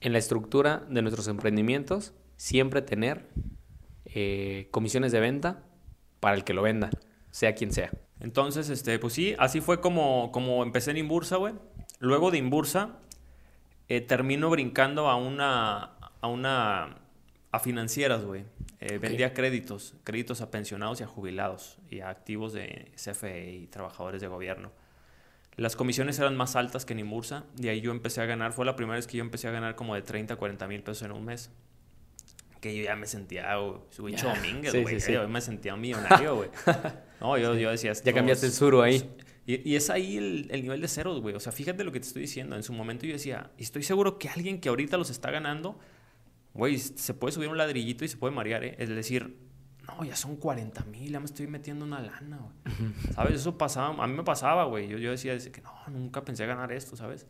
En 0.01 0.13
la 0.13 0.19
estructura 0.19 0.83
de 0.91 1.01
nuestros 1.01 1.29
emprendimientos, 1.29 2.13
siempre 2.37 2.83
tener 2.83 3.27
eh, 4.05 4.69
comisiones 4.71 5.13
de 5.13 5.21
venta 5.21 5.63
para 6.21 6.37
el 6.37 6.45
que 6.45 6.55
lo 6.55 6.63
venda, 6.63 6.91
sea 7.31 7.55
quien 7.55 7.73
sea. 7.73 7.91
Entonces, 8.21 8.69
este, 8.71 8.99
pues 8.99 9.13
sí, 9.15 9.35
así 9.39 9.61
fue 9.61 9.81
como, 9.81 10.31
como 10.33 10.63
empecé 10.63 10.91
en 10.91 10.99
Inbursa, 10.99 11.37
güey. 11.37 11.55
Luego 11.99 12.31
de 12.31 12.39
Inbursa, 12.39 12.99
eh, 13.89 14.01
termino 14.01 14.51
brincando 14.51 15.09
a 15.09 15.17
una, 15.17 15.97
a 16.21 16.27
una, 16.29 16.97
a 17.53 17.61
financieras, 17.61 18.25
güey. 18.25 18.45
Eh, 18.81 18.99
Vendía 18.99 19.33
créditos, 19.33 19.95
créditos 20.05 20.41
a 20.41 20.51
pensionados 20.51 21.01
y 21.01 21.05
a 21.05 21.07
jubilados 21.07 21.79
y 21.91 22.01
a 22.01 22.11
activos 22.11 22.53
de 22.53 22.93
CFE 22.95 23.53
y 23.53 23.67
trabajadores 23.69 24.21
de 24.21 24.27
gobierno. 24.29 24.71
Las 25.57 25.75
comisiones 25.75 26.19
eran 26.19 26.37
más 26.37 26.55
altas 26.57 26.85
que 26.85 26.93
en 26.93 26.99
Inbursa 26.99 27.45
y 27.59 27.69
ahí 27.69 27.81
yo 27.81 27.91
empecé 27.91 28.21
a 28.21 28.27
ganar, 28.27 28.53
fue 28.53 28.67
la 28.67 28.77
primera 28.77 28.97
vez 28.97 29.07
que 29.07 29.17
yo 29.17 29.25
empecé 29.25 29.49
a 29.49 29.53
ganar 29.53 29.75
como 29.75 29.95
de 29.95 30.03
30 30.03 30.35
a 30.35 30.37
40 30.37 30.69
mil 30.69 30.83
pesos 30.83 31.03
en 31.05 31.13
un 31.13 31.25
mes. 31.25 31.51
Que 32.61 32.77
yo 32.77 32.85
ya 32.85 32.97
me 32.97 33.07
sentía, 33.07 33.57
güey, 33.57 34.15
Ya. 34.17 34.35
Domínguez, 34.35 34.73
Sí, 34.73 34.83
güey. 34.83 34.95
sí, 34.97 35.07
sí. 35.07 35.13
Yo 35.13 35.27
me 35.29 35.41
sentía 35.41 35.77
millonario, 35.77 36.37
güey. 36.37 36.51
No, 37.21 37.39
yo, 37.39 37.55
yo 37.55 37.71
decía... 37.71 37.95
Ya 37.95 38.13
cambiaste 38.13 38.45
el 38.45 38.53
suru 38.53 38.83
ahí. 38.83 39.11
Y, 39.47 39.71
y 39.71 39.77
es 39.77 39.91
ahí 39.91 40.17
el, 40.17 40.49
el 40.51 40.63
nivel 40.63 40.81
de 40.81 40.89
ceros, 40.89 41.21
güey. 41.21 41.35
O 41.35 41.41
sea, 41.41 41.53
fíjate 41.53 41.85
lo 41.85 41.93
que 41.93 42.01
te 42.01 42.07
estoy 42.07 42.23
diciendo. 42.23 42.57
En 42.57 42.63
su 42.63 42.73
momento 42.73 43.07
yo 43.07 43.13
decía, 43.13 43.51
y 43.57 43.63
estoy 43.63 43.83
seguro 43.83 44.19
que 44.19 44.29
alguien 44.29 44.61
que 44.61 44.69
ahorita 44.69 44.97
los 44.97 45.11
está 45.11 45.31
ganando, 45.31 45.79
güey, 46.53 46.79
se 46.79 47.15
puede 47.15 47.33
subir 47.33 47.49
un 47.49 47.57
ladrillito 47.57 48.05
y 48.05 48.09
se 48.09 48.17
puede 48.17 48.35
marear, 48.35 48.65
¿eh? 48.65 48.75
Es 48.79 48.89
decir, 48.89 49.37
no, 49.87 50.05
ya 50.05 50.17
son 50.17 50.37
40 50.37 50.85
mil, 50.87 51.11
ya 51.13 51.21
me 51.21 51.27
estoy 51.27 51.47
metiendo 51.47 51.85
una 51.85 52.01
lana, 52.01 52.39
güey. 52.39 52.93
¿Sabes? 53.15 53.37
Eso 53.37 53.57
pasaba, 53.57 54.03
a 54.03 54.07
mí 54.07 54.15
me 54.15 54.25
pasaba, 54.25 54.65
güey. 54.65 54.89
Yo, 54.89 54.99
yo 54.99 55.11
decía 55.11 55.33
decía 55.33 55.53
que 55.53 55.61
no, 55.61 55.73
nunca 55.89 56.25
pensé 56.25 56.45
ganar 56.47 56.73
esto, 56.73 56.97
¿sabes? 56.97 57.27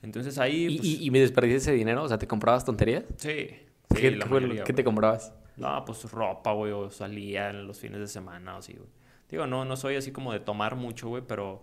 Entonces 0.00 0.38
ahí, 0.38 0.66
¿Y, 0.66 0.76
pues, 0.76 0.88
y, 0.88 1.04
y 1.06 1.10
me 1.10 1.18
desperdiciaste 1.18 1.70
ese 1.72 1.76
dinero? 1.76 2.04
O 2.04 2.08
sea, 2.08 2.18
¿te 2.18 2.28
comprabas 2.28 2.64
tonterías? 2.64 3.04
sí. 3.16 3.48
sí, 3.90 3.96
¿Qué, 3.96 4.10
la 4.12 4.26
mayoría, 4.26 4.62
te 4.62 4.84
comprabas? 4.84 5.32
No, 5.56 5.84
pues 5.84 6.04
ropa, 6.12 6.52
güey, 6.52 6.70
o 6.70 6.90
salía 6.90 7.50
en 7.50 7.66
los 7.66 7.80
fines 7.80 7.98
de 7.98 8.06
semana 8.06 8.54
o 8.54 8.58
así, 8.58 8.74
güey. 8.74 8.88
Digo, 9.28 9.46
no, 9.46 9.64
no 9.64 9.76
soy 9.76 9.96
así 9.96 10.10
como 10.10 10.32
de 10.32 10.40
tomar 10.40 10.74
mucho, 10.76 11.08
güey, 11.08 11.22
pero, 11.26 11.62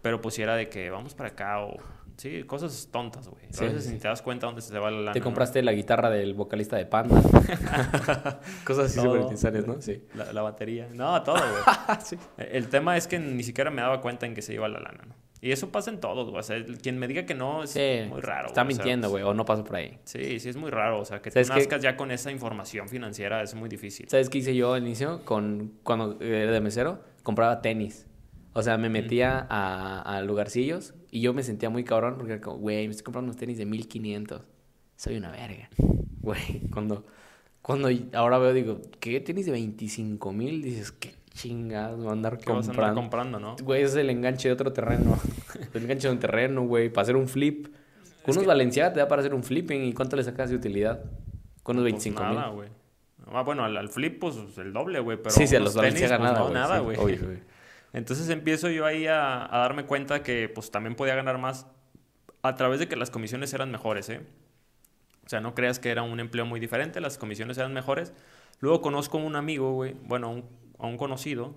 pero 0.00 0.20
pues 0.20 0.38
era 0.38 0.56
de 0.56 0.68
que 0.68 0.90
vamos 0.90 1.14
para 1.14 1.30
acá 1.30 1.60
o... 1.60 1.76
Sí, 2.16 2.44
cosas 2.44 2.88
tontas, 2.92 3.26
güey. 3.26 3.42
Sí, 3.50 3.64
a 3.64 3.68
veces 3.68 3.84
sí. 3.84 3.94
ni 3.94 3.98
te 3.98 4.06
das 4.06 4.22
cuenta 4.22 4.46
dónde 4.46 4.60
se 4.60 4.70
te 4.70 4.78
va 4.78 4.90
la 4.90 4.98
lana. 4.98 5.12
¿Te 5.12 5.20
¿no? 5.20 5.24
compraste 5.24 5.62
la 5.62 5.72
guitarra 5.72 6.10
del 6.10 6.34
vocalista 6.34 6.76
de 6.76 6.84
Panda? 6.86 7.20
Cosas 8.64 8.86
así 8.86 9.00
súper 9.00 9.22
innecesarias, 9.22 9.66
¿no? 9.66 9.80
Sí. 9.80 10.04
La, 10.14 10.32
la 10.32 10.42
batería. 10.42 10.88
No, 10.92 11.22
todo, 11.22 11.36
güey. 11.36 11.98
Sí. 12.04 12.18
El 12.36 12.68
tema 12.68 12.96
es 12.96 13.06
que 13.06 13.18
ni 13.18 13.42
siquiera 13.42 13.70
me 13.70 13.80
daba 13.80 14.00
cuenta 14.02 14.26
en 14.26 14.34
que 14.34 14.42
se 14.42 14.52
iba 14.54 14.68
la 14.68 14.78
lana, 14.78 15.04
¿no? 15.06 15.14
Y 15.44 15.50
eso 15.50 15.70
pasa 15.70 15.90
en 15.90 15.98
todos, 15.98 16.30
güey. 16.30 16.38
O 16.38 16.42
sea, 16.44 16.64
quien 16.80 16.98
me 16.98 17.08
diga 17.08 17.26
que 17.26 17.34
no 17.34 17.64
es 17.64 17.70
Sí, 17.70 17.80
muy 18.08 18.20
raro. 18.20 18.46
Está 18.46 18.62
güey. 18.62 18.76
Mintiendo, 18.76 19.10
güey, 19.10 19.24
o 19.24 19.34
no 19.34 19.44
pasa 19.44 19.64
por 19.64 19.74
ahí. 19.74 19.98
Sí, 20.04 20.38
sí, 20.38 20.48
es 20.48 20.56
muy 20.56 20.70
raro. 20.70 21.00
O 21.00 21.04
sea, 21.04 21.20
que 21.20 21.30
tú 21.30 21.34
¿Sabes 21.34 21.50
qué? 21.50 21.56
nazcas 21.56 21.82
ya 21.82 21.96
con 21.96 22.12
esa 22.12 22.30
información 22.30 22.88
financiera 22.88 23.42
es 23.42 23.52
muy 23.56 23.68
difícil. 23.68 24.08
¿Sabes 24.08 24.30
qué 24.30 24.38
hice 24.38 24.54
yo 24.54 24.72
al 24.74 24.82
inicio? 24.86 25.24
Con, 25.24 25.72
cuando 25.82 26.20
era 26.20 26.52
de 26.52 26.60
mesero, 26.60 27.00
compraba 27.24 27.60
tenis. 27.60 28.06
O 28.52 28.62
sea, 28.62 28.78
me 28.78 28.88
metía 28.88 29.44
a, 29.50 30.00
a 30.02 30.22
lugarcillos 30.22 30.94
y 31.10 31.22
yo 31.22 31.34
me 31.34 31.42
sentía 31.42 31.70
muy 31.70 31.82
cabrón 31.82 32.14
porque, 32.18 32.34
era 32.34 32.40
como, 32.40 32.58
güey, 32.58 32.86
me 32.86 32.92
estoy 32.92 33.02
comprando 33.02 33.26
unos 33.30 33.36
tenis 33.36 33.58
de 33.58 33.66
1500. 33.66 34.42
Soy 34.94 35.16
una 35.16 35.32
verga. 35.32 35.68
Güey, 36.20 36.60
cuando, 36.72 37.04
cuando 37.62 37.88
ahora 38.12 38.38
veo, 38.38 38.52
digo, 38.52 38.80
¿qué 39.00 39.18
tenis 39.18 39.46
de 39.46 39.52
25 39.52 40.32
mil? 40.32 40.62
Dices, 40.62 40.92
qué 40.92 41.11
chingados 41.34 42.06
a 42.06 42.12
andar 42.12 42.38
¿Qué 42.38 42.50
vas 42.52 42.68
a 42.68 42.70
andar 42.70 42.94
comprando. 42.94 43.00
comprando, 43.00 43.40
no? 43.40 43.56
Güey, 43.62 43.82
es 43.82 43.94
el 43.96 44.10
enganche 44.10 44.48
de 44.48 44.54
otro 44.54 44.72
terreno. 44.72 45.18
el 45.74 45.82
enganche 45.82 46.08
de 46.08 46.14
un 46.14 46.20
terreno, 46.20 46.62
güey, 46.62 46.88
para 46.90 47.02
hacer 47.02 47.16
un 47.16 47.28
flip. 47.28 47.66
Con 48.22 48.32
unos 48.34 48.42
que- 48.42 48.48
Valenciaga 48.48 48.92
te 48.92 49.00
da 49.00 49.08
para 49.08 49.20
hacer 49.20 49.34
un 49.34 49.42
flipping. 49.42 49.82
¿Y 49.84 49.92
cuánto 49.92 50.16
le 50.16 50.22
sacas 50.24 50.50
de 50.50 50.56
utilidad? 50.56 51.02
Con 51.62 51.76
unos 51.76 51.84
Pues 51.90 52.04
25 52.04 52.24
mil. 52.24 52.34
nada, 52.36 52.48
güey. 52.48 52.68
Ah, 53.32 53.42
bueno, 53.42 53.64
al, 53.64 53.76
al 53.76 53.88
flip, 53.88 54.18
pues 54.20 54.36
el 54.58 54.72
doble, 54.72 55.00
güey. 55.00 55.16
Pero 55.16 55.30
sí, 55.30 55.46
sí, 55.46 55.56
a 55.56 55.60
los 55.60 55.74
Valenciaga 55.74 56.18
pues, 56.18 56.32
nada, 56.32 56.40
no, 56.44 56.50
nada, 56.50 56.78
güey. 56.80 56.98
Entonces 57.92 58.28
empiezo 58.30 58.68
yo 58.70 58.86
ahí 58.86 59.06
a, 59.06 59.44
a 59.44 59.58
darme 59.60 59.84
cuenta 59.84 60.22
que 60.22 60.48
pues 60.48 60.70
también 60.70 60.94
podía 60.94 61.14
ganar 61.14 61.38
más 61.38 61.66
a 62.42 62.54
través 62.56 62.80
de 62.80 62.88
que 62.88 62.96
las 62.96 63.10
comisiones 63.10 63.52
eran 63.54 63.70
mejores, 63.70 64.08
¿eh? 64.08 64.20
O 65.24 65.28
sea, 65.28 65.40
no 65.40 65.54
creas 65.54 65.78
que 65.78 65.90
era 65.90 66.02
un 66.02 66.18
empleo 66.18 66.44
muy 66.46 66.58
diferente, 66.58 67.00
las 67.00 67.16
comisiones 67.18 67.58
eran 67.58 67.72
mejores. 67.72 68.12
Luego 68.60 68.80
conozco 68.80 69.18
a 69.18 69.22
un 69.22 69.36
amigo, 69.36 69.72
güey, 69.74 69.94
bueno, 70.04 70.30
un, 70.30 70.44
a 70.82 70.86
un 70.86 70.98
conocido, 70.98 71.54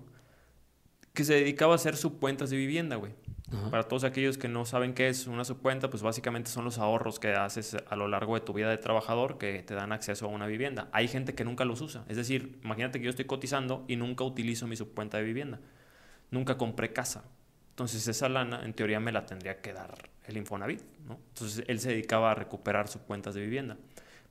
que 1.14 1.24
se 1.24 1.34
dedicaba 1.34 1.74
a 1.74 1.76
hacer 1.76 1.98
subcuentas 1.98 2.50
de 2.50 2.58
vivienda, 2.58 2.96
güey. 2.96 3.14
Ajá. 3.52 3.70
Para 3.70 3.84
todos 3.84 4.04
aquellos 4.04 4.38
que 4.38 4.48
no 4.48 4.66
saben 4.66 4.94
qué 4.94 5.08
es 5.08 5.28
una 5.28 5.46
subcuenta, 5.46 5.90
pues 5.90 6.04
básicamente 6.04 6.50
son 6.50 6.66
los 6.66 6.78
ahorros 6.78 7.20
que 7.20 7.34
haces 7.34 7.78
a 7.88 7.96
lo 7.96 8.08
largo 8.08 8.36
de 8.36 8.42
tu 8.42 8.54
vida 8.54 8.70
de 8.70 8.78
trabajador 8.78 9.38
que 9.38 9.62
te 9.64 9.76
dan 9.76 9.92
acceso 9.92 10.26
a 10.26 10.30
una 10.30 10.48
vivienda. 10.48 10.90
Hay 10.92 11.08
gente 11.08 11.36
que 11.36 11.44
nunca 11.44 11.64
los 11.64 11.82
usa. 11.82 12.06
Es 12.08 12.18
decir, 12.18 12.60
imagínate 12.64 13.00
que 13.00 13.06
yo 13.06 13.10
estoy 13.10 13.26
cotizando 13.26 13.86
y 13.88 13.96
nunca 13.96 14.24
utilizo 14.24 14.68
mi 14.68 14.76
subcuenta 14.76 15.18
de 15.18 15.24
vivienda. 15.24 15.60
Nunca 16.32 16.58
compré 16.58 16.92
casa. 16.92 17.24
Entonces 17.70 18.08
esa 18.08 18.30
lana, 18.30 18.64
en 18.64 18.74
teoría, 18.74 19.00
me 19.00 19.12
la 19.12 19.26
tendría 19.26 19.62
que 19.62 19.74
dar 19.74 20.10
el 20.28 20.38
Infonavit, 20.38 20.82
¿no? 21.08 21.20
Entonces 21.30 21.64
él 21.68 21.80
se 21.80 21.90
dedicaba 21.90 22.32
a 22.32 22.36
recuperar 22.36 22.88
subcuentas 22.88 23.36
de 23.36 23.42
vivienda. 23.42 23.78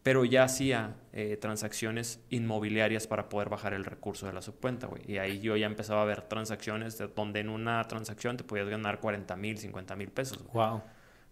Pero 0.05 0.25
ya 0.25 0.45
hacía 0.45 0.95
eh, 1.13 1.37
transacciones 1.39 2.21
inmobiliarias 2.31 3.07
para 3.09 3.29
poder 3.29 3.49
bajar 3.49 3.75
el 3.75 3.85
recurso 3.85 4.27
de 4.27 4.33
la 4.35 4.43
subcuenta, 4.43 4.87
güey. 4.87 5.03
Y 5.11 5.19
ahí 5.19 5.41
yo 5.41 5.57
ya 5.57 5.67
empezaba 5.67 6.03
a 6.03 6.05
ver 6.05 6.23
transacciones 6.23 6.99
de- 6.99 7.09
donde 7.09 7.41
en 7.41 7.49
una 7.49 7.83
transacción 7.89 8.37
te 8.37 8.45
podías 8.45 8.69
ganar 8.69 9.01
40 9.01 9.35
mil, 9.37 9.59
50 9.59 9.97
mil 9.97 10.11
pesos. 10.11 10.39
güey. 10.45 10.53
Wow. 10.69 10.83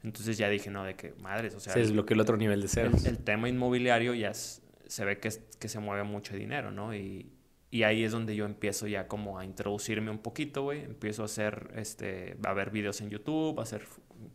Entonces 0.03 0.37
ya 0.39 0.49
dije, 0.49 0.71
no, 0.71 0.83
de 0.85 0.95
que 0.97 1.15
madres, 1.21 1.55
o 1.55 1.61
sea, 1.61 1.75
Se 1.75 1.79
desbloqueó 1.81 2.15
el 2.15 2.21
otro 2.23 2.37
nivel 2.37 2.61
de 2.63 2.67
ceros. 2.69 3.05
el- 3.05 3.13
el 3.13 3.19
tema 3.19 3.49
inmobiliario 3.49 4.15
ya 4.15 4.31
es- 4.31 4.63
se 4.87 5.05
ve 5.05 5.19
que, 5.21 5.29
es- 5.29 5.43
que 5.61 5.69
se 5.69 5.79
mueve 5.79 6.03
mucho 6.05 6.35
dinero, 6.35 6.71
¿no? 6.73 6.95
Y, 6.95 7.31
y 7.71 7.83
ahí 7.85 8.03
es 8.05 8.13
donde 8.13 8.35
yo 8.35 8.45
empiezo 8.47 8.87
ya 8.87 9.07
como 9.07 9.39
a 9.39 9.45
introducirme 9.45 10.11
un 10.11 10.19
poquito, 10.19 10.63
güey. 10.63 10.83
Empiezo 10.83 11.23
a 11.23 11.27
hacer, 11.27 11.71
este, 11.77 12.37
a 12.43 12.53
ver 12.53 12.71
videos 12.71 13.01
en 13.01 13.11
YouTube, 13.11 13.59
a 13.61 13.63
hacer 13.63 13.83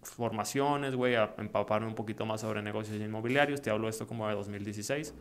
formaciones, 0.04 0.95
güey, 0.95 1.15
a 1.15 1.34
empaparme 1.38 1.88
un 1.88 1.95
poquito 1.95 2.26
más 2.26 2.41
sobre 2.41 2.62
negocios 2.62 3.00
inmobiliarios. 3.00 3.62
Te 3.62 3.69
hablo 3.69 3.89
esto 3.89 4.08
como 4.08 4.28
de 4.28 4.36
2016. 4.36 5.13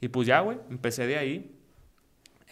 Y 0.00 0.08
pues 0.08 0.26
ya, 0.26 0.40
güey, 0.40 0.58
empecé 0.70 1.06
de 1.06 1.18
ahí. 1.18 1.56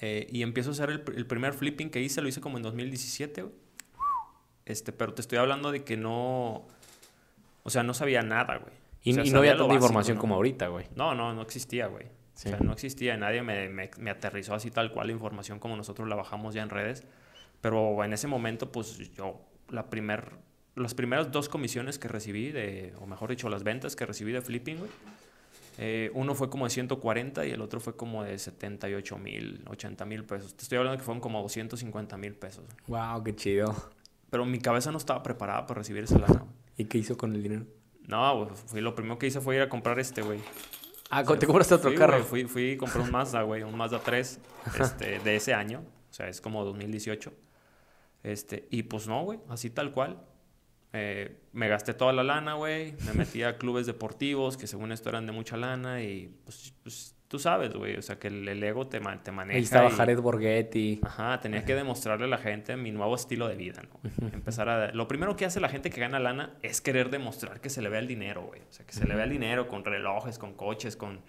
eh, 0.00 0.26
y 0.30 0.42
empiezo 0.42 0.70
a 0.70 0.72
hacer 0.72 0.90
el, 0.90 1.04
el 1.16 1.26
primer 1.26 1.52
flipping 1.54 1.90
que 1.90 2.00
hice, 2.00 2.20
lo 2.22 2.28
hice 2.28 2.40
como 2.40 2.56
en 2.56 2.62
2017, 2.64 3.42
güey. 3.42 3.54
Este, 4.64 4.92
pero 4.92 5.12
te 5.14 5.20
estoy 5.22 5.38
hablando 5.38 5.70
de 5.72 5.84
que 5.84 5.96
no... 5.96 6.66
O 7.64 7.70
sea, 7.70 7.82
no 7.82 7.94
sabía 7.94 8.22
nada, 8.22 8.56
güey. 8.58 8.72
Y, 9.04 9.10
O 9.12 9.14
sea, 9.14 9.24
y 9.24 9.30
no 9.30 9.38
había 9.40 9.56
tanta 9.56 9.74
información 9.74 10.16
¿no? 10.16 10.20
como 10.20 10.34
ahorita, 10.36 10.68
güey. 10.68 10.86
No, 10.96 11.14
no, 11.14 11.32
no 11.34 11.42
existía, 11.42 11.86
güey. 11.88 12.06
Sí. 12.34 12.48
O 12.48 12.50
sea, 12.52 12.60
no 12.60 12.72
existía. 12.72 13.16
Nadie 13.16 13.42
me, 13.42 13.68
me, 13.68 13.90
me 13.98 14.10
aterrizó 14.10 14.54
así 14.54 14.70
tal 14.70 14.92
cual 14.92 15.08
la 15.08 15.12
información 15.12 15.58
como 15.58 15.76
nosotros 15.76 16.08
la 16.08 16.14
bajamos 16.16 16.54
ya 16.54 16.62
en 16.62 16.70
redes. 16.70 17.04
Pero 17.60 18.02
en 18.04 18.12
ese 18.12 18.26
momento, 18.28 18.72
pues 18.72 18.98
yo, 19.14 19.40
la 19.68 19.90
primer, 19.90 20.32
las 20.74 20.94
primeras 20.94 21.30
dos 21.30 21.48
comisiones 21.48 21.98
que 21.98 22.08
recibí, 22.08 22.50
de, 22.50 22.94
o 23.00 23.06
mejor 23.06 23.30
dicho, 23.30 23.48
las 23.48 23.62
ventas 23.62 23.94
que 23.96 24.06
recibí 24.06 24.32
de 24.32 24.40
flipping, 24.40 24.78
güey, 24.78 24.90
eh, 25.78 26.10
uno 26.14 26.34
fue 26.34 26.50
como 26.50 26.64
de 26.66 26.70
140 26.70 27.46
y 27.46 27.50
el 27.50 27.60
otro 27.62 27.80
fue 27.80 27.96
como 27.96 28.22
de 28.24 28.38
78 28.38 29.18
mil, 29.18 29.64
80 29.68 30.04
mil 30.04 30.24
pesos. 30.24 30.54
Te 30.54 30.62
estoy 30.64 30.78
hablando 30.78 30.98
que 30.98 31.04
fueron 31.04 31.20
como 31.20 31.40
250 31.42 32.16
mil 32.18 32.34
pesos. 32.34 32.64
Wow, 32.88 33.22
qué 33.24 33.34
chido. 33.34 33.74
Pero 34.30 34.44
mi 34.44 34.58
cabeza 34.60 34.90
no 34.92 34.98
estaba 34.98 35.22
preparada 35.22 35.66
para 35.66 35.78
recibir 35.78 36.04
esa 36.04 36.18
lana. 36.18 36.44
¿Y 36.76 36.84
qué 36.86 36.98
hizo 36.98 37.16
con 37.16 37.34
el 37.34 37.42
dinero? 37.42 37.66
No, 38.06 38.36
güey, 38.44 38.50
fui- 38.66 38.80
lo 38.80 38.94
primero 38.94 39.18
que 39.18 39.26
hice 39.26 39.40
fue 39.40 39.56
ir 39.56 39.62
a 39.62 39.68
comprar 39.68 39.98
este, 39.98 40.22
güey. 40.22 40.40
Ah, 41.10 41.22
¿te 41.24 41.46
compraste 41.46 41.74
otro 41.74 41.90
Fui, 41.90 41.98
carro? 41.98 42.12
güey, 42.14 42.24
fui, 42.24 42.44
fui 42.46 42.62
y 42.72 42.76
compré 42.78 43.02
un 43.02 43.10
Mazda, 43.10 43.42
güey, 43.42 43.62
un 43.62 43.76
Mazda 43.76 44.00
3 44.00 44.40
este, 44.80 45.18
de 45.20 45.36
ese 45.36 45.52
año. 45.54 45.82
O 46.10 46.14
sea, 46.14 46.28
es 46.28 46.40
como 46.40 46.64
2018. 46.64 47.32
Este, 48.22 48.66
y 48.70 48.84
pues 48.84 49.06
no, 49.08 49.22
güey, 49.24 49.38
así 49.48 49.70
tal 49.70 49.92
cual. 49.92 50.18
Eh, 50.94 51.36
me 51.52 51.68
gasté 51.68 51.94
toda 51.94 52.12
la 52.12 52.22
lana, 52.22 52.54
güey. 52.54 52.94
Me 53.06 53.12
metí 53.14 53.42
a 53.42 53.56
clubes 53.56 53.86
deportivos 53.86 54.56
que 54.56 54.66
según 54.66 54.92
esto 54.92 55.08
eran 55.08 55.24
de 55.26 55.32
mucha 55.32 55.56
lana 55.56 56.02
y 56.02 56.30
pues, 56.44 56.74
pues, 56.82 57.16
tú 57.28 57.38
sabes, 57.38 57.72
güey. 57.72 57.96
O 57.96 58.02
sea, 58.02 58.18
que 58.18 58.28
el, 58.28 58.46
el 58.46 58.62
ego 58.62 58.86
te, 58.86 59.00
ma- 59.00 59.22
te 59.22 59.32
maneja. 59.32 59.56
Ahí 59.56 59.62
estaba 59.64 59.88
y- 59.88 59.92
Jared 59.92 60.18
Borghetti. 60.20 61.00
Ajá, 61.02 61.40
tenía 61.40 61.64
que 61.64 61.74
demostrarle 61.74 62.26
a 62.26 62.28
la 62.28 62.36
gente 62.36 62.76
mi 62.76 62.90
nuevo 62.90 63.14
estilo 63.14 63.48
de 63.48 63.56
vida, 63.56 63.82
¿no? 63.82 64.28
Empezar 64.34 64.68
a... 64.68 64.92
Lo 64.92 65.08
primero 65.08 65.34
que 65.34 65.46
hace 65.46 65.60
la 65.60 65.70
gente 65.70 65.88
que 65.88 65.98
gana 66.00 66.18
lana 66.18 66.54
es 66.60 66.82
querer 66.82 67.08
demostrar 67.08 67.60
que 67.62 67.70
se 67.70 67.80
le 67.80 67.88
vea 67.88 68.00
el 68.00 68.06
dinero, 68.06 68.42
güey. 68.42 68.60
O 68.60 68.72
sea, 68.72 68.84
que 68.86 68.92
se 68.92 69.06
le 69.06 69.14
vea 69.14 69.24
el 69.24 69.30
dinero 69.30 69.68
con 69.68 69.84
relojes, 69.86 70.38
con 70.38 70.52
coches, 70.52 70.96
con, 70.96 71.20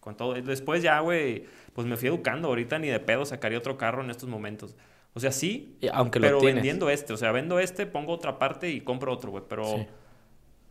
con 0.00 0.16
todo. 0.16 0.36
Y 0.36 0.40
Después 0.42 0.82
ya, 0.82 0.98
güey, 0.98 1.44
pues 1.74 1.86
me 1.86 1.96
fui 1.96 2.08
educando. 2.08 2.48
Ahorita 2.48 2.80
ni 2.80 2.88
de 2.88 2.98
pedo 2.98 3.24
sacaría 3.24 3.58
otro 3.58 3.78
carro 3.78 4.02
en 4.02 4.10
estos 4.10 4.28
momentos. 4.28 4.74
O 5.14 5.20
sea, 5.20 5.30
sí, 5.32 5.76
Y 5.80 5.88
Aunque 5.88 6.20
pero 6.20 6.34
lo 6.34 6.38
tienes. 6.38 6.56
vendiendo 6.56 6.88
este. 6.90 7.12
O 7.12 7.16
sea, 7.16 7.32
vendo 7.32 7.58
este, 7.58 7.86
pongo 7.86 8.12
otra 8.12 8.38
parte 8.38 8.70
y 8.70 8.80
compro 8.80 9.12
otro, 9.12 9.30
güey. 9.30 9.44
Pero 9.48 9.64
Sí. 9.64 9.86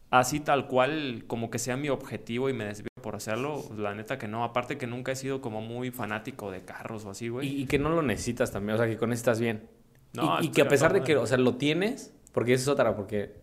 así 0.10 0.40
tal 0.40 0.68
cual 0.68 1.24
como 1.28 1.50
que 1.50 1.60
sea 1.60 1.78
mi 1.78 1.90
objetivo 1.90 2.50
y 2.50 2.54
me 2.54 2.66
desvío 2.66 2.88
por 3.02 3.16
hacerlo, 3.16 3.64
la 3.78 3.94
neta 3.96 4.18
que 4.18 4.28
no. 4.28 4.44
Aparte 4.44 4.78
que 4.78 4.88
nunca 4.88 5.12
he 5.12 5.16
sido 5.16 5.42
como 5.42 5.62
muy 5.62 5.92
fanático 5.92 6.52
de 6.52 6.62
carros 6.64 7.06
o 7.06 7.12
así, 7.12 7.30
güey. 7.30 7.48
Y, 7.48 7.62
y 7.64 7.66
que 7.66 7.80
no 7.80 7.90
lo 7.90 8.02
necesitas 8.02 8.52
también, 8.52 8.76
o 8.76 8.78
sea, 8.78 8.88
que 8.88 8.98
con 8.98 9.12
eso 9.14 9.20
estás 9.20 9.40
bien. 9.40 9.68
No, 10.14 10.42
y, 10.42 10.50
que 10.50 10.62
a 10.62 10.68
pesar 10.68 10.92
de 10.92 11.02
que, 11.04 11.16
o 11.16 11.26
sea, 11.26 11.38
lo 11.38 11.56
tienes, 11.56 12.14
porque 12.34 12.54
esa 12.54 12.64
es 12.64 12.68
otra, 12.68 12.96
porque 12.96 13.34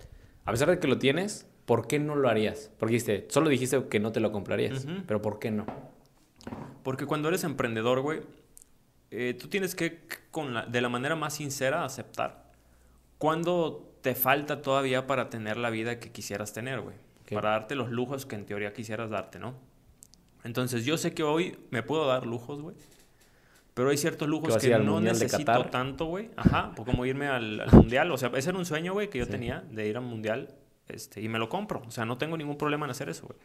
a 0.44 0.50
pesar 0.50 0.68
de 0.68 0.78
que 0.78 0.86
lo 0.86 0.98
tienes, 0.98 1.46
¿por 1.64 1.86
qué 1.86 1.98
no 1.98 2.14
lo 2.14 2.28
harías? 2.28 2.70
Porque 2.78 2.92
dijiste, 2.94 3.26
solo 3.30 3.48
dijiste 3.48 3.84
que 3.88 4.00
no 4.00 4.12
te 4.12 4.20
lo 4.20 4.32
comprarías, 4.32 4.86
pero 5.06 5.22
¿por 5.22 5.38
qué 5.38 5.50
no? 5.50 5.64
Porque 6.82 7.06
cuando 7.06 7.28
eres 7.28 7.42
emprendedor, 7.44 8.00
güey, 8.00 8.20
eh, 9.10 9.34
tú 9.38 9.48
tienes 9.48 9.74
que, 9.74 10.00
con 10.30 10.54
la- 10.54 10.66
de 10.66 10.80
la 10.80 10.88
manera 10.88 11.16
más 11.16 11.34
sincera, 11.34 11.84
aceptar 11.84 12.44
cuando 13.18 13.92
te 14.02 14.14
falta 14.14 14.62
todavía 14.62 15.06
para 15.06 15.28
tener 15.30 15.56
la 15.56 15.70
vida 15.70 15.98
que 15.98 16.12
quisieras 16.12 16.52
tener, 16.52 16.80
güey. 16.80 16.96
Para 17.32 17.50
darte 17.50 17.74
los 17.74 17.90
lujos 17.90 18.24
que 18.26 18.36
en 18.36 18.46
teoría 18.46 18.72
quisieras 18.72 19.10
darte, 19.10 19.38
¿no? 19.38 19.54
Entonces, 20.44 20.84
yo 20.86 20.96
sé 20.96 21.12
que 21.14 21.22
hoy 21.24 21.58
me 21.70 21.82
puedo 21.82 22.06
dar 22.06 22.24
lujos, 22.26 22.60
güey. 22.62 22.76
Pero 23.74 23.90
hay 23.90 23.96
ciertos 23.98 24.28
lujos 24.28 24.56
que 24.56 24.78
no 24.78 25.00
necesito 25.00 25.64
tanto, 25.66 26.06
güey. 26.06 26.30
Ajá, 26.36 26.72
como 26.76 27.04
irme 27.04 27.26
al, 27.28 27.60
al 27.60 27.72
mundial. 27.72 28.10
O 28.12 28.16
sea, 28.16 28.30
ese 28.34 28.48
era 28.50 28.58
un 28.58 28.64
sueño, 28.64 28.92
güey, 28.92 29.10
que 29.10 29.18
yo 29.18 29.24
Sí. 29.26 29.30
tenía 29.30 29.60
de 29.70 29.86
ir 29.88 29.96
al 29.96 30.04
mundial. 30.04 30.54
Este, 30.88 31.20
y 31.20 31.28
me 31.28 31.38
lo 31.38 31.48
compro. 31.48 31.82
O 31.86 31.90
sea, 31.90 32.04
no 32.06 32.16
tengo 32.18 32.36
ningún 32.36 32.56
problema 32.56 32.86
en 32.86 32.90
hacer 32.90 33.08
eso, 33.10 33.26
güey. 33.26 33.38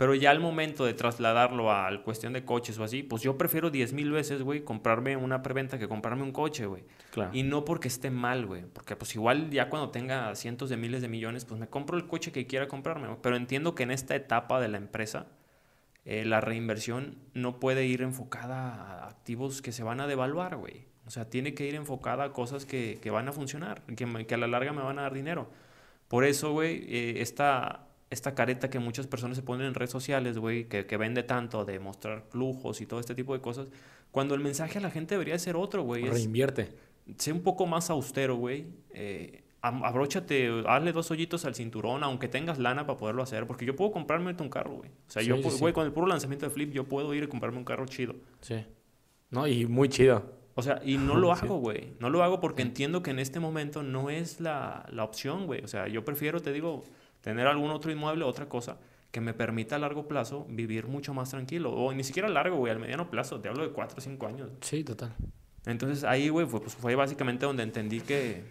Pero 0.00 0.14
ya 0.14 0.30
al 0.30 0.40
momento 0.40 0.86
de 0.86 0.94
trasladarlo 0.94 1.70
a 1.70 1.90
la 1.90 2.02
cuestión 2.02 2.32
de 2.32 2.42
coches 2.42 2.78
o 2.78 2.84
así, 2.84 3.02
pues 3.02 3.20
yo 3.20 3.36
prefiero 3.36 3.68
10 3.68 3.92
mil 3.92 4.10
veces, 4.10 4.40
güey, 4.40 4.64
comprarme 4.64 5.14
una 5.18 5.42
preventa 5.42 5.78
que 5.78 5.88
comprarme 5.88 6.22
un 6.22 6.32
coche, 6.32 6.64
güey. 6.64 6.84
Claro. 7.10 7.30
Y 7.34 7.42
no 7.42 7.66
porque 7.66 7.88
esté 7.88 8.08
mal, 8.08 8.46
güey. 8.46 8.64
Porque 8.64 8.96
pues 8.96 9.14
igual 9.14 9.50
ya 9.50 9.68
cuando 9.68 9.90
tenga 9.90 10.34
cientos 10.36 10.70
de 10.70 10.78
miles 10.78 11.02
de 11.02 11.08
millones, 11.08 11.44
pues 11.44 11.60
me 11.60 11.68
compro 11.68 11.98
el 11.98 12.06
coche 12.06 12.32
que 12.32 12.46
quiera 12.46 12.66
comprarme. 12.66 13.08
güey. 13.08 13.18
Pero 13.20 13.36
entiendo 13.36 13.74
que 13.74 13.82
en 13.82 13.90
esta 13.90 14.14
etapa 14.14 14.58
de 14.58 14.68
la 14.68 14.78
empresa, 14.78 15.26
eh, 16.06 16.24
la 16.24 16.40
reinversión 16.40 17.18
no 17.34 17.60
puede 17.60 17.84
ir 17.84 18.00
enfocada 18.00 19.02
a 19.02 19.06
activos 19.06 19.60
que 19.60 19.70
se 19.70 19.82
van 19.82 20.00
a 20.00 20.06
devaluar, 20.06 20.56
güey. 20.56 20.86
O 21.04 21.10
sea, 21.10 21.28
tiene 21.28 21.52
que 21.52 21.66
ir 21.66 21.74
enfocada 21.74 22.24
a 22.24 22.32
cosas 22.32 22.64
que, 22.64 22.98
que 23.02 23.10
van 23.10 23.28
a 23.28 23.32
funcionar, 23.32 23.82
que, 23.82 24.26
que 24.26 24.34
a 24.34 24.38
la 24.38 24.46
larga 24.46 24.72
me 24.72 24.80
van 24.80 24.98
a 24.98 25.02
dar 25.02 25.12
dinero. 25.12 25.50
Por 26.08 26.24
eso, 26.24 26.52
güey, 26.52 26.86
eh, 26.88 27.20
esta, 27.20 27.89
esta 28.10 28.34
careta 28.34 28.68
que 28.70 28.78
muchas 28.80 29.06
personas 29.06 29.36
se 29.36 29.42
ponen 29.42 29.66
en 29.68 29.74
redes 29.74 29.90
sociales, 29.90 30.36
güey, 30.38 30.64
que, 30.68 30.84
que 30.86 30.96
vende 30.96 31.22
tanto 31.22 31.64
de 31.64 31.78
mostrar 31.78 32.24
lujos 32.32 32.80
y 32.80 32.86
todo 32.86 32.98
este 33.00 33.14
tipo 33.14 33.34
de 33.34 33.40
cosas, 33.40 33.68
cuando 34.10 34.34
el 34.34 34.40
mensaje 34.40 34.78
a 34.78 34.80
la 34.80 34.90
gente 34.90 35.14
debería 35.14 35.38
ser 35.38 35.56
otro, 35.56 35.82
güey. 35.82 36.04
Reinvierte. 36.04 36.72
sé 37.16 37.32
un 37.32 37.42
poco 37.42 37.66
más 37.66 37.88
austero, 37.90 38.34
güey. 38.36 38.66
Eh, 38.92 39.44
abróchate, 39.62 40.62
hazle 40.66 40.92
dos 40.92 41.10
hoyitos 41.10 41.44
al 41.44 41.54
cinturón, 41.54 42.02
aunque 42.02 42.26
tengas 42.28 42.58
lana 42.58 42.86
para 42.86 42.98
poderlo 42.98 43.22
hacer. 43.22 43.46
Porque 43.46 43.64
yo 43.64 43.76
puedo 43.76 43.92
comprarme 43.92 44.34
un 44.40 44.48
carro, 44.48 44.76
güey. 44.76 44.90
O 45.06 45.10
sea, 45.10 45.22
Sí, 45.22 45.28
yo, 45.28 45.36
sí. 45.36 45.58
güey, 45.60 45.72
con 45.72 45.86
el 45.86 45.92
puro 45.92 46.06
lanzamiento 46.06 46.46
de 46.46 46.50
Flip, 46.50 46.72
yo 46.72 46.84
puedo 46.84 47.14
ir 47.14 47.22
y 47.24 47.26
comprarme 47.28 47.58
un 47.58 47.64
carro 47.64 47.86
chido. 47.86 48.14
Sí. 48.40 48.56
No, 49.30 49.46
y 49.46 49.66
muy 49.66 49.88
chido. 49.88 50.32
O 50.56 50.62
sea, 50.62 50.80
y 50.84 50.96
no 50.98 51.14
lo 51.14 51.32
hago, 51.32 51.58
güey. 51.58 51.92
No 52.00 52.10
lo 52.10 52.22
hago 52.24 52.40
porque 52.40 52.62
entiendo 52.62 53.02
que 53.02 53.12
en 53.12 53.18
este 53.20 53.38
momento 53.38 53.82
no 53.84 54.10
es 54.10 54.40
la, 54.40 54.84
la 54.90 55.04
opción, 55.04 55.46
güey. 55.46 55.62
O 55.62 55.68
sea, 55.68 55.86
yo 55.86 56.04
prefiero, 56.04 56.40
te 56.40 56.52
digo, 56.52 56.82
tener 57.20 57.46
algún 57.46 57.70
otro 57.70 57.90
inmueble, 57.90 58.24
otra 58.24 58.48
cosa, 58.48 58.78
que 59.10 59.20
me 59.20 59.34
permita 59.34 59.76
a 59.76 59.78
largo 59.78 60.06
plazo 60.06 60.46
vivir 60.48 60.86
mucho 60.86 61.14
más 61.14 61.30
tranquilo. 61.30 61.72
O 61.72 61.92
ni 61.92 62.04
siquiera 62.04 62.28
a 62.28 62.30
largo, 62.30 62.56
güey, 62.56 62.72
al 62.72 62.78
mediano 62.78 63.10
plazo. 63.10 63.40
Te 63.40 63.48
hablo 63.48 63.62
de 63.62 63.70
cuatro 63.70 63.98
o 63.98 64.00
cinco 64.00 64.26
años. 64.26 64.50
Sí, 64.60 64.84
total. 64.84 65.14
Entonces 65.66 66.04
ahí, 66.04 66.28
güey, 66.28 66.46
fue, 66.46 66.60
pues, 66.60 66.74
fue 66.74 66.94
básicamente 66.94 67.44
donde 67.44 67.62
entendí 67.62 68.00
que, 68.00 68.44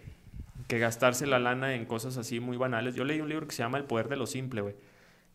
que 0.67 0.79
gastarse 0.79 1.25
la 1.25 1.39
lana 1.39 1.75
en 1.75 1.85
cosas 1.85 2.17
así 2.17 2.39
muy 2.39 2.57
banales. 2.57 2.95
Yo 2.95 3.03
leí 3.03 3.21
un 3.21 3.29
libro 3.29 3.47
que 3.47 3.55
se 3.55 3.63
llama 3.63 3.77
El 3.77 3.85
Poder 3.85 4.09
de 4.09 4.17
lo 4.17 4.27
Simple, 4.27 4.61
güey, 4.61 4.75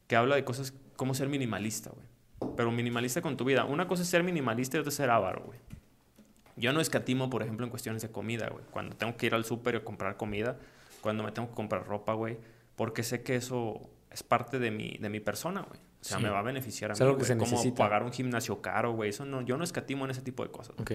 que 0.07 0.17
habla 0.17 0.37
de 0.37 0.45
cosas 0.45 0.75
como 0.97 1.15
ser 1.15 1.29
minimalista, 1.29 1.91
güey. 1.91 2.55
Pero 2.57 2.71
minimalista 2.71 3.23
con 3.23 3.37
tu 3.37 3.45
vida. 3.45 3.65
Una 3.65 3.89
cosa 3.89 4.03
es 4.03 4.09
ser 4.09 4.23
minimalista 4.23 4.77
y 4.77 4.81
otra 4.81 4.91
es 4.91 4.95
ser 4.95 5.11
avaro, 5.11 5.43
güey. 5.47 5.59
Yo 6.57 6.73
no 6.73 6.81
escatimo, 6.81 7.31
por 7.31 7.43
ejemplo, 7.43 7.65
en 7.65 7.71
cuestiones 7.71 8.03
de 8.03 8.11
comida, 8.11 8.49
güey. 8.49 8.65
Cuando 8.71 8.95
tengo 8.97 9.17
que 9.17 9.27
ir 9.27 9.35
al 9.35 9.45
súper 9.45 9.75
y 9.77 9.81
comprar 9.81 10.17
comida, 10.17 10.57
cuando 11.01 11.25
me 11.25 11.33
tengo 11.33 11.49
que 11.49 11.55
comprar 11.55 11.87
ropa, 11.87 12.13
güey, 12.13 12.37
porque 12.77 13.03
sé 13.03 13.23
que 13.23 13.37
eso 13.37 13.81
es 14.11 14.23
parte 14.23 14.59
de 14.59 14.71
mi, 14.71 14.97
de 14.99 15.09
mi 15.09 15.21
persona, 15.21 15.63
güey. 15.63 15.81
O 16.01 16.05
sea, 16.07 16.19
Sí. 16.19 16.23
me 16.25 16.29
va 16.31 16.41
a 16.41 16.43
beneficiar 16.43 16.91
a 16.91 16.95
Es 16.95 17.01
mí, 17.01 17.07
algo 17.07 17.19
que 17.19 17.25
se 17.25 17.37
Como 17.37 17.75
pagar 17.75 18.03
un 18.03 18.13
gimnasio 18.13 18.61
caro, 18.61 18.93
güey. 18.93 19.11
Eso 19.11 19.25
no, 19.25 19.41
yo 19.41 19.57
no 19.57 19.65
escatimo 19.65 20.05
en 20.05 20.11
ese 20.11 20.21
tipo 20.23 20.43
de 20.45 20.51
cosas. 20.51 20.75
Ok. 20.79 20.93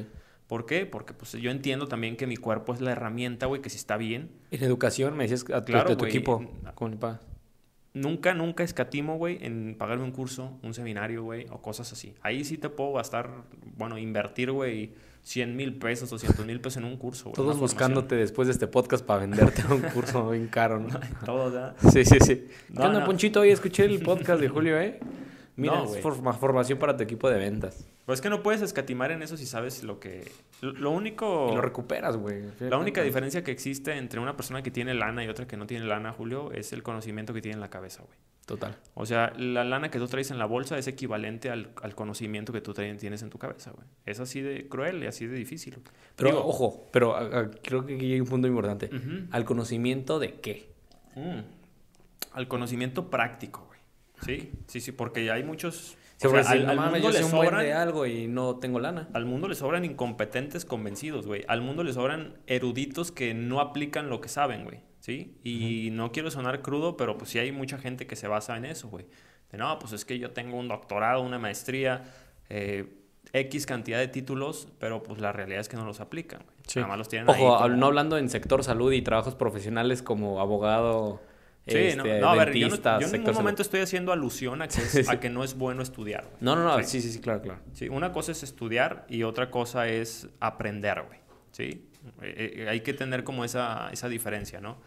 ¿Por 0.47 0.65
qué? 0.65 0.85
Porque 0.85 1.13
pues 1.13 1.31
yo 1.33 1.51
entiendo 1.51 1.87
también 1.87 2.15
que 2.15 2.25
mi 2.27 2.37
cuerpo 2.37 2.73
es 2.73 2.81
la 2.81 2.91
herramienta, 2.91 3.45
güey, 3.45 3.61
que 3.61 3.69
si 3.69 3.77
está 3.77 3.97
bien. 3.97 4.31
En 4.51 4.63
educación 4.63 5.15
me 5.17 5.23
decías 5.27 5.45
a 5.53 5.61
tu, 5.63 5.71
Claro, 5.71 5.89
de 5.89 5.95
tu 5.95 6.05
equipo. 6.05 6.43
¿Cómo 6.75 6.89
le 6.89 6.97
pagas? 6.97 7.21
Nunca, 7.93 8.33
nunca 8.33 8.63
escatimo, 8.63 9.17
güey, 9.17 9.39
en 9.41 9.75
pagarme 9.77 10.03
un 10.03 10.11
curso, 10.11 10.59
un 10.61 10.73
seminario, 10.73 11.23
güey, 11.23 11.47
o 11.49 11.61
cosas 11.61 11.91
así. 11.91 12.13
Ahí 12.21 12.43
sí 12.43 12.57
te 12.57 12.69
puedo 12.69 12.93
gastar, 12.93 13.31
bueno, 13.77 13.97
invertir, 13.97 14.51
güey, 14.51 14.91
100 15.23 15.55
mil 15.55 15.75
pesos, 15.75 16.09
200 16.09 16.45
mil 16.45 16.61
pesos 16.61 16.77
en 16.77 16.85
un 16.85 16.97
curso, 16.97 17.25
güey. 17.25 17.35
Todos 17.35 17.59
buscándote 17.59 18.15
después 18.15 18.47
de 18.47 18.51
este 18.53 18.67
podcast 18.67 19.03
para 19.03 19.21
venderte 19.21 19.63
un 19.73 19.81
curso 19.81 20.29
bien 20.31 20.47
caro, 20.47 20.79
¿no? 20.79 20.99
Todos, 21.25 21.53
¿verdad? 21.53 21.75
Sí, 21.91 22.05
sí, 22.05 22.17
sí. 22.19 22.47
No, 22.69 22.81
¿Qué 22.81 22.87
onda, 22.87 22.99
no. 22.99 23.05
Ponchito? 23.05 23.39
Hoy 23.41 23.49
escuché 23.49 23.85
el 23.85 24.01
podcast 24.01 24.39
de 24.39 24.49
Julio, 24.49 24.79
¿eh? 24.79 24.99
Mira, 25.55 25.83
No, 25.83 25.93
es 25.93 26.01
formación 26.01 26.79
para 26.79 26.95
tu 26.95 27.03
equipo 27.03 27.29
de 27.29 27.37
ventas. 27.37 27.85
Pues 28.09 28.17
es 28.17 28.21
que 28.23 28.29
no 28.31 28.41
puedes 28.41 28.63
escatimar 28.63 29.11
en 29.11 29.21
eso 29.21 29.37
si 29.37 29.45
sabes 29.45 29.83
lo 29.83 29.99
que... 29.99 30.31
Lo, 30.61 30.71
lo 30.73 30.89
único... 30.89 31.49
Y 31.51 31.55
lo 31.55 31.61
recuperas, 31.61 32.17
güey. 32.17 32.41
La 32.59 32.77
única 32.79 33.03
diferencia 33.03 33.43
que 33.43 33.51
existe 33.51 33.95
entre 33.97 34.19
una 34.19 34.35
persona 34.35 34.63
que 34.63 34.71
tiene 34.71 34.95
lana 34.95 35.23
y 35.23 35.27
otra 35.27 35.45
que 35.45 35.57
no 35.57 35.67
tiene 35.67 35.85
lana, 35.85 36.11
Julio, 36.11 36.51
es 36.51 36.73
el 36.73 36.81
conocimiento 36.81 37.35
que 37.35 37.41
tiene 37.41 37.53
en 37.53 37.61
la 37.61 37.69
cabeza, 37.69 38.01
güey. 38.01 38.17
Total. 38.47 38.75
O 38.95 39.05
sea, 39.05 39.31
la 39.37 39.63
lana 39.63 39.91
que 39.91 39.99
tú 39.99 40.07
traes 40.07 40.31
en 40.31 40.39
la 40.39 40.45
bolsa 40.45 40.75
es 40.79 40.87
equivalente 40.87 41.51
al, 41.51 41.69
al 41.83 41.93
conocimiento 41.93 42.51
que 42.51 42.61
tú 42.61 42.73
tienes 42.73 43.21
en 43.21 43.29
tu 43.29 43.37
cabeza, 43.37 43.69
güey. 43.69 43.85
Es 44.07 44.19
así 44.19 44.41
de 44.41 44.67
cruel 44.67 45.03
y 45.03 45.05
así 45.05 45.27
de 45.27 45.35
difícil. 45.37 45.77
Pero, 46.15 46.31
Digo, 46.31 46.45
ojo, 46.47 46.89
pero 46.91 47.15
a- 47.15 47.41
a- 47.41 47.51
creo 47.51 47.85
que 47.85 47.93
aquí 47.95 48.11
hay 48.13 48.19
un 48.21 48.27
punto 48.27 48.47
importante. 48.47 48.89
¿Al 49.29 49.45
conocimiento 49.45 50.17
de 50.17 50.39
qué? 50.39 50.73
mm, 51.15 51.41
al 52.33 52.47
conocimiento 52.47 53.11
práctico, 53.11 53.65
güey. 53.67 53.79
Sí, 54.25 54.51
sí, 54.65 54.81
sí, 54.81 54.91
porque 54.93 55.29
hay 55.29 55.43
muchos... 55.43 55.95
Sí, 56.19 56.27
o 56.27 56.31
porque 56.31 56.43
sea, 56.43 56.51
si 56.53 56.59
al, 56.59 56.65
no 56.65 56.71
al 56.71 56.77
mames, 56.77 57.01
mundo 57.01 57.17
le 57.17 57.23
sobran, 57.23 57.63
de 57.63 57.73
algo 57.73 58.05
y 58.05 58.27
no 58.27 58.57
tengo 58.57 58.79
lana. 58.79 59.07
al 59.13 59.25
mundo 59.25 59.47
le 59.47 59.55
sobran 59.55 59.85
incompetentes 59.85 60.65
convencidos, 60.65 61.25
güey. 61.25 61.45
Al 61.47 61.61
mundo 61.61 61.83
le 61.83 61.93
sobran 61.93 62.37
eruditos 62.45 63.11
que 63.11 63.33
no 63.33 63.61
aplican 63.61 64.09
lo 64.09 64.19
que 64.21 64.27
saben, 64.29 64.63
güey. 64.65 64.81
¿Sí? 64.99 65.37
Y 65.45 65.89
no 65.93 66.11
quiero 66.11 66.29
sonar 66.29 66.61
crudo, 66.61 66.97
pero 66.97 67.17
pues 67.17 67.29
sí 67.31 67.39
hay 67.39 67.51
mucha 67.53 67.77
gente 67.77 68.05
que 68.05 68.17
se 68.17 68.27
basa 68.27 68.57
en 68.57 68.65
eso, 68.65 68.89
güey. 68.89 69.05
De 69.49 69.57
no, 69.57 69.79
pues 69.79 69.93
es 69.93 70.03
que 70.03 70.19
yo 70.19 70.31
tengo 70.31 70.57
un 70.57 70.67
doctorado, 70.67 71.21
una 71.21 71.39
maestría, 71.39 72.03
eh, 72.49 72.97
X 73.31 73.65
cantidad 73.65 73.97
de 73.99 74.07
títulos, 74.09 74.67
pero 74.77 75.01
pues 75.01 75.21
la 75.21 75.31
realidad 75.31 75.61
es 75.61 75.69
que 75.69 75.77
no 75.77 75.85
los 75.85 76.01
aplican, 76.01 76.41
güey. 76.43 76.57
Sí. 76.67 76.79
Nada 76.79 76.89
más 76.89 76.97
los 76.97 77.07
tienen 77.07 77.29
ahí 77.29 77.41
Ojo, 77.41 77.57
como- 77.57 77.69
no 77.75 77.85
hablando 77.85 78.17
en 78.17 78.27
sector 78.29 78.63
salud 78.63 78.91
y 78.91 79.01
trabajos 79.01 79.35
profesionales 79.35 80.01
como 80.03 80.41
abogado, 80.41 81.21
Sí, 81.69 81.95
no, 81.97 82.03
este, 82.05 82.19
no, 82.19 82.29
a 82.29 82.35
ver, 82.35 82.53
yo, 82.53 82.67
no- 82.69 82.75
yo 82.75 82.91
en 83.07 83.11
ningún 83.11 83.25
salud. 83.27 83.37
momento 83.37 83.61
estoy 83.61 83.81
haciendo 83.81 84.11
alusión 84.11 84.61
a 84.61 84.67
que, 84.67 84.79
es- 84.81 84.89
Sí, 84.91 85.03
sí. 85.03 85.09
a 85.11 85.19
que 85.19 85.29
no 85.29 85.43
es 85.43 85.55
bueno 85.55 85.81
estudiar, 85.81 86.23
güey. 86.25 86.37
No, 86.41 86.55
no, 86.55 86.63
no, 86.63 86.77
Sí. 86.79 86.85
sí, 86.85 87.01
sí, 87.01 87.11
sí, 87.13 87.19
claro, 87.21 87.41
claro. 87.41 87.59
Sí, 87.73 87.87
una 87.89 88.11
cosa 88.11 88.31
es 88.31 88.43
estudiar 88.43 89.05
y 89.09 89.23
otra 89.23 89.49
cosa 89.51 89.87
es 89.87 90.27
aprender, 90.39 91.01
güey. 91.07 91.19
¿Sí? 91.51 91.85
Eh, 92.21 92.53
eh, 92.57 92.69
hay 92.69 92.81
que 92.81 92.93
tener 92.93 93.23
como 93.23 93.43
esa, 93.43 93.89
esa 93.91 94.07
diferencia, 94.09 94.61
¿no? 94.61 94.77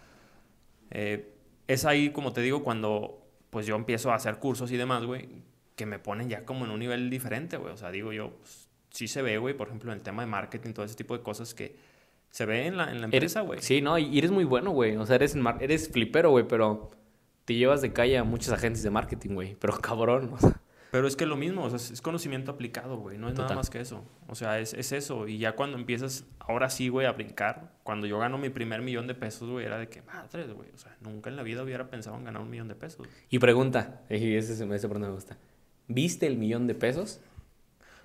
Eh, 0.90 1.33
es 1.68 1.85
ahí, 1.85 2.11
como 2.11 2.33
te 2.33 2.40
digo, 2.40 2.62
cuando 2.62 3.18
pues 3.51 3.66
yo 3.66 3.77
empiezo 3.77 4.11
a 4.11 4.14
hacer 4.14 4.37
cursos 4.38 4.71
y 4.73 4.77
demás, 4.79 5.05
güey, 5.05 5.29
que 5.77 5.85
me 5.87 5.99
ponen 5.99 6.29
ya 6.31 6.45
como 6.45 6.64
en 6.64 6.71
un 6.71 6.79
nivel 6.81 7.11
diferente, 7.11 7.57
güey. 7.59 7.73
O 7.73 7.77
sea, 7.77 7.90
digo 7.90 8.12
yo, 8.12 8.31
pues, 8.38 8.68
sí 8.90 9.09
se 9.09 9.21
ve, 9.23 9.37
güey, 9.38 9.55
por 9.55 9.68
ejemplo, 9.68 9.92
en 9.92 9.99
el 9.99 10.03
tema 10.03 10.23
de 10.23 10.27
marketing, 10.29 10.73
todo 10.73 10.85
ese 10.87 10.95
tipo 10.95 11.16
de 11.16 11.23
cosas 11.23 11.53
que 11.55 11.77
se 12.33 12.45
ve 12.47 12.66
en 12.66 12.77
la, 12.77 12.90
en 12.90 12.99
la 13.01 13.05
empresa, 13.05 13.42
güey. 13.42 13.61
Sí, 13.62 13.81
no, 13.81 13.97
y 13.99 14.18
eres 14.18 14.33
muy 14.33 14.42
bueno, 14.45 14.73
güey. 14.73 14.97
O 14.97 15.07
sea, 15.07 15.14
eres, 15.14 15.37
eres 15.61 15.88
flipero, 15.88 16.31
güey, 16.31 16.49
pero 16.49 16.90
te 17.45 17.55
llevas 17.55 17.81
de 17.83 17.92
calle 17.92 18.18
a 18.18 18.25
muchas 18.25 18.53
agencias 18.53 18.83
de 18.83 18.90
marketing, 18.90 19.35
güey. 19.35 19.55
Pero 19.61 19.79
cabrón, 19.79 20.31
o 20.33 20.38
sea. 20.38 20.61
Pero 20.90 21.07
es 21.07 21.16
que 21.16 21.25
lo 21.25 21.37
mismo, 21.37 21.64
o 21.64 21.71
sea, 21.71 21.77
es- 21.77 22.03
conocimiento 22.03 22.51
aplicado, 22.51 22.99
güey, 22.99 23.16
no 23.16 23.29
es 23.31 23.35
nada 23.35 23.55
más 23.55 23.71
que 23.71 23.81
eso. 23.81 24.05
O 24.29 24.35
sea, 24.35 24.59
es, 24.61 24.75
es 24.75 24.92
eso. 24.92 25.27
Y 25.27 25.38
ya 25.38 25.52
cuando 25.56 25.79
empiezas, 25.79 26.27
ahora 26.38 26.69
sí, 26.69 26.88
güey, 26.90 27.06
a 27.06 27.13
brincar, 27.13 27.73
cuando 27.83 28.06
yo 28.06 28.19
gano 28.19 28.37
mi 28.37 28.50
primer 28.50 28.83
millón 28.83 29.06
de 29.06 29.15
pesos, 29.15 29.48
güey, 29.48 29.65
era 29.65 29.79
de 29.79 29.88
que, 29.88 30.02
madre, 30.02 30.44
güey, 30.52 30.69
o 30.75 30.77
sea, 30.79 30.94
nunca 31.00 31.31
en 31.31 31.37
la 31.37 31.42
vida 31.42 31.63
hubiera 31.63 31.88
pensado 31.88 32.17
en 32.19 32.25
ganar 32.25 32.42
un 32.42 32.50
millón 32.50 32.69
de 32.69 32.75
pesos. 32.75 33.06
Y 33.31 33.38
pregunta, 33.38 34.02
y 34.11 34.35
ese, 34.35 34.52
ese 34.52 34.75
ese 34.75 34.88
me 34.88 35.09
gusta. 35.11 35.38
¿Viste 35.88 36.27
el 36.27 36.37
millón 36.37 36.67
de 36.67 36.75
pesos? 36.75 37.21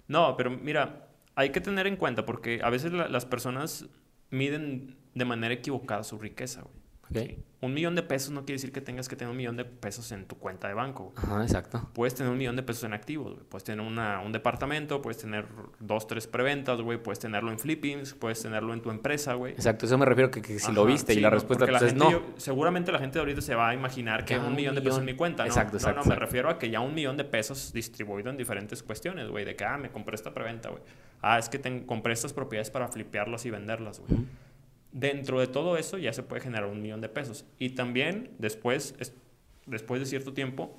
No, 0.07 0.35
pero 0.37 0.49
mira, 0.49 1.07
hay 1.35 1.49
que 1.51 1.59
tener 1.61 1.87
en 1.87 1.97
cuenta, 1.97 2.25
porque 2.25 2.61
a 2.63 2.69
veces 2.69 2.93
la- 2.93 3.09
las 3.09 3.25
personas 3.25 3.85
miden 4.29 4.97
de 5.13 5.25
manera 5.25 5.53
equivocada 5.53 6.03
su 6.03 6.17
riqueza, 6.17 6.61
güey. 6.61 6.86
Un 7.59 7.73
millón 7.73 7.95
de 7.95 8.03
pesos 8.03 8.29
no 8.29 8.41
quiere 8.45 8.57
decir 8.57 8.71
que 8.71 8.81
tengas 8.81 9.09
que 9.09 9.15
tener 9.15 9.31
un 9.31 9.37
millón 9.37 9.57
de 9.57 9.65
pesos 9.65 10.11
en 10.11 10.25
tu 10.25 10.37
cuenta 10.37 10.67
de 10.67 10.75
banco. 10.75 11.11
Ajá, 11.15 11.41
exacto. 11.41 11.89
Puedes 11.93 12.13
tener 12.13 12.31
un 12.31 12.37
millón 12.37 12.55
de 12.55 12.61
pesos 12.61 12.83
en 12.83 12.93
activos, 12.93 13.33
güey. 13.33 13.45
Puedes 13.49 13.63
tener 13.63 13.83
una- 13.83 14.19
un 14.21 14.31
departamento, 14.31 15.01
puedes 15.01 15.17
tener 15.17 15.45
dos, 15.79 16.05
tres 16.05 16.27
preventas, 16.27 16.79
güey. 16.81 17.01
Puedes 17.01 17.17
tenerlo 17.17 17.49
en 17.51 17.57
flippings, 17.57 18.13
puedes 18.13 18.43
tenerlo 18.43 18.73
en 18.75 18.81
tu 18.81 18.91
empresa, 18.91 19.33
güey. 19.33 19.53
Exacto, 19.53 19.87
eso 19.87 19.97
me 19.97 20.05
refiero 20.05 20.29
que, 20.29 20.43
que 20.43 20.59
si 20.59 20.71
lo 20.71 20.85
viste 20.85 21.13
sí, 21.13 21.19
y 21.19 21.21
la 21.23 21.31
respuesta 21.31 21.65
porque 21.65 21.71
la 21.71 21.79
pues, 21.79 21.93
es 21.93 21.97
no. 21.97 22.11
yo- 22.11 22.23
seguramente 22.37 22.91
la 22.91 22.99
gente 22.99 23.15
de 23.15 23.19
ahorita 23.21 23.41
se 23.41 23.55
va 23.55 23.69
a 23.69 23.73
imaginar 23.73 24.23
que 24.23 24.37
un 24.37 24.45
un 24.47 24.55
millón 24.55 24.75
de 24.75 24.81
pesos 24.83 24.99
en 24.99 25.05
mi 25.05 25.15
cuenta, 25.15 25.41
¿no? 25.43 25.47
Exacto, 25.47 25.73
no, 25.73 25.77
exacto, 25.77 25.99
no, 26.01 26.03
me 26.05 26.13
exacto. 26.13 26.25
refiero 26.25 26.49
a 26.51 26.59
que 26.59 26.69
ya 26.69 26.79
un 26.81 26.93
millón 26.93 27.17
de 27.17 27.23
pesos 27.23 27.73
distribuido 27.73 28.29
en 28.29 28.37
diferentes 28.37 28.83
cuestiones, 28.83 29.29
güey. 29.29 29.45
De 29.45 29.55
que, 29.55 29.65
ah, 29.65 29.77
me 29.79 29.89
compré 29.89 30.13
esta 30.13 30.31
preventa, 30.31 30.69
güey. 30.69 30.83
Ah, 31.23 31.39
es 31.39 31.49
que 31.49 31.57
ten- 31.57 31.85
compré 31.87 32.13
estas 32.13 32.33
propiedades 32.33 32.69
para 32.69 32.87
flipearlas 32.87 33.47
y 33.47 33.49
venderlas, 33.49 33.99
güey. 33.99 34.21
Dentro 34.99 35.39
de 35.39 35.47
todo 35.47 35.77
eso 35.77 35.97
ya 35.99 36.11
se 36.11 36.23
puede 36.23 36.41
generar 36.41 36.65
un 36.65 36.81
millón 36.81 37.01
de 37.01 37.09
pesos. 37.09 37.45
Y 37.59 37.69
también 37.69 38.31
después, 38.39 38.95
es- 38.99 39.13
después 39.67 39.99
de 39.99 40.05
cierto 40.07 40.33
tiempo, 40.33 40.75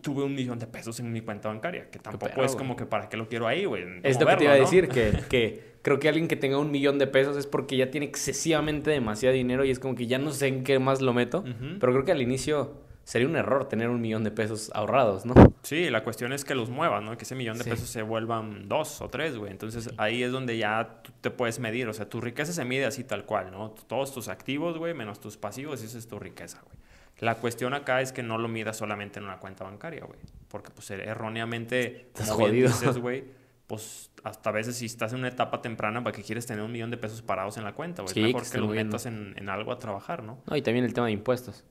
tuve 0.00 0.22
un 0.22 0.34
millón 0.34 0.58
de 0.58 0.66
pesos 0.66 0.98
en 1.00 1.12
mi 1.12 1.20
cuenta 1.20 1.48
bancaria. 1.48 1.90
Que 1.90 1.98
tampoco 1.98 2.26
perro, 2.32 2.44
es 2.44 2.52
güey. 2.52 2.58
como 2.58 2.76
que 2.76 2.86
para 2.86 3.08
qué 3.08 3.16
lo 3.16 3.28
quiero 3.28 3.46
ahí, 3.46 3.64
güey. 3.66 3.84
Es 4.02 4.18
lo 4.20 4.26
que 4.26 4.36
te 4.36 4.44
iba 4.44 4.52
a 4.52 4.56
decir, 4.56 4.88
que, 4.88 5.12
que 5.30 5.74
creo 5.82 5.98
que 5.98 6.08
alguien 6.08 6.28
que 6.28 6.36
tenga 6.36 6.58
un 6.58 6.70
millón 6.70 6.98
de 6.98 7.06
pesos 7.06 7.36
es 7.36 7.46
porque 7.46 7.76
ya 7.76 7.90
tiene 7.90 8.06
excesivamente 8.06 8.90
demasiado 8.90 9.34
dinero 9.34 9.64
y 9.64 9.70
es 9.70 9.78
como 9.78 9.94
que 9.94 10.06
ya 10.06 10.18
no 10.18 10.30
sé 10.32 10.46
en 10.48 10.64
qué 10.64 10.78
más 10.78 11.00
lo 11.02 11.12
meto. 11.12 11.40
Ujú. 11.40 11.78
Pero 11.80 11.92
creo 11.92 12.04
que 12.04 12.12
al 12.12 12.22
inicio 12.22 12.83
sería 13.04 13.28
un 13.28 13.36
error 13.36 13.68
tener 13.68 13.88
un 13.90 14.00
millón 14.00 14.24
de 14.24 14.30
pesos 14.30 14.70
ahorrados, 14.74 15.24
¿no? 15.26 15.34
Sí, 15.62 15.90
la 15.90 16.02
cuestión 16.02 16.32
es 16.32 16.44
que 16.44 16.54
los 16.54 16.70
muevas, 16.70 17.02
¿no? 17.02 17.16
Que 17.16 17.24
ese 17.24 17.34
millón 17.34 17.58
de 17.58 17.64
Sí. 17.64 17.70
pesos 17.70 17.88
se 17.88 18.02
vuelvan 18.02 18.68
dos 18.68 19.00
o 19.02 19.08
tres, 19.10 19.36
güey. 19.36 19.50
Entonces 19.52 19.90
ahí 19.98 20.22
es 20.22 20.32
donde 20.32 20.56
ya 20.58 21.00
tú 21.02 21.12
te 21.20 21.30
puedes 21.30 21.58
medir. 21.60 21.88
O 21.88 21.92
sea, 21.92 22.08
tu 22.08 22.20
riqueza 22.20 22.52
se 22.52 22.64
mide 22.64 22.86
así 22.86 23.04
tal 23.04 23.24
cual, 23.24 23.50
¿no? 23.50 23.70
Todos 23.70 24.12
tus 24.12 24.28
activos, 24.28 24.78
güey, 24.78 24.94
menos 24.94 25.20
tus 25.20 25.36
pasivos, 25.36 25.82
esa 25.82 25.98
es 25.98 26.08
tu 26.08 26.18
riqueza, 26.18 26.60
güey. 26.64 26.78
La 27.20 27.36
cuestión 27.36 27.74
acá 27.74 28.00
es 28.00 28.10
que 28.12 28.22
no 28.22 28.38
lo 28.38 28.48
midas 28.48 28.76
solamente 28.76 29.20
en 29.20 29.26
una 29.26 29.38
cuenta 29.38 29.64
bancaria, 29.64 30.04
güey. 30.04 30.18
Porque, 30.48 30.70
pues, 30.70 30.90
erróneamente, 30.90 32.08
Estás 32.08 32.30
como 32.30 32.48
bien 32.48 32.50
jodido. 32.50 32.68
dices, 32.68 32.98
güey, 33.02 33.24
pues, 33.66 34.10
hasta 34.24 34.50
a 34.50 34.52
veces 34.52 34.76
si 34.76 34.86
estás 34.86 35.12
en 35.12 35.20
una 35.20 35.28
etapa 35.28 35.62
temprana, 35.62 36.02
¿para 36.02 36.14
que 36.14 36.22
quieres 36.22 36.44
tener 36.46 36.64
un 36.64 36.72
millón 36.72 36.90
de 36.90 36.96
pesos 36.96 37.22
parados 37.22 37.56
en 37.56 37.64
la 37.64 37.72
cuenta, 37.72 38.02
güey? 38.02 38.12
Sí, 38.12 38.20
es 38.20 38.26
mejor 38.26 38.50
que, 38.50 38.58
lo 38.58 38.68
metas 38.68 39.06
en, 39.06 39.34
en 39.36 39.48
algo 39.48 39.72
a 39.72 39.78
trabajar, 39.78 40.22
¿no? 40.22 40.42
No, 40.46 40.56
y 40.56 40.62
también 40.62 40.84
el 40.84 40.92
tema 40.92 41.06
de 41.06 41.12
impuestos. 41.12 41.64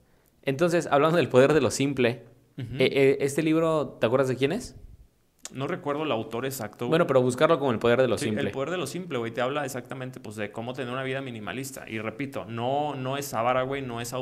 Entonces, 0.44 0.86
hablando 0.90 1.16
del 1.16 1.28
poder 1.28 1.52
de 1.52 1.60
lo 1.60 1.70
simple, 1.70 2.22
eh, 2.56 2.62
eh, 2.78 3.16
este 3.20 3.42
libro, 3.42 3.96
¿te 4.00 4.06
acuerdas 4.06 4.28
de 4.28 4.36
quién 4.36 4.52
es? 4.52 4.76
No 5.52 5.66
recuerdo 5.66 6.04
el 6.04 6.12
autor 6.12 6.46
exacto. 6.46 6.88
Bueno, 6.88 7.06
pero 7.06 7.20
buscarlo 7.20 7.58
como 7.58 7.70
el 7.72 7.78
poder 7.78 8.00
de 8.00 8.08
lo 8.08 8.16
Sí, 8.16 8.26
simple. 8.26 8.44
El 8.44 8.50
poder 8.50 8.70
de 8.70 8.78
lo 8.78 8.86
simple, 8.86 9.18
güey, 9.18 9.32
te 9.32 9.40
habla 9.40 9.64
exactamente 9.64 10.20
pues 10.20 10.36
de 10.36 10.50
cómo 10.50 10.72
tener 10.72 10.92
una 10.92 11.02
vida 11.02 11.20
minimalista. 11.20 11.84
Y 11.88 11.98
repito, 11.98 12.44
no, 12.46 12.94
no 12.94 13.16
es 13.16 13.26
sábara, 13.26 13.62
güey, 13.62 13.82
no 13.82 14.00
es, 14.00 14.14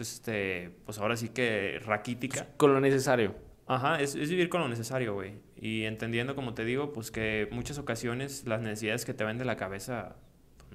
este, 0.00 0.70
pues 0.84 0.98
ahora 0.98 1.16
sí 1.16 1.30
que 1.30 1.80
raquítica. 1.84 2.46
Con 2.56 2.74
lo 2.74 2.80
necesario. 2.80 3.34
Ajá, 3.66 4.00
es, 4.00 4.16
es 4.16 4.28
vivir 4.28 4.48
con 4.48 4.60
lo 4.60 4.68
necesario, 4.68 5.14
güey. 5.14 5.34
Y 5.56 5.84
entendiendo, 5.84 6.34
como 6.34 6.54
te 6.54 6.64
digo, 6.64 6.92
pues 6.92 7.10
que 7.10 7.48
muchas 7.52 7.78
ocasiones 7.78 8.46
las 8.46 8.60
necesidades 8.60 9.04
que 9.04 9.14
te 9.14 9.24
ven 9.24 9.38
de 9.38 9.44
la 9.44 9.56
cabeza, 9.56 10.16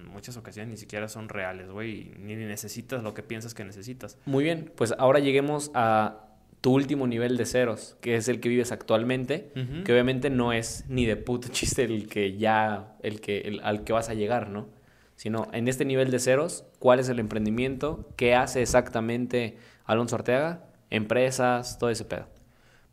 en 0.05 0.11
muchas 0.13 0.37
ocasiones 0.37 0.69
ni 0.71 0.77
siquiera 0.77 1.07
son 1.09 1.27
reales, 1.29 1.69
güey. 1.69 2.13
Ni 2.19 2.35
necesitas 2.35 3.03
lo 3.03 3.13
que 3.13 3.23
piensas 3.23 3.53
que 3.53 3.65
necesitas. 3.65 4.17
Muy 4.25 4.43
bien, 4.43 4.71
pues 4.75 4.93
ahora 4.97 5.19
lleguemos 5.19 5.71
a 5.73 6.21
tu 6.61 6.73
último 6.73 7.05
nivel 7.05 7.37
de 7.37 7.45
ceros, 7.45 7.95
que 8.01 8.15
es 8.15 8.27
el 8.27 8.39
que 8.39 8.49
vives 8.49 8.71
actualmente, 8.71 9.51
que 9.83 9.91
obviamente 9.91 10.29
no 10.31 10.51
es 10.53 10.85
ni 10.87 11.05
de 11.05 11.15
puto 11.15 11.47
chiste 11.51 11.83
el 11.83 12.07
que 12.07 12.37
ya, 12.37 12.95
el 13.03 13.21
que, 13.21 13.39
el- 13.41 13.59
al 13.63 13.83
que 13.83 13.93
vas 13.93 14.09
a 14.09 14.13
llegar, 14.15 14.49
¿no? 14.49 14.67
Sino 15.15 15.47
en 15.53 15.67
este 15.67 15.85
nivel 15.85 16.09
de 16.11 16.19
ceros, 16.19 16.65
¿cuál 16.79 16.99
es 16.99 17.07
el 17.09 17.19
emprendimiento? 17.19 18.09
¿Qué 18.17 18.33
hace 18.35 18.61
exactamente 18.61 19.57
Alonso 19.85 20.15
Arteaga? 20.15 20.65
Empresas, 20.89 21.77
todo 21.77 21.89
ese 21.89 22.03
pedo. 22.05 22.27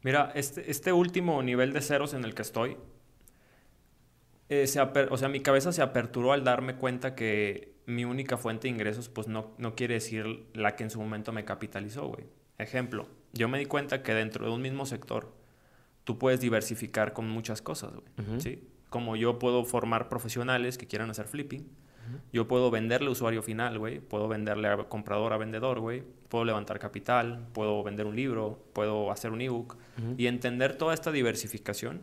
Mira, 0.03 0.33
este, 0.35 0.71
este 0.71 0.93
último 0.93 1.43
nivel 1.43 1.73
de 1.73 1.81
ceros 1.81 2.13
en 2.15 2.25
el 2.25 2.35
que 2.35 2.43
estoy, 2.43 2.77
eh, 4.49 4.67
se 4.67 4.81
o 4.81 5.17
sea, 5.17 5.29
mi 5.29 5.41
cabeza 5.41 5.73
se 5.73 5.83
aperturó 5.83 6.33
al 6.33 6.45
darme 6.45 6.77
cuenta 6.77 7.15
que 7.15 7.73
mi 7.87 8.05
única 8.05 8.37
fuente 8.37 8.69
de 8.69 8.75
ingresos, 8.75 9.09
pues 9.09 9.29
no, 9.29 9.53
no 9.59 9.75
quiere 9.75 9.95
decir 9.95 10.47
la 10.55 10.77
que 10.77 10.85
en 10.85 10.91
su 10.91 11.01
momento 11.01 11.33
me 11.33 11.45
capitalizó, 11.45 12.07
güey. 12.07 12.27
Ejemplo, 12.59 13.09
yo 13.33 13.49
me 13.49 13.59
di 13.59 13.67
cuenta 13.67 14.03
que 14.03 14.15
dentro 14.15 14.47
de 14.47 14.53
un 14.53 14.63
mismo 14.63 14.87
sector, 14.87 15.33
tú 16.05 16.19
puedes 16.19 16.41
diversificar 16.41 17.13
con 17.13 17.29
muchas 17.29 17.63
cosas, 17.63 17.93
güey. 17.93 18.07
Ujú. 18.19 18.41
¿sí? 18.41 18.69
Como 18.89 19.17
yo 19.17 19.39
puedo 19.39 19.65
formar 19.65 20.09
profesionales 20.09 20.79
que 20.79 20.87
quieran 20.87 21.11
hacer 21.11 21.27
flipping, 21.27 21.69
yo 22.33 22.47
puedo 22.47 22.71
venderle 22.71 23.09
a 23.09 23.13
usuario 23.13 23.43
final, 23.43 23.79
güey. 23.79 24.01
Puedo 24.01 24.29
venderle 24.29 24.69
a 24.69 24.77
comprador 24.77 25.33
a 25.33 25.39
vendedor, 25.39 25.81
güey. 25.81 26.03
Puedo 26.29 26.45
levantar 26.45 26.79
capital, 26.79 27.47
puedo 27.53 27.83
vender 27.83 28.07
un 28.07 28.17
libro, 28.17 28.63
puedo 28.75 29.11
hacer 29.11 29.31
un 29.31 29.41
ebook. 29.41 29.77
Ujú. 29.99 30.15
Y 30.19 30.27
entender 30.27 30.77
toda 30.77 30.95
esta 30.95 31.11
diversificación 31.11 32.03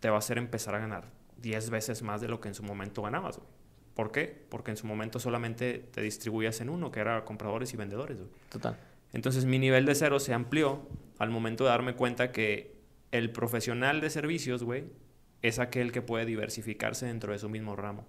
te 0.00 0.08
va 0.08 0.16
a 0.16 0.18
hacer 0.20 0.38
empezar 0.38 0.74
a 0.74 0.78
ganar 0.78 1.21
10 1.42 1.70
veces 1.70 2.02
más 2.02 2.20
de 2.20 2.28
lo 2.28 2.40
que 2.40 2.48
en 2.48 2.54
su 2.54 2.62
momento 2.62 3.02
ganabas, 3.02 3.38
güey. 3.38 3.48
¿Por 3.94 4.10
qué? 4.10 4.46
Porque 4.48 4.70
en 4.70 4.76
su 4.78 4.86
momento 4.86 5.18
solamente 5.18 5.78
te 5.78 6.00
distribuías 6.00 6.60
en 6.62 6.70
uno, 6.70 6.90
que 6.90 7.00
era 7.00 7.24
compradores 7.24 7.74
y 7.74 7.76
vendedores, 7.76 8.18
güey. 8.18 8.30
Total. 8.48 8.78
Entonces 9.12 9.44
mi 9.44 9.58
nivel 9.58 9.84
de 9.84 9.94
cero 9.94 10.18
se 10.18 10.32
amplió 10.32 10.88
al 11.18 11.30
momento 11.30 11.64
de 11.64 11.70
darme 11.70 11.94
cuenta 11.94 12.32
que 12.32 12.80
el 13.10 13.30
profesional 13.30 14.00
de 14.00 14.08
servicios, 14.08 14.62
güey, 14.62 14.84
es 15.42 15.58
aquel 15.58 15.92
que 15.92 16.00
puede 16.00 16.24
diversificarse 16.24 17.06
dentro 17.06 17.32
de 17.32 17.38
su 17.38 17.48
mismo 17.48 17.76
ramo. 17.76 18.06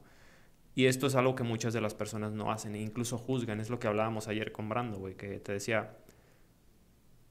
Y 0.76 0.86
esto 0.86 1.08
es 1.08 1.16
algo 1.16 1.36
que 1.36 1.44
muchas 1.44 1.74
de 1.74 1.82
las 1.82 1.94
personas 1.94 2.32
no 2.32 2.52
hacen 2.52 2.76
e 2.76 2.82
incluso 2.82 3.18
juzgan. 3.18 3.60
Es 3.60 3.70
lo 3.70 3.80
que 3.80 3.88
hablábamos 3.88 4.28
ayer 4.28 4.52
con 4.52 4.70
Brando, 4.70 4.98
güey, 4.98 5.16
que 5.16 5.40
te 5.40 5.52
decía, 5.52 5.98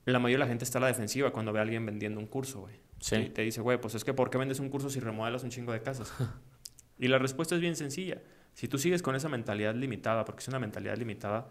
la 0.05 0.19
mayoría 0.19 0.37
de 0.37 0.45
la 0.45 0.49
gente 0.49 0.65
está 0.65 0.79
a 0.79 0.83
la 0.83 0.87
defensiva 0.89 1.33
cuando 1.33 1.53
ve 1.53 1.59
a 1.59 1.63
alguien 1.63 1.87
vendiendo 1.87 2.21
un 2.21 2.27
curso, 2.27 2.61
güey. 2.61 2.77
Sí. 3.03 3.17
Y 3.17 3.31
te 3.31 3.43
dice, 3.43 3.61
güey, 3.61 3.81
pues 3.81 3.97
es 3.97 4.05
que 4.05 4.15
¿por 4.15 4.31
qué 4.31 4.39
vendes 4.39 4.61
un 4.61 4.69
curso 4.69 4.89
si 4.89 5.01
remodelas 5.01 5.43
un 5.43 5.51
chingo 5.51 5.73
de 5.73 5.83
casas? 5.83 6.15
y 6.99 7.09
la 7.09 7.19
respuesta 7.19 7.57
es 7.57 7.61
bien 7.61 7.75
sencilla. 7.75 8.23
Si 8.55 8.69
tú 8.69 8.79
sigues 8.79 9.03
con 9.03 9.17
esa 9.17 9.29
mentalidad 9.29 9.75
limitada, 9.75 10.25
porque 10.25 10.41
es 10.41 10.49
una 10.49 10.61
mentalidad 10.61 10.97
limitada, 10.97 11.49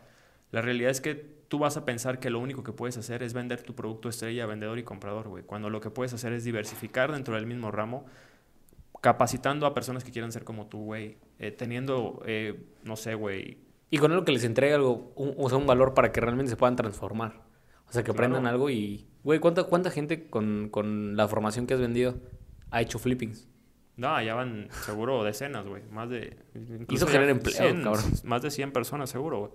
la 0.52 0.62
realidad 0.62 0.92
es 0.92 1.02
que 1.02 1.16
tú 1.16 1.60
vas 1.60 1.76
a 1.76 1.84
pensar 1.84 2.20
que 2.20 2.30
lo 2.30 2.40
único 2.40 2.64
que 2.64 2.72
puedes 2.72 2.98
hacer 2.98 3.22
es 3.22 3.34
vender 3.34 3.64
tu 3.64 3.76
producto 3.76 4.08
estrella 4.08 4.46
vendedor 4.46 4.80
y 4.80 4.84
comprador, 4.84 5.28
güey. 5.28 5.44
Cuando 5.44 5.70
lo 5.70 5.82
que 5.82 5.90
puedes 5.90 6.14
hacer 6.14 6.32
es 6.32 6.46
diversificar 6.46 7.12
dentro 7.12 7.36
del 7.36 7.46
mismo 7.46 7.70
ramo, 7.70 8.06
capacitando 9.02 9.66
a 9.66 9.74
personas 9.74 10.06
que 10.06 10.12
quieran 10.12 10.32
ser 10.32 10.46
como 10.46 10.68
tú, 10.68 10.86
güey. 10.86 11.18
Eh, 11.38 11.52
teniendo, 11.52 12.24
eh, 12.26 12.64
no 12.84 12.96
sé, 12.96 13.16
güey. 13.16 13.58
Y 13.90 13.98
con 13.98 14.12
algo 14.12 14.24
que 14.24 14.32
les 14.32 14.46
entregue 14.46 14.74
algo, 14.74 15.12
un, 15.16 15.34
o 15.38 15.50
sea, 15.50 15.58
un 15.58 15.68
valor 15.68 15.94
para 15.94 16.14
que 16.14 16.22
realmente 16.22 16.50
se 16.50 16.56
puedan 16.56 16.78
transformar. 16.78 17.42
O 17.92 17.94
sea, 17.94 18.04
que 18.04 18.12
Claro. 18.12 18.26
aprendan 18.26 18.48
algo 18.48 18.70
y... 18.70 19.06
Güey, 19.24 19.40
¿cuánta, 19.40 19.66
¿cuánta 19.66 19.92
gente 19.92 20.30
con, 20.30 20.70
con 20.72 21.16
la 21.16 21.28
formación 21.28 21.68
que 21.68 21.74
has 21.76 21.80
vendido 21.80 22.16
ha 22.72 22.82
hecho 22.82 22.98
flippings? 22.98 23.48
No, 23.98 24.20
ya 24.24 24.34
van 24.34 24.70
seguro 24.86 25.24
decenas, 25.24 25.68
güey. 25.68 25.84
Más 25.92 26.10
de... 26.10 26.38
Hizo 26.90 27.06
generar 27.06 27.30
empleo, 27.30 27.58
cabrón. 27.84 28.04
Más 28.24 28.42
de 28.42 28.50
100 28.50 28.72
personas 28.72 29.10
seguro, 29.10 29.40
güey. 29.40 29.52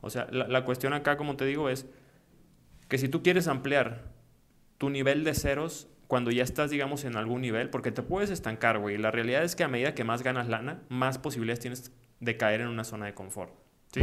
O 0.00 0.10
sea, 0.10 0.26
la, 0.30 0.46
la 0.48 0.64
cuestión 0.64 0.92
acá, 0.92 1.16
como 1.16 1.36
te 1.36 1.44
digo, 1.46 1.70
es 1.70 1.86
que 2.88 2.98
si 2.98 3.08
tú 3.08 3.22
quieres 3.22 3.48
ampliar 3.48 4.12
tu 4.76 4.90
nivel 4.90 5.24
de 5.24 5.34
ceros 5.34 5.88
cuando 6.08 6.30
ya 6.30 6.42
estás, 6.42 6.70
digamos, 6.70 7.04
en 7.04 7.16
algún 7.16 7.40
nivel, 7.40 7.70
porque 7.70 7.92
te 7.92 8.02
puedes 8.02 8.30
estancar, 8.30 8.78
güey. 8.78 8.98
La 8.98 9.10
realidad 9.10 9.42
es 9.44 9.54
que 9.56 9.64
a 9.64 9.68
medida 9.68 9.94
que 9.94 10.04
más 10.04 10.22
ganas 10.22 10.48
lana, 10.48 10.82
más 10.88 11.18
posibilidades 11.18 11.60
tienes 11.60 11.92
de 12.20 12.36
caer 12.36 12.60
en 12.62 12.68
una 12.68 12.84
zona 12.84 13.06
de 13.06 13.14
confort. 13.14 13.52
¿sí? 13.92 14.00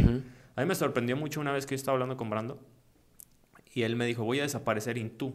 A 0.56 0.60
mí 0.62 0.66
me 0.66 0.74
sorprendió 0.74 1.16
mucho 1.16 1.40
una 1.40 1.52
vez 1.52 1.66
que 1.66 1.74
yo 1.74 1.76
estaba 1.76 1.94
hablando 1.94 2.16
con 2.16 2.30
Brando 2.30 2.60
y 3.76 3.82
él 3.82 3.94
me 3.94 4.06
dijo, 4.06 4.24
voy 4.24 4.40
a 4.40 4.42
desaparecer 4.44 4.96
Intú. 4.96 5.34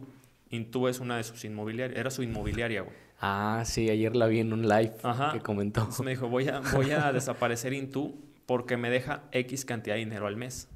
Intú 0.50 0.88
es 0.88 0.98
una 1.00 1.16
de 1.16 1.22
sus 1.22 1.44
inmobiliarias, 1.44 1.98
era 1.98 2.10
su 2.10 2.22
inmobiliaria, 2.24 2.82
güey. 2.82 2.96
Ah, 3.20 3.62
sí, 3.64 3.88
ayer 3.88 4.16
la 4.16 4.26
vi 4.26 4.40
en 4.40 4.52
un 4.52 4.68
live 4.68 4.92
Ajá. 5.04 5.32
que 5.32 5.38
comentó. 5.40 5.80
Entonces 5.82 6.04
me 6.04 6.10
dijo, 6.10 6.28
voy 6.28 6.48
a, 6.48 6.60
voy 6.74 6.90
a 6.90 7.12
desaparecer 7.12 7.72
Intú 7.72 8.18
porque 8.46 8.76
me 8.76 8.90
deja 8.90 9.22
X 9.30 9.64
cantidad 9.64 9.94
de 9.94 10.00
dinero 10.00 10.26
al 10.26 10.36
mes. 10.36 10.68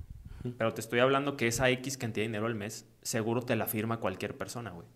Pero 0.56 0.72
te 0.72 0.80
estoy 0.80 1.00
hablando 1.00 1.36
que 1.36 1.48
esa 1.48 1.68
X 1.70 1.98
cantidad 1.98 2.22
de 2.22 2.28
dinero 2.28 2.46
al 2.46 2.54
mes 2.54 2.86
seguro 3.02 3.42
te 3.42 3.56
la 3.56 3.66
firma 3.66 3.98
cualquier 3.98 4.36
persona, 4.36 4.70
güey. 4.70 4.86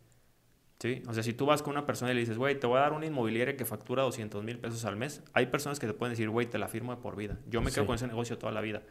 ¿Sí? 0.79 1.03
O 1.09 1.13
sea, 1.13 1.25
si 1.25 1.33
tú 1.35 1.45
vas 1.47 1.63
con 1.63 1.73
una 1.73 1.85
persona 1.87 2.13
y 2.13 2.15
le 2.15 2.21
dices, 2.21 2.39
güey, 2.39 2.59
te 2.59 2.67
voy 2.69 2.79
a 2.79 2.83
dar 2.83 2.93
una 2.93 3.05
inmobiliaria 3.05 3.57
que 3.57 3.65
factura 3.67 4.05
200 4.05 4.45
mil 4.45 4.59
pesos 4.61 4.85
al 4.85 4.95
mes, 4.97 5.23
hay 5.35 5.47
personas 5.47 5.79
que 5.81 5.87
te 5.89 5.93
pueden 5.93 6.13
decir, 6.13 6.31
güey, 6.31 6.47
te 6.47 6.57
la 6.57 6.69
firmo 6.69 6.95
de 6.95 7.03
por 7.03 7.17
vida. 7.17 7.37
Yo 7.49 7.61
me 7.61 7.71
quedo 7.73 7.83
Sí. 7.83 7.87
con 7.87 7.97
ese 7.97 8.07
negocio 8.07 8.39
toda 8.39 8.53
la 8.53 8.61
vida. 8.61 8.83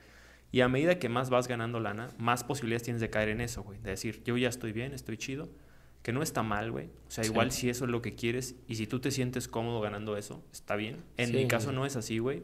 Y 0.52 0.62
a 0.62 0.68
medida 0.68 0.98
que 1.00 1.10
más 1.10 1.30
vas 1.30 1.48
ganando 1.48 1.80
lana, 1.80 2.10
más 2.18 2.44
posibilidades 2.44 2.84
tienes 2.84 3.02
de 3.02 3.10
caer 3.10 3.30
en 3.30 3.42
eso, 3.42 3.62
güey. 3.64 3.80
De 3.80 3.92
decir, 3.92 4.22
yo 4.26 4.36
ya 4.38 4.50
estoy 4.50 4.72
bien, 4.72 4.94
estoy 4.94 5.18
chido. 5.18 5.50
Que 6.02 6.12
no 6.14 6.24
está 6.24 6.44
mal, 6.44 6.72
güey. 6.72 6.86
O 7.08 7.12
sea, 7.12 7.24
Sí. 7.24 7.30
igual 7.32 7.52
si 7.52 7.70
eso 7.70 7.86
es 7.86 7.92
lo 7.92 8.02
que 8.02 8.16
quieres 8.16 8.56
y 8.68 8.76
si 8.76 8.88
tú 8.88 9.00
te 9.00 9.12
sientes 9.12 9.48
cómodo 9.48 9.82
ganando 9.82 10.16
eso, 10.18 10.42
está 10.54 10.76
bien. 10.76 10.98
En 11.18 11.28
Sí. 11.28 11.34
mi 11.34 11.48
caso 11.48 11.72
no 11.72 11.86
es 11.86 11.96
así, 11.98 12.20
güey. 12.20 12.42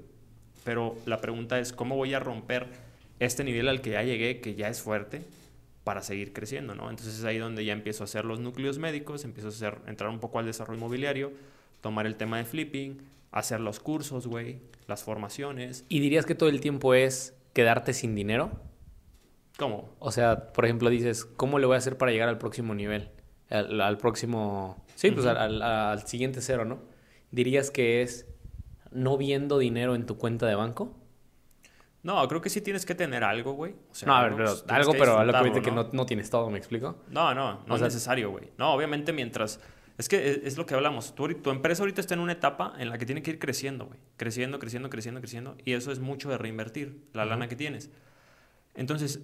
Pero 0.66 0.98
la 1.06 1.22
pregunta 1.22 1.58
es, 1.60 1.72
¿cómo 1.72 1.96
voy 1.96 2.14
a 2.14 2.20
romper 2.20 2.68
este 3.20 3.44
nivel 3.44 3.70
al 3.70 3.82
que 3.82 3.92
ya 3.92 4.04
llegué, 4.04 4.42
que 4.42 4.56
ya 4.56 4.68
es 4.68 4.82
fuerte, 4.82 5.22
para 5.86 6.02
seguir 6.02 6.34
creciendo, 6.34 6.76
¿no? 6.76 6.90
Entonces 6.90 7.20
es 7.20 7.24
ahí 7.24 7.38
donde 7.38 7.64
ya 7.64 7.72
empiezo 7.72 8.04
a 8.04 8.06
hacer 8.06 8.26
los 8.26 8.40
núcleos 8.40 8.78
médicos, 8.80 9.24
empiezo 9.24 9.48
a 9.50 9.52
hacer, 9.52 9.78
entrar 9.88 10.10
un 10.10 10.20
poco 10.20 10.40
al 10.40 10.46
desarrollo 10.46 10.78
inmobiliario, 10.80 11.32
tomar 11.82 12.08
el 12.08 12.16
tema 12.16 12.38
de 12.40 12.46
flipping, 12.46 12.98
hacer 13.32 13.60
los 13.62 13.80
cursos, 13.80 14.26
güey, 14.28 14.58
las 14.88 15.04
formaciones. 15.04 15.86
¿Y 15.88 16.00
dirías 16.00 16.26
que 16.26 16.34
todo 16.36 16.50
el 16.50 16.60
tiempo 16.60 16.94
es 16.96 17.35
quedarte 17.56 17.94
sin 17.94 18.14
dinero? 18.14 18.52
¿Cómo? 19.58 19.90
O 20.00 20.12
sea, 20.12 20.52
por 20.54 20.66
ejemplo, 20.66 20.90
dices, 20.92 21.26
¿cómo 21.26 21.58
le 21.58 21.66
voy 21.66 21.74
a 21.76 21.78
hacer 21.80 21.98
para 21.98 22.12
llegar 22.12 22.30
al 22.30 22.38
próximo 22.38 22.76
nivel? 22.76 23.10
Al, 23.50 23.80
al 23.82 23.98
próximo... 23.98 24.84
Sí, 24.96 25.10
pues 25.12 25.26
al, 25.26 25.38
al- 25.38 25.62
al 25.64 26.06
siguiente 26.08 26.42
cero, 26.42 26.66
¿no? 26.66 26.80
Dirías 27.32 27.72
que 27.72 28.02
es 28.02 28.28
no 28.92 29.18
viendo 29.18 29.58
dinero 29.58 29.96
en 29.96 30.06
tu 30.06 30.18
cuenta 30.18 30.46
de 30.46 30.56
banco. 30.56 30.96
No, 32.04 32.28
creo 32.28 32.40
que 32.42 32.50
sí 32.50 32.62
tienes 32.62 32.86
que 32.86 32.94
tener 32.96 33.24
algo, 33.24 33.54
güey. 33.54 33.74
O 33.92 33.96
sea, 33.96 34.08
no, 34.08 34.16
a 34.16 34.24
ver, 34.24 34.36
pero 34.36 34.52
algo, 34.68 34.92
pero 34.92 35.18
a 35.20 35.26
lo 35.26 35.34
que 35.34 35.44
viste 35.44 35.62
que 35.62 35.72
no, 35.72 35.90
no 35.92 36.06
tienes 36.06 36.30
todo, 36.30 36.50
¿me 36.50 36.58
explico? 36.58 36.98
No, 37.10 37.34
no, 37.34 37.64
no 37.66 37.74
O 37.74 37.76
es 37.76 37.80
sea- 37.80 37.88
necesario, 37.88 38.30
güey. 38.32 38.52
No, 38.58 38.74
obviamente 38.74 39.12
mientras... 39.14 39.60
Es 39.98 40.10
que 40.10 40.30
es, 40.30 40.40
es 40.44 40.58
lo 40.58 40.66
que 40.66 40.74
hablamos. 40.74 41.16
Tu, 41.16 41.34
tu 41.36 41.50
empresa 41.52 41.84
ahorita 41.84 42.02
está 42.02 42.14
en 42.14 42.20
una 42.20 42.34
etapa 42.34 42.74
en 42.78 42.90
la 42.90 42.98
que 42.98 43.06
tiene 43.06 43.22
que 43.22 43.32
ir 43.32 43.40
creciendo, 43.40 43.86
güey. 43.86 44.00
Creciendo, 44.18 44.60
creciendo, 44.60 44.90
creciendo, 44.90 45.22
creciendo. 45.22 45.56
Y 45.64 45.74
eso 45.74 45.92
es 45.92 46.00
mucho 46.00 46.30
de 46.30 46.38
reinvertir 46.38 47.08
la 47.14 47.26
lana 47.26 47.48
que 47.48 47.56
tienes. 47.56 47.90
Entonces, 48.76 49.22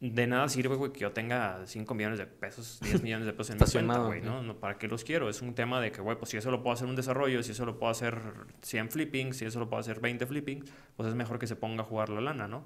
de 0.00 0.26
nada 0.28 0.48
sirve, 0.48 0.76
güey, 0.76 0.92
que 0.92 1.00
yo 1.00 1.12
tenga 1.12 1.66
5 1.66 1.92
millones 1.94 2.18
de 2.18 2.26
pesos, 2.26 2.78
10 2.82 3.02
millones 3.02 3.26
de 3.26 3.32
pesos 3.32 3.56
en 3.56 3.58
mi 3.58 3.72
cuenta, 3.72 3.98
güey. 4.06 4.20
¿no? 4.20 4.42
No, 4.42 4.58
¿Para 4.58 4.78
qué 4.78 4.86
los 4.86 5.04
quiero? 5.04 5.28
Es 5.28 5.42
un 5.42 5.54
tema 5.54 5.80
de 5.80 5.90
que, 5.90 6.00
güey, 6.00 6.16
pues 6.16 6.30
si 6.30 6.36
eso 6.36 6.50
lo 6.50 6.62
puedo 6.62 6.74
hacer 6.74 6.86
un 6.86 6.96
desarrollo, 6.96 7.42
si 7.42 7.52
eso 7.52 7.64
lo 7.64 7.78
puedo 7.78 7.90
hacer 7.90 8.20
100 8.62 8.90
flippings, 8.90 9.36
si 9.36 9.44
eso 9.44 9.58
lo 9.58 9.68
puedo 9.68 9.80
hacer 9.80 10.00
20 10.00 10.26
flippings, 10.26 10.70
pues 10.96 11.08
es 11.08 11.14
mejor 11.14 11.38
que 11.38 11.46
se 11.46 11.56
ponga 11.56 11.82
a 11.82 11.84
jugar 11.84 12.10
la 12.10 12.20
lana, 12.20 12.46
¿no? 12.46 12.64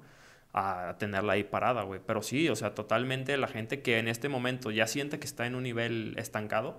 A 0.53 0.95
tenerla 0.99 1.33
ahí 1.33 1.43
parada, 1.43 1.81
güey. 1.81 1.99
Pero 2.05 2.21
sí, 2.21 2.49
o 2.49 2.55
sea, 2.55 2.75
totalmente 2.75 3.35
la 3.37 3.47
gente 3.47 3.81
que 3.81 3.97
en 3.97 4.07
este 4.07 4.29
momento 4.29 4.69
ya 4.69 4.85
siente 4.85 5.17
que 5.17 5.25
está 5.25 5.47
en 5.47 5.55
un 5.55 5.63
nivel 5.63 6.13
estancado, 6.17 6.77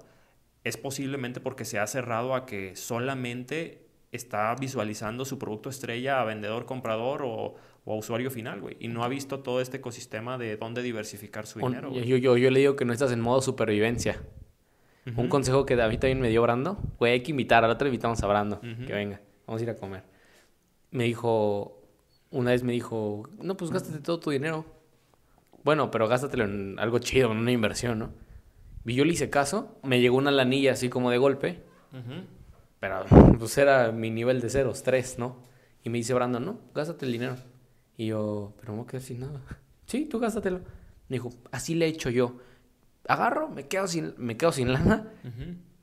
es 0.64 0.76
posiblemente 0.76 1.40
porque 1.40 1.64
se 1.64 1.78
ha 1.78 1.86
cerrado 1.86 2.34
a 2.34 2.46
que 2.46 2.74
solamente 2.76 3.86
está 4.12 4.54
visualizando 4.58 5.24
su 5.24 5.38
producto 5.38 5.68
estrella 5.70 6.20
a 6.20 6.24
vendedor, 6.24 6.64
comprador 6.66 7.22
o, 7.22 7.54
o 7.84 7.92
a 7.92 7.96
usuario 7.96 8.30
final, 8.30 8.60
güey. 8.60 8.76
Y 8.80 8.88
no 8.88 9.04
ha 9.04 9.08
visto 9.08 9.40
todo 9.40 9.60
este 9.60 9.76
ecosistema 9.78 10.38
de 10.38 10.56
dónde 10.56 10.82
diversificar 10.82 11.46
su 11.46 11.58
Un- 11.58 11.72
dinero, 11.72 11.88
yo, 11.88 11.94
güey. 11.96 12.06
yo, 12.06 12.16
yo, 12.16 12.36
yo 12.36 12.50
le 12.50 12.60
digo 12.60 12.76
que 12.76 12.84
no 12.84 12.92
estás 12.92 13.12
en 13.12 13.20
modo 13.20 13.40
supervivencia. 13.42 14.20
Un 15.16 15.28
consejo 15.28 15.66
que 15.66 15.76
David 15.76 15.98
también 15.98 16.18
me 16.20 16.30
dio 16.30 16.40
Brando, 16.40 16.78
güey, 16.98 17.12
hay 17.12 17.22
que 17.22 17.32
invitar, 17.32 17.62
al 17.62 17.70
otro 17.70 17.86
invitamos 17.88 18.22
a 18.22 18.26
Brando, 18.26 18.58
que 18.62 18.90
venga, 18.94 19.20
vamos 19.46 19.60
a 19.60 19.64
ir 19.64 19.68
a 19.70 19.76
comer. 19.76 20.02
Me 20.92 21.04
dijo, 21.04 21.82
una 22.30 22.52
vez 22.52 22.62
me 22.62 22.72
dijo, 22.72 23.28
no, 23.42 23.54
pues 23.54 23.70
gástate 23.70 23.98
todo 23.98 24.18
tu 24.18 24.30
dinero. 24.30 24.64
Bueno, 25.62 25.90
pero 25.90 26.08
gástatelo 26.08 26.44
en 26.44 26.78
algo 26.78 27.00
chido, 27.00 27.32
en 27.32 27.36
una 27.36 27.52
inversión, 27.52 27.98
¿no? 27.98 28.12
Y 28.84 28.94
yo 28.94 29.04
le 29.04 29.12
hice 29.12 29.30
caso, 29.30 29.78
me 29.82 30.00
llegó 30.00 30.16
una 30.16 30.30
lanilla 30.30 30.72
así 30.72 30.88
como 30.88 31.10
de 31.10 31.18
golpe, 31.18 31.62
pero 32.80 33.04
pues 33.38 33.56
era 33.56 33.92
mi 33.92 34.10
nivel 34.10 34.40
de 34.40 34.50
ceros, 34.50 34.82
tres, 34.82 35.18
¿no? 35.18 35.42
Y 35.82 35.90
me 35.90 35.98
dice 35.98 36.14
Brando, 36.14 36.40
no, 36.40 36.58
gástate 36.74 37.06
el 37.06 37.12
dinero. 37.12 37.36
Y 37.96 38.06
yo, 38.06 38.54
pero 38.60 38.72
no 38.72 38.82
me 38.82 38.86
quedar 38.86 39.02
sin 39.02 39.20
nada. 39.20 39.40
Sí, 39.86 40.06
tú 40.06 40.18
gástatelo. 40.18 40.60
Me 41.10 41.16
dijo, 41.16 41.30
así 41.52 41.74
le 41.74 41.84
he 41.84 41.88
hecho 41.88 42.08
yo. 42.08 42.38
Agarro, 43.06 43.50
me 43.50 43.68
quedo 43.68 43.86
sin, 43.86 44.14
me 44.16 44.38
quedo 44.38 44.50
sin 44.50 44.72
lana, 44.72 45.12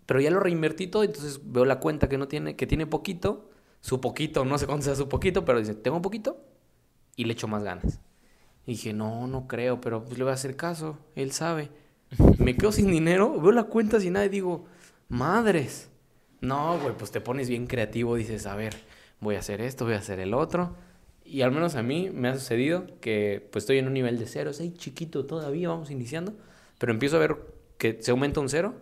pero 0.08 0.20
ya 0.20 0.32
lo 0.32 0.40
reinvertí 0.40 0.88
todo, 0.88 1.04
entonces 1.04 1.40
veo 1.44 1.66
la 1.66 1.80
cuenta 1.80 2.10
que 2.10 2.18
no 2.18 2.28
tiene, 2.28 2.56
que 2.56 2.66
tiene 2.66 2.88
poquito, 2.88 3.52
su 3.80 4.02
poquito, 4.02 4.44
no 4.44 4.58
sé 4.58 4.66
cuánto 4.66 4.86
sea 4.86 4.96
su 4.96 5.08
poquito, 5.08 5.46
pero 5.46 5.60
dice, 5.60 5.76
tengo 5.76 6.02
poquito 6.02 6.44
y 7.16 7.26
le 7.26 7.34
echo 7.34 7.48
más 7.48 7.64
ganas. 7.64 8.00
Y 8.66 8.72
dije, 8.72 8.94
no, 8.94 9.28
no 9.28 9.48
creo, 9.48 9.80
pero 9.82 10.04
pues 10.04 10.18
le 10.18 10.24
voy 10.24 10.32
a 10.32 10.34
hacer 10.34 10.56
caso, 10.56 10.98
él 11.16 11.32
sabe. 11.32 11.70
Me 12.38 12.56
quedo 12.56 12.72
sin 12.72 12.92
dinero, 12.92 13.40
veo 13.40 13.52
la 13.52 13.64
cuenta 13.64 14.00
sin 14.00 14.14
nada 14.14 14.26
y 14.26 14.30
digo, 14.30 14.66
madres. 15.10 15.90
No, 16.42 16.80
güey, 16.80 16.96
pues 16.98 17.12
te 17.12 17.22
pones 17.22 17.50
bien 17.50 17.68
creativo, 17.68 18.16
dices, 18.16 18.46
a 18.48 18.56
ver, 18.56 18.76
voy 19.20 19.36
a 19.36 19.40
hacer 19.40 19.62
esto, 19.62 19.86
voy 19.86 19.94
a 19.94 19.98
hacer 20.00 20.20
el 20.20 20.34
otro. 20.34 20.76
Y 21.24 21.42
al 21.44 21.52
menos 21.52 21.76
a 21.76 21.84
mí 21.84 22.10
me 22.10 22.30
ha 22.30 22.34
sucedido 22.34 22.88
que 23.00 23.48
pues 23.52 23.64
estoy 23.64 23.78
en 23.78 23.88
un 23.88 23.94
nivel 23.94 24.18
de 24.18 24.26
cero, 24.26 24.52
ahí 24.60 24.74
chiquito 24.74 25.26
todavía, 25.26 25.70
vamos 25.70 25.92
iniciando, 25.92 26.34
pero 26.80 26.92
empiezo 26.92 27.18
a 27.18 27.20
ver 27.20 27.38
que 27.78 27.98
se 28.02 28.12
aumenta 28.12 28.40
un 28.40 28.50
cero 28.50 28.74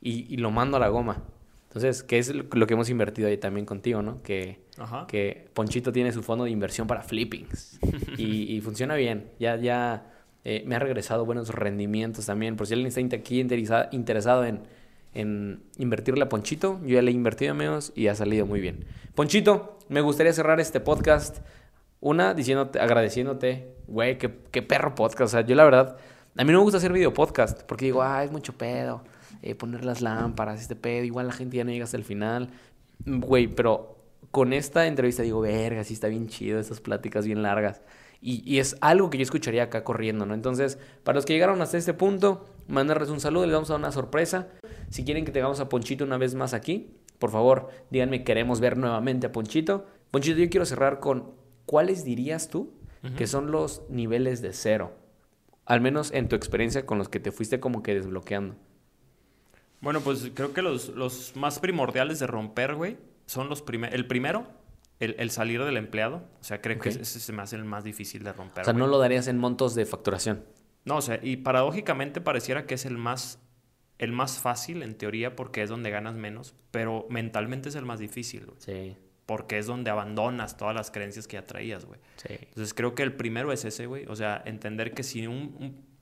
y, 0.00 0.32
y 0.32 0.38
lo 0.38 0.50
mando 0.50 0.78
a 0.78 0.80
la 0.80 0.88
goma. 0.88 1.22
Entonces, 1.68 2.02
que 2.02 2.18
es 2.18 2.34
lo 2.34 2.66
que 2.66 2.74
hemos 2.74 2.90
invertido 2.90 3.28
ahí 3.28 3.38
también 3.38 3.64
contigo, 3.64 4.02
¿no? 4.02 4.22
Que, 4.22 4.58
Ajá. 4.76 5.06
que 5.06 5.48
Ponchito 5.54 5.90
tiene 5.92 6.12
su 6.12 6.22
fondo 6.22 6.44
de 6.44 6.50
inversión 6.50 6.86
para 6.86 7.02
flippings 7.02 7.78
y, 8.18 8.54
y 8.54 8.60
funciona 8.60 8.94
bien. 8.94 9.30
Ya, 9.38 9.56
ya 9.56 10.21
eh, 10.44 10.62
me 10.66 10.74
ha 10.74 10.78
regresado 10.78 11.24
buenos 11.24 11.48
rendimientos 11.50 12.26
también. 12.26 12.56
Por 12.56 12.66
si 12.66 12.74
alguien 12.74 12.88
está 12.88 13.16
aquí 13.16 13.40
interesa- 13.40 13.88
interesado 13.92 14.44
en, 14.44 14.60
en 15.14 15.62
invertirle 15.78 16.24
a 16.24 16.28
Ponchito, 16.28 16.80
yo 16.82 16.94
ya 16.94 17.02
le 17.02 17.10
he 17.10 17.14
invertido 17.14 17.54
menos 17.54 17.92
y 17.94 18.08
ha 18.08 18.14
salido 18.14 18.46
muy 18.46 18.60
bien. 18.60 18.84
Ponchito, 19.14 19.78
me 19.88 20.00
gustaría 20.00 20.32
cerrar 20.32 20.58
este 20.60 20.80
podcast. 20.80 21.38
Una, 22.00 22.34
diciéndote, 22.34 22.80
agradeciéndote, 22.80 23.68
güey, 23.86 24.18
qué, 24.18 24.32
qué 24.50 24.62
perro 24.62 24.94
podcast. 24.94 25.22
O 25.22 25.28
sea, 25.38 25.40
yo 25.42 25.54
la 25.54 25.64
verdad, 25.64 25.96
a 26.36 26.44
mí 26.44 26.50
no 26.52 26.58
me 26.58 26.64
gusta 26.64 26.78
hacer 26.78 26.92
video 26.92 27.12
podcast 27.14 27.62
porque 27.62 27.84
digo, 27.84 28.02
ah, 28.02 28.24
es 28.24 28.32
mucho 28.32 28.52
pedo. 28.54 29.04
eh, 29.42 29.54
poner 29.54 29.84
las 29.84 30.00
lámparas, 30.00 30.60
este 30.60 30.76
pedo, 30.76 31.04
igual 31.04 31.26
la 31.26 31.32
gente 31.32 31.56
ya 31.56 31.64
no 31.64 31.70
llega 31.70 31.84
hasta 31.84 31.96
el 31.96 32.04
final. 32.04 32.50
Güey, 33.04 33.48
pero 33.48 33.96
con 34.30 34.52
esta 34.52 34.86
entrevista 34.86 35.22
digo, 35.22 35.40
verga, 35.40 35.84
sí 35.84 35.94
está 35.94 36.08
bien 36.08 36.28
chido, 36.28 36.58
estas 36.58 36.80
pláticas 36.80 37.26
bien 37.26 37.42
largas. 37.42 37.82
Y, 38.24 38.42
y 38.50 38.60
es 38.60 38.76
algo 38.80 39.10
que 39.10 39.18
yo 39.18 39.22
escucharía 39.22 39.64
acá 39.64 39.82
corriendo, 39.82 40.24
¿no? 40.24 40.32
Entonces, 40.32 40.78
para 41.02 41.16
los 41.16 41.26
que 41.26 41.32
llegaron 41.32 41.60
hasta 41.60 41.76
este 41.76 41.92
punto, 41.92 42.46
mandarles 42.68 43.10
un 43.10 43.18
saludo, 43.20 43.46
les 43.46 43.54
vamos 43.54 43.68
a 43.70 43.74
dar 43.74 43.80
una 43.80 43.90
sorpresa. 43.90 44.48
Si 44.90 45.04
quieren 45.04 45.24
que 45.24 45.32
tengamos 45.32 45.58
a 45.58 45.68
Ponchito 45.68 46.04
una 46.04 46.18
vez 46.18 46.36
más 46.36 46.54
aquí, 46.54 46.94
por 47.18 47.30
favor, 47.30 47.68
díganme, 47.90 48.24
queremos 48.24 48.60
ver 48.60 48.76
nuevamente 48.76 49.26
a 49.26 49.32
Ponchito. 49.32 49.86
Ponchito, 50.10 50.38
yo 50.38 50.50
quiero 50.50 50.66
cerrar 50.66 51.00
con, 51.00 51.32
¿cuáles 51.66 52.04
dirías 52.04 52.48
tú 52.48 52.72
que 53.16 53.26
son 53.26 53.50
los 53.50 53.82
niveles 53.88 54.40
de 54.40 54.52
cero? 54.52 54.92
Al 55.66 55.80
menos 55.80 56.12
en 56.12 56.28
tu 56.28 56.36
experiencia 56.36 56.86
con 56.86 56.98
los 56.98 57.08
que 57.08 57.18
te 57.20 57.32
fuiste 57.32 57.58
como 57.58 57.82
que 57.82 57.94
desbloqueando. 57.94 58.54
Bueno, 59.80 60.00
pues 60.00 60.30
creo 60.32 60.52
que 60.52 60.62
los, 60.62 60.90
los 60.90 61.34
más 61.34 61.58
primordiales 61.58 62.20
de 62.20 62.28
romper, 62.28 62.76
güey, 62.76 62.98
son 63.26 63.48
los 63.48 63.62
primeros. 63.62 63.96
El 63.96 64.06
primero, 64.06 64.46
el, 65.04 65.16
el 65.18 65.30
salir 65.30 65.62
del 65.64 65.76
empleado. 65.76 66.22
O 66.40 66.44
sea, 66.44 66.60
creo 66.60 66.78
que 66.78 66.88
ese 66.90 67.04
se 67.04 67.32
me 67.32 67.42
hace 67.42 67.56
el 67.56 67.64
más 67.64 67.84
difícil 67.84 68.22
de 68.24 68.32
romper. 68.32 68.62
O 68.62 68.64
sea, 68.64 68.72
güey. 68.72 68.80
no 68.80 68.86
lo 68.86 68.98
darías 68.98 69.28
en 69.28 69.38
montos 69.38 69.74
de 69.74 69.84
facturación. 69.86 70.44
No, 70.84 70.96
o 70.96 71.02
sea, 71.02 71.20
y 71.22 71.36
paradójicamente 71.36 72.20
pareciera 72.20 72.66
que 72.66 72.74
es 72.74 72.86
el 72.86 72.98
más, 72.98 73.38
el 73.98 74.12
más 74.12 74.38
fácil 74.38 74.82
en 74.82 74.94
teoría 74.96 75.36
porque 75.36 75.62
es 75.62 75.70
donde 75.70 75.90
ganas 75.90 76.14
menos, 76.14 76.54
pero 76.70 77.06
mentalmente 77.10 77.68
es 77.68 77.74
el 77.76 77.84
más 77.84 77.98
difícil, 78.00 78.46
güey. 78.46 78.56
Sí, 78.58 78.96
Porque 79.26 79.58
es 79.58 79.66
donde 79.66 79.90
abandonas 79.90 80.56
todas 80.56 80.74
las 80.74 80.90
creencias 80.90 81.28
que 81.28 81.34
ya 81.36 81.46
traías, 81.46 81.84
güey. 81.84 82.00
sí. 82.16 82.34
Entonces 82.40 82.74
creo 82.74 82.94
que 82.94 83.02
el 83.04 83.12
primero 83.14 83.52
es 83.52 83.64
ese, 83.64 83.86
güey. 83.86 84.06
O 84.08 84.16
sea, 84.16 84.42
entender 84.44 84.92
que 84.94 85.02
si 85.04 85.26
un, 85.26 85.56
un- 85.60 85.92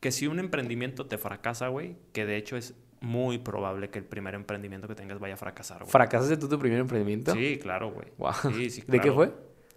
que 0.00 0.10
si 0.12 0.26
un 0.26 0.38
emprendimiento 0.38 1.06
te 1.06 1.18
fracasa, 1.18 1.68
güey, 1.68 1.96
que 2.12 2.26
de 2.26 2.36
hecho 2.36 2.56
es 2.56 2.74
muy 3.06 3.38
probable 3.38 3.88
que 3.90 3.98
el 4.00 4.04
primer 4.04 4.34
emprendimiento 4.34 4.86
que 4.88 4.94
tengas 4.94 5.18
vaya 5.18 5.34
a 5.34 5.36
fracasar, 5.38 5.78
güey. 5.78 5.90
¿Fracasaste 5.90 6.36
tú 6.36 6.48
tu 6.48 6.58
primer 6.58 6.80
emprendimiento? 6.80 7.32
Sí, 7.32 7.58
claro, 7.62 7.90
güey. 7.90 8.08
Wow. 8.18 8.32
Sí, 8.54 8.70
sí, 8.70 8.82
¿De 8.86 9.00
qué 9.00 9.10
fue? 9.12 9.32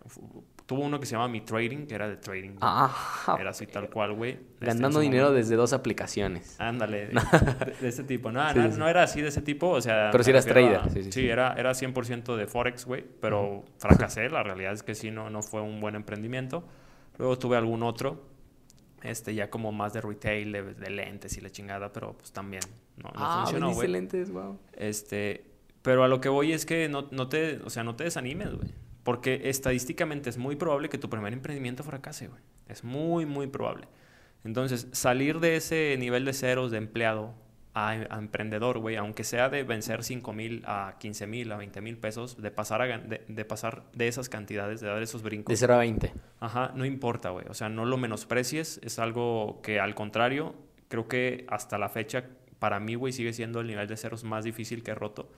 Fu- 0.06 0.44
Tuvo 0.66 0.82
uno 0.84 1.00
que 1.00 1.08
se 1.08 1.14
llama 1.14 1.28
Mi 1.28 1.42
Trading, 1.42 1.88
que 1.88 1.96
era 1.96 2.08
de 2.08 2.18
trading. 2.18 2.50
güey. 2.50 2.60
Ah, 2.62 3.36
Era 3.40 3.50
así 3.50 3.66
tal 3.66 3.90
cual, 3.90 4.14
güey. 4.14 4.34
Este, 4.34 4.66
ganando 4.68 5.00
dinero 5.00 5.24
momento. 5.30 5.38
desde 5.42 5.56
dos 5.56 5.74
aplicaciones. 5.74 6.60
Ándale, 6.60 7.08
de, 7.08 7.14
de- 7.66 7.76
de 7.82 7.88
ese 7.88 8.04
tipo. 8.04 8.32
No, 8.32 8.48
Sí, 8.54 8.60
no, 8.60 8.72
sí. 8.72 8.78
no 8.78 8.88
era 8.88 9.02
así 9.02 9.20
de 9.20 9.30
ese 9.30 9.42
tipo, 9.42 9.68
o 9.70 9.82
sea... 9.82 10.10
Pero 10.12 10.24
sí 10.24 10.30
eras 10.30 10.46
trader, 10.46 10.76
a- 10.76 10.84
sí, 10.90 11.02
sí, 11.02 11.04
Sí, 11.06 11.12
sí. 11.22 11.28
era, 11.28 11.54
era 11.54 11.72
100% 11.72 12.36
de 12.36 12.46
Forex, 12.46 12.86
güey, 12.86 13.04
pero 13.20 13.64
fracasé. 13.80 14.30
La 14.30 14.44
realidad 14.44 14.74
es 14.74 14.84
que 14.84 14.94
sí, 14.94 15.10
no, 15.10 15.32
no 15.32 15.42
fue 15.42 15.62
un 15.62 15.80
buen 15.82 15.96
emprendimiento. 15.96 16.64
Luego 17.18 17.40
tuve 17.40 17.58
algún 17.58 17.82
otro, 17.82 18.28
este, 19.02 19.34
ya 19.34 19.50
como 19.50 19.72
más 19.72 19.94
de 19.94 20.02
retail, 20.02 20.52
de, 20.52 20.62
de 20.76 20.90
lentes 20.92 21.36
y 21.36 21.42
la 21.42 21.50
chingada, 21.50 21.92
pero 21.92 22.14
pues 22.14 22.32
también 22.32 22.62
no, 23.04 23.10
no 23.10 23.16
ah, 23.16 23.42
funcionó, 23.44 23.74
güey. 23.74 23.88
lentes, 23.88 24.32
wow. 24.32 24.58
Este, 24.74 25.46
pero 25.82 26.04
a 26.04 26.08
lo 26.08 26.22
que 26.22 26.30
voy 26.30 26.54
es 26.54 26.66
que 26.66 26.90
no, 26.90 27.08
no 27.12 27.30
te, 27.30 27.58
o 27.64 27.70
sea, 27.70 27.84
no 27.84 27.96
te 27.96 28.04
desanimes, 28.04 28.54
güey. 28.54 28.70
Porque 29.04 29.50
estadísticamente 29.50 30.30
es 30.30 30.38
muy 30.38 30.56
probable 30.56 30.90
que 30.90 30.98
tu 30.98 31.10
primer 31.10 31.34
emprendimiento 31.34 31.84
fracase, 31.84 32.28
güey. 32.28 32.42
Es 32.68 32.84
muy, 32.84 33.26
muy 33.26 33.48
probable. 33.48 33.88
Entonces, 34.44 34.88
salir 34.92 35.40
de 35.40 35.56
ese 35.56 35.96
nivel 35.98 36.26
de 36.26 36.34
ceros 36.34 36.72
de 36.72 36.78
empleado 36.78 37.34
a, 37.74 37.92
a 37.92 38.18
emprendedor, 38.18 38.80
güey, 38.80 38.98
aunque 38.98 39.24
sea 39.24 39.50
de 39.50 39.64
vencer 39.64 40.04
5 40.04 40.34
mil 40.34 40.64
a 40.66 40.96
15 41.00 41.28
mil, 41.28 41.52
a 41.52 41.58
20 41.58 41.82
mil 41.82 41.98
pesos, 41.98 42.42
de 42.42 42.52
pasar, 42.52 42.82
a 42.82 42.98
de, 42.98 43.24
de 43.28 43.46
pasar 43.46 43.84
de 43.94 44.08
esas 44.08 44.30
cantidades, 44.30 44.82
de 44.82 44.88
dar 44.88 45.02
esos 45.02 45.24
brincos. 45.24 45.52
De 45.52 45.58
0 45.58 45.74
a 45.76 45.78
20. 45.78 46.14
Ajá, 46.40 46.72
no 46.76 46.86
importa, 46.86 47.30
güey. 47.30 47.46
O 47.50 47.54
sea, 47.54 47.70
no 47.70 47.86
lo 47.86 47.98
menosprecies. 47.98 48.80
Es 48.84 49.00
algo 49.00 49.62
que, 49.62 49.80
al 49.80 49.96
contrario, 49.96 50.56
creo 50.90 51.08
que 51.08 51.46
hasta 51.48 51.78
la 51.78 51.90
fecha, 51.90 52.26
para 52.60 52.80
mí, 52.80 52.96
güey, 52.96 53.14
sigue 53.14 53.34
siendo 53.34 53.62
el 53.62 53.68
nivel 53.68 53.88
de 53.88 53.98
ceros 53.98 54.24
más 54.24 54.44
difícil 54.44 54.84
que 54.84 54.92
he 54.92 54.96
roto. 54.96 55.30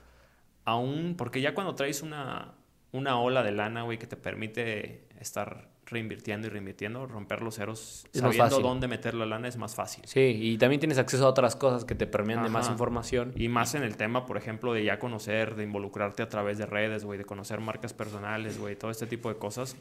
Aún, 0.64 1.14
porque 1.16 1.40
ya 1.40 1.54
cuando 1.54 1.74
traes 1.74 2.02
una, 2.02 2.54
una 2.92 3.18
ola 3.18 3.42
de 3.42 3.52
lana, 3.52 3.82
güey, 3.82 3.98
que 3.98 4.06
te 4.06 4.16
permite 4.16 5.06
estar 5.18 5.72
reinvirtiendo 5.86 6.46
y 6.46 6.50
reinvirtiendo, 6.50 7.06
romper 7.06 7.42
los 7.42 7.56
ceros, 7.56 8.06
Es 8.12 8.20
sabiendo 8.20 8.60
dónde 8.60 8.88
meter 8.88 9.14
la 9.14 9.26
lana 9.26 9.48
es 9.48 9.56
más 9.56 9.74
fácil. 9.74 10.04
Sí, 10.06 10.20
y 10.40 10.58
también 10.58 10.80
tienes 10.80 10.98
acceso 10.98 11.26
a 11.26 11.28
otras 11.28 11.54
cosas 11.56 11.84
que 11.84 11.94
te 11.94 12.06
de 12.06 12.48
más 12.48 12.68
información. 12.68 13.32
Y 13.36 13.48
más 13.48 13.74
en 13.74 13.82
el 13.82 13.96
tema, 13.96 14.26
por 14.26 14.36
ejemplo, 14.36 14.72
de 14.72 14.84
ya 14.84 14.98
conocer, 14.98 15.54
de 15.54 15.64
involucrarte 15.64 16.22
a 16.22 16.28
través 16.28 16.58
de 16.58 16.66
redes, 16.66 17.04
güey, 17.04 17.18
de 17.18 17.24
conocer 17.24 17.60
marcas 17.60 17.92
personales, 17.92 18.58
güey, 18.58 18.76
todo 18.76 18.90
este 18.90 19.06
tipo 19.06 19.28
de 19.28 19.36
cosas. 19.36 19.76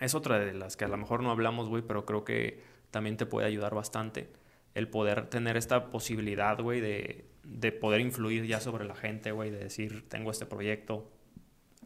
Es 0.00 0.14
otra 0.14 0.38
de 0.38 0.52
las 0.54 0.76
que 0.76 0.84
a 0.84 0.88
lo 0.88 0.96
mejor 0.96 1.22
no 1.22 1.30
hablamos, 1.30 1.68
güey, 1.68 1.82
pero 1.82 2.04
creo 2.04 2.24
que 2.24 2.60
también 2.90 3.16
te 3.16 3.26
puede 3.26 3.46
ayudar 3.46 3.74
bastante. 3.74 4.28
El 4.74 4.88
poder 4.88 5.26
tener 5.26 5.56
esta 5.56 5.90
posibilidad, 5.90 6.58
güey, 6.60 6.80
de, 6.80 7.26
de 7.44 7.72
poder 7.72 8.00
influir 8.00 8.46
ya 8.46 8.60
sobre 8.60 8.84
la 8.84 8.94
gente, 8.94 9.32
güey, 9.32 9.50
de 9.50 9.58
decir, 9.58 10.08
tengo 10.08 10.30
este 10.30 10.46
proyecto 10.46 11.10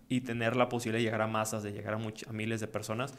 y 0.09 0.20
tener 0.20 0.57
la 0.57 0.68
posibilidad 0.68 0.99
de 1.01 1.05
llegar 1.05 1.22
a 1.22 1.26
masas, 1.26 1.62
de 1.62 1.72
llegar 1.72 1.95
a, 1.95 1.97
a 1.97 2.32
miles 2.32 2.61
de 2.61 2.68
personas, 2.68 3.14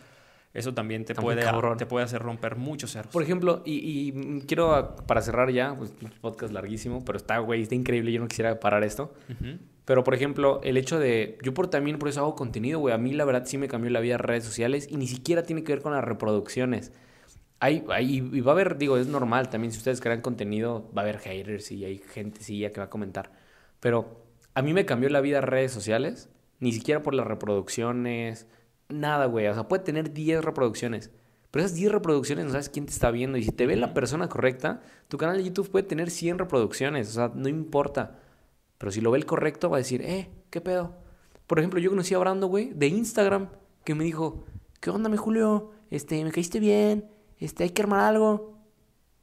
eso 0.53 0.74
también 0.74 1.05
te 1.05 1.13
puede, 1.13 1.43
te 1.78 1.86
puede 1.86 2.05
hacer 2.05 2.22
romper 2.22 2.55
muchos 2.55 2.91
cerros. 2.91 3.11
Por 3.11 3.22
ejemplo, 3.22 3.61
y, 3.65 3.74
y, 3.76 4.41
quiero, 4.47 4.74
ah, 4.74 4.95
para 4.95 5.22
cerrar 5.22 5.51
ya, 5.51 5.76
pues 5.76 5.93
podcast 6.22 6.51
larguísimo, 6.51 7.03
pero 7.05 7.18
está, 7.18 7.38
güey, 7.39 7.61
está 7.61 7.76
increíble, 7.76 8.11
yo 8.11 8.20
no 8.20 8.28
quisiera 8.28 8.59
parar 8.59 8.84
esto. 8.84 9.13
Pero, 9.86 10.03
por 10.03 10.15
ejemplo, 10.15 10.59
el 10.63 10.78
hecho 10.78 10.99
de... 10.99 11.38
Yo 11.43 11.53
por, 11.53 11.70
también 11.70 11.99
por 11.99 12.09
eso 12.09 12.22
hago 12.22 12.36
contenido, 12.36 12.80
güey. 12.80 12.93
A 12.93 12.97
mí, 12.97 13.13
la 13.13 13.24
verdad, 13.24 13.43
sí 13.45 13.57
me 13.57 13.68
cambió 13.68 13.91
la 13.91 13.99
vida 13.99 14.18
redes 14.18 14.43
sociales 14.43 14.88
y 14.89 14.97
ni 14.97 15.07
siquiera 15.07 15.43
tiene 15.43 15.63
que 15.63 15.74
ver 15.74 15.82
con 15.82 15.93
las 15.93 16.03
reproducciones. 16.03 16.91
Hay, 17.60 17.84
hay, 17.89 18.18
y 18.18 18.41
va 18.41 18.51
a 18.51 18.55
haber, 18.55 18.78
digo, 18.78 18.97
es 18.97 19.08
normal 19.08 19.49
también. 19.49 19.72
Si 19.72 19.80
ustedes 19.80 20.01
crean 20.01 20.22
contenido, 20.22 20.89
va 20.95 21.01
a 21.01 21.05
haber 21.05 21.20
haters 21.20 21.72
y 21.72 21.86
hay 21.86 21.97
gente, 21.97 22.43
sí, 22.43 22.60
ya 22.60 22.72
que 22.72 22.80
va 22.80 22.86
a 22.86 22.89
comentar. 22.89 23.32
Pero 23.80 24.26
a 24.53 24.62
mí 24.62 24.74
me 24.74 24.86
cambió 24.86 25.10
la 25.10 25.22
vida 25.22 25.41
redes 25.41 25.72
sociales. 25.72 26.30
Ni 26.60 26.72
siquiera 26.72 27.01
por 27.01 27.14
las 27.14 27.28
reproducciones. 27.28 28.47
Nada, 28.89 29.26
güey. 29.26 29.47
O 29.47 29.53
sea, 29.53 29.68
puede 29.68 29.84
tener 29.84 30.14
10 30.14 30.43
reproducciones. 30.43 31.12
Pero 31.51 31.66
esas 31.66 31.78
10 31.78 31.91
reproducciones 31.91 32.45
no 32.45 32.51
sabes 32.51 32.70
quién 32.70 32.86
te 32.86 32.91
está 32.91 33.12
viendo. 33.12 33.38
Y 33.38 33.43
si 33.43 33.51
te 33.51 33.66
ve 33.68 33.76
la 33.76 33.93
persona 33.93 34.30
correcta, 34.30 34.82
tu 35.08 35.18
canal 35.18 35.38
de 35.38 35.43
YouTube 35.43 35.70
puede 35.70 35.84
tener 35.84 36.10
100 36.10 36.39
reproducciones. 36.39 37.10
O 37.10 37.12
sea, 37.12 37.32
no 37.34 37.49
importa. 37.49 38.20
Pero 38.78 38.91
si 38.91 39.01
lo 39.01 39.12
ve 39.12 39.20
el 39.20 39.26
correcto, 39.26 39.70
va 39.70 39.78
a 39.78 39.80
decir, 39.80 40.01
eh, 40.01 40.30
¿qué 40.49 40.62
pedo? 40.62 40.95
Por 41.47 41.60
ejemplo, 41.60 41.80
yo 41.80 41.89
conocí 41.89 42.14
a 42.14 42.20
Brando, 42.20 42.47
güey, 42.47 42.74
de 42.74 42.88
Instagram, 42.88 43.49
que 43.84 43.95
me 43.95 44.03
dijo, 44.03 44.43
¿qué 44.82 44.89
onda, 44.89 45.10
mi 45.10 45.18
Julio? 45.18 45.72
Este, 45.89 46.24
me 46.24 46.32
caíste 46.32 46.60
bien, 46.60 47.10
este, 47.40 47.64
hay 47.64 47.70
que 47.72 47.82
armar 47.82 48.02
algo. 48.02 48.58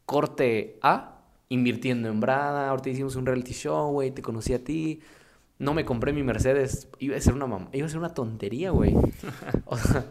Corte 0.07 0.79
A, 0.83 1.23
invirtiendo 1.49 2.09
en 2.09 2.21
Brada, 2.21 2.69
ahorita 2.69 2.91
hicimos 2.91 3.17
un 3.17 3.27
reality 3.27 3.53
show, 3.53 3.91
güey, 3.93 4.11
te 4.11 4.23
conocí 4.23 4.53
a 4.53 4.62
ti. 4.62 5.01
No 5.59 5.73
me 5.73 5.85
compré 5.85 6.12
mi 6.12 6.23
Mercedes, 6.23 6.89
iba 6.99 7.17
a 7.17 7.21
ser 7.21 7.33
una 7.35 7.47
mam- 7.47 7.69
iba 7.73 7.87
a 7.87 7.89
ser 7.89 7.99
una 7.99 8.12
tontería, 8.12 8.71
güey. 8.71 8.95
O 9.67 9.77
sea, 9.77 10.05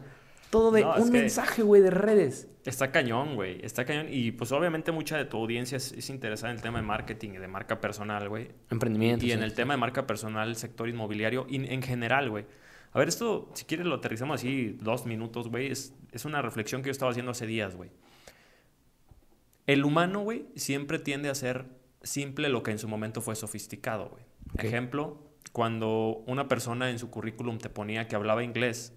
todo 0.49 0.71
de 0.71 0.81
No, 0.81 0.95
un 0.95 1.11
mensaje, 1.11 1.61
güey, 1.63 1.81
de 1.81 1.89
redes. 1.91 2.47
Está 2.65 2.91
cañón, 2.91 3.35
güey. 3.35 3.59
Está 3.63 3.85
cañón. 3.85 4.07
Y 4.09 4.31
pues 4.31 4.51
obviamente 4.51 4.91
mucha 4.91 5.17
de 5.17 5.25
tu 5.25 5.37
audiencia 5.37 5.75
es, 5.75 5.91
es 5.91 6.09
interesada 6.09 6.51
en 6.51 6.57
el 6.57 6.63
tema 6.63 6.79
de 6.79 6.85
marketing 6.85 7.31
y 7.31 7.37
de 7.37 7.47
marca 7.47 7.81
personal, 7.81 8.29
güey. 8.29 8.49
Emprendimiento. 8.69 9.25
Y 9.25 9.31
en 9.31 9.39
sí. 9.39 9.45
el 9.45 9.53
tema 9.53 9.73
de 9.73 9.77
marca 9.79 10.07
personal, 10.07 10.55
sector 10.55 10.87
inmobiliario 10.87 11.45
y 11.49 11.55
en 11.71 11.81
general, 11.81 12.29
güey. 12.29 12.45
A 12.93 12.99
ver, 12.99 13.07
esto, 13.07 13.49
si 13.53 13.65
quieres, 13.65 13.87
lo 13.87 13.95
aterrizamos 13.95 14.35
así 14.35 14.77
dos 14.81 15.05
minutos, 15.05 15.49
güey. 15.49 15.71
Es, 15.71 15.95
es 16.11 16.25
una 16.25 16.41
reflexión 16.41 16.81
que 16.81 16.87
yo 16.87 16.91
estaba 16.91 17.11
haciendo 17.11 17.31
hace 17.31 17.47
días, 17.47 17.75
güey. 17.75 17.89
El 19.65 19.83
humano, 19.83 20.21
güey, 20.21 20.45
siempre 20.55 20.99
tiende 20.99 21.29
a 21.29 21.35
ser 21.35 21.65
simple 22.03 22.49
lo 22.49 22.63
que 22.63 22.71
en 22.71 22.79
su 22.79 22.87
momento 22.87 23.21
fue 23.21 23.35
sofisticado, 23.35 24.09
güey. 24.09 24.23
Ejemplo, 24.57 25.17
cuando 25.51 26.23
una 26.27 26.47
persona 26.47 26.89
en 26.91 26.99
su 26.99 27.09
currículum 27.09 27.57
te 27.57 27.69
ponía 27.69 28.07
que 28.07 28.15
hablaba 28.15 28.43
inglés, 28.43 28.93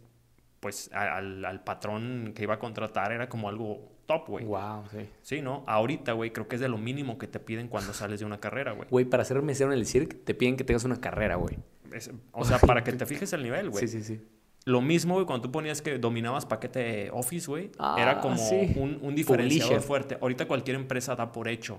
pues 0.60 0.90
al, 0.92 1.44
al 1.44 1.64
patrón 1.64 2.32
que 2.34 2.42
iba 2.42 2.54
a 2.54 2.58
contratar 2.58 3.12
era 3.12 3.28
como 3.28 3.48
algo 3.48 3.96
top, 4.06 4.28
güey. 4.28 4.44
Wow, 4.44 4.84
sí. 4.90 5.08
Sí, 5.22 5.42
¿no? 5.42 5.64
Ahorita, 5.66 6.12
güey, 6.12 6.32
creo 6.32 6.48
que 6.48 6.56
es 6.56 6.60
de 6.60 6.68
lo 6.68 6.78
mínimo 6.78 7.18
que 7.18 7.26
te 7.26 7.40
piden 7.40 7.68
cuando 7.68 7.92
sales 7.92 8.20
de 8.20 8.26
una 8.26 8.40
carrera, 8.40 8.72
güey. 8.72 8.88
Güey, 8.90 9.04
para 9.04 9.24
ser 9.24 9.40
mesero 9.42 9.72
en 9.72 9.78
el 9.78 9.86
circo 9.86 10.16
te 10.24 10.34
piden 10.34 10.56
que 10.56 10.64
tengas 10.64 10.84
una 10.84 11.00
carrera, 11.00 11.36
güey. 11.36 11.58
Es- 11.92 12.10
O 12.32 12.44
sea, 12.44 12.58
para 12.58 12.82
que 12.84 12.92
te 12.92 13.06
fijes 13.06 13.32
el 13.32 13.42
nivel, 13.42 13.70
güey. 13.70 13.86
Sí, 13.86 14.02
sí, 14.02 14.04
sí. 14.16 14.20
Lo 14.64 14.80
mismo, 14.80 15.14
güey, 15.14 15.26
cuando 15.26 15.42
tú 15.42 15.52
ponías 15.52 15.80
que 15.80 15.98
dominabas 15.98 16.44
paquete 16.44 17.08
Office, 17.12 17.46
güey, 17.46 17.70
Ah, 17.78 17.96
era 18.00 18.20
como 18.20 18.36
sí. 18.36 18.72
un, 18.76 18.98
un 19.00 19.14
diferenciador 19.14 19.68
Publisher. 19.74 19.86
fuerte. 19.86 20.18
Ahorita 20.20 20.46
cualquier 20.48 20.76
empresa 20.76 21.14
da 21.14 21.30
por 21.30 21.46
hecho 21.48 21.78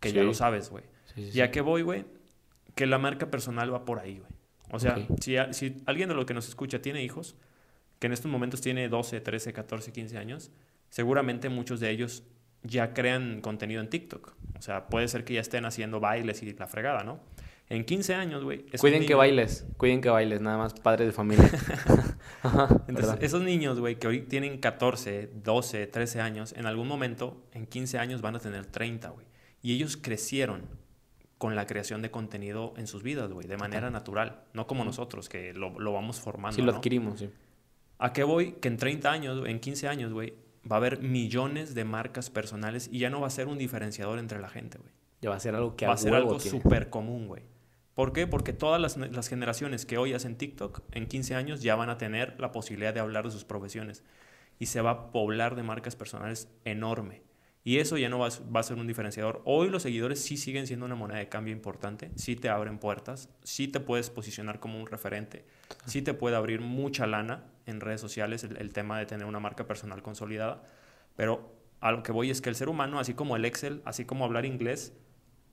que 0.00 0.12
ya 0.12 0.22
lo 0.22 0.34
sabes, 0.34 0.68
güey. 0.68 0.84
Sí, 1.14 1.30
sí, 1.30 1.38
¿Y 1.38 1.40
a 1.40 1.46
sí. 1.46 1.50
qué 1.52 1.60
voy, 1.62 1.80
güey? 1.82 2.04
Que 2.74 2.84
la 2.86 2.98
marca 2.98 3.30
personal 3.30 3.72
va 3.72 3.86
por 3.86 3.98
ahí, 4.00 4.18
güey. 4.18 4.30
O 4.70 4.78
sea, 4.78 4.98
si, 5.20 5.36
a- 5.38 5.52
si 5.54 5.76
alguien 5.86 6.08
de 6.10 6.14
los 6.14 6.26
que 6.26 6.34
nos 6.34 6.46
escucha 6.48 6.82
tiene 6.82 7.02
hijos, 7.02 7.36
que 7.98 8.06
en 8.08 8.12
estos 8.12 8.30
momentos 8.30 8.60
tiene 8.60 8.88
12, 8.90 9.20
13, 9.22 9.54
14, 9.54 9.92
15 9.92 10.18
años, 10.18 10.50
seguramente 10.90 11.48
muchos 11.48 11.80
de 11.80 11.88
ellos 11.90 12.22
ya 12.62 12.92
crean 12.92 13.40
contenido 13.40 13.80
en 13.80 13.88
TikTok. 13.88 14.34
O 14.58 14.60
sea, 14.62 14.88
puede 14.88 15.08
ser 15.08 15.24
que 15.24 15.32
ya 15.34 15.40
estén 15.40 15.64
haciendo 15.64 16.00
bailes 16.00 16.42
y 16.42 16.52
la 16.52 16.66
fregada, 16.66 17.02
¿no? 17.04 17.20
En 17.68 17.84
15 17.84 18.14
años, 18.14 18.44
güey. 18.44 18.64
Cuiden 18.78 19.04
que 19.06 19.14
bailes, 19.14 19.66
cuiden 19.76 20.00
que 20.00 20.08
bailes, 20.08 20.40
nada 20.40 20.56
más 20.56 20.74
padres 20.74 21.08
de 21.08 21.12
familia. 21.12 21.50
Ajá, 22.42 22.68
Entonces, 22.86 23.06
¿verdad? 23.06 23.24
esos 23.24 23.42
niños, 23.42 23.80
güey, 23.80 23.98
que 23.98 24.06
hoy 24.06 24.22
tienen 24.22 24.58
14, 24.58 25.30
12, 25.42 25.86
13 25.88 26.20
años, 26.20 26.54
en 26.56 26.66
algún 26.66 26.86
momento, 26.86 27.42
en 27.52 27.66
15 27.66 27.98
años, 27.98 28.22
van 28.22 28.36
a 28.36 28.38
tener 28.38 28.66
30, 28.66 29.08
güey. 29.10 29.26
Y 29.62 29.74
ellos 29.74 29.96
crecieron 29.96 30.62
con 31.38 31.56
la 31.56 31.66
creación 31.66 32.02
de 32.02 32.10
contenido 32.10 32.72
en 32.76 32.86
sus 32.86 33.02
vidas, 33.02 33.32
güey, 33.32 33.48
de 33.48 33.56
manera 33.56 33.90
natural. 33.90 34.44
No 34.52 34.68
como 34.68 34.84
nosotros, 34.84 35.28
que 35.28 35.52
lo, 35.52 35.78
lo 35.80 35.92
vamos 35.92 36.20
formando. 36.20 36.54
Sí, 36.54 36.62
lo 36.62 36.70
¿no? 36.70 36.78
adquirimos, 36.78 37.18
sí. 37.18 37.30
¿A 37.98 38.12
qué 38.12 38.22
voy? 38.22 38.52
Que 38.52 38.68
en 38.68 38.76
30 38.76 39.10
años, 39.10 39.46
en 39.46 39.58
15 39.58 39.88
años, 39.88 40.12
güey, 40.12 40.34
va 40.70 40.76
a 40.76 40.78
haber 40.78 41.00
millones 41.00 41.74
de 41.74 41.84
marcas 41.84 42.30
personales 42.30 42.88
y 42.92 43.00
ya 43.00 43.10
no 43.10 43.20
va 43.20 43.26
a 43.26 43.30
ser 43.30 43.48
un 43.48 43.58
diferenciador 43.58 44.18
entre 44.18 44.40
la 44.40 44.48
gente, 44.48 44.78
güey. 44.78 44.92
Ya 45.20 45.30
va 45.30 45.36
a 45.36 45.40
ser 45.40 45.54
algo 45.54 45.76
que 45.76 45.86
Va 45.86 45.94
a 45.94 45.96
ser 45.96 46.14
algo 46.14 46.38
súper 46.38 46.90
común, 46.90 47.26
güey. 47.26 47.42
¿Por 47.96 48.12
qué? 48.12 48.26
Porque 48.26 48.52
todas 48.52 48.78
las, 48.78 48.98
las 48.98 49.26
generaciones 49.26 49.86
que 49.86 49.96
hoy 49.96 50.12
hacen 50.12 50.36
TikTok, 50.36 50.82
en 50.92 51.06
15 51.06 51.34
años 51.34 51.62
ya 51.62 51.76
van 51.76 51.88
a 51.88 51.96
tener 51.96 52.38
la 52.38 52.52
posibilidad 52.52 52.92
de 52.92 53.00
hablar 53.00 53.24
de 53.24 53.30
sus 53.30 53.46
profesiones. 53.46 54.04
Y 54.58 54.66
se 54.66 54.82
va 54.82 54.90
a 54.90 55.10
poblar 55.12 55.56
de 55.56 55.62
marcas 55.62 55.96
personales 55.96 56.50
enorme. 56.66 57.22
Y 57.64 57.78
eso 57.78 57.96
ya 57.96 58.10
no 58.10 58.18
va 58.18 58.26
a, 58.26 58.30
va 58.54 58.60
a 58.60 58.64
ser 58.64 58.76
un 58.76 58.86
diferenciador. 58.86 59.40
Hoy 59.46 59.70
los 59.70 59.82
seguidores 59.82 60.22
sí 60.22 60.36
siguen 60.36 60.66
siendo 60.66 60.84
una 60.84 60.94
moneda 60.94 61.20
de 61.20 61.30
cambio 61.30 61.54
importante, 61.54 62.10
sí 62.16 62.36
te 62.36 62.50
abren 62.50 62.78
puertas, 62.78 63.30
sí 63.44 63.66
te 63.66 63.80
puedes 63.80 64.10
posicionar 64.10 64.60
como 64.60 64.78
un 64.78 64.86
referente, 64.86 65.46
sí 65.86 66.02
te 66.02 66.12
puede 66.12 66.36
abrir 66.36 66.60
mucha 66.60 67.06
lana 67.06 67.46
en 67.64 67.80
redes 67.80 68.02
sociales 68.02 68.44
el, 68.44 68.58
el 68.58 68.74
tema 68.74 68.98
de 68.98 69.06
tener 69.06 69.26
una 69.26 69.40
marca 69.40 69.66
personal 69.66 70.02
consolidada. 70.02 70.64
Pero 71.16 71.50
a 71.80 71.92
lo 71.92 72.02
que 72.02 72.12
voy 72.12 72.28
es 72.28 72.42
que 72.42 72.50
el 72.50 72.56
ser 72.56 72.68
humano, 72.68 73.00
así 73.00 73.14
como 73.14 73.36
el 73.36 73.46
Excel, 73.46 73.80
así 73.86 74.04
como 74.04 74.26
hablar 74.26 74.44
inglés, 74.44 74.92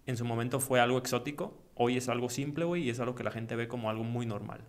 en 0.06 0.18
su 0.18 0.26
momento 0.26 0.60
fue 0.60 0.82
algo 0.82 0.98
exótico, 0.98 1.63
hoy 1.76 1.98
es 1.98 2.10
algo 2.10 2.30
simple, 2.30 2.66
güey, 2.66 2.84
y 2.84 2.90
es 2.90 3.00
algo 3.00 3.16
que 3.16 3.24
la 3.24 3.32
gente 3.32 3.56
ve 3.56 3.68
como 3.68 3.90
algo 3.90 4.04
muy 4.04 4.26
normal. 4.26 4.62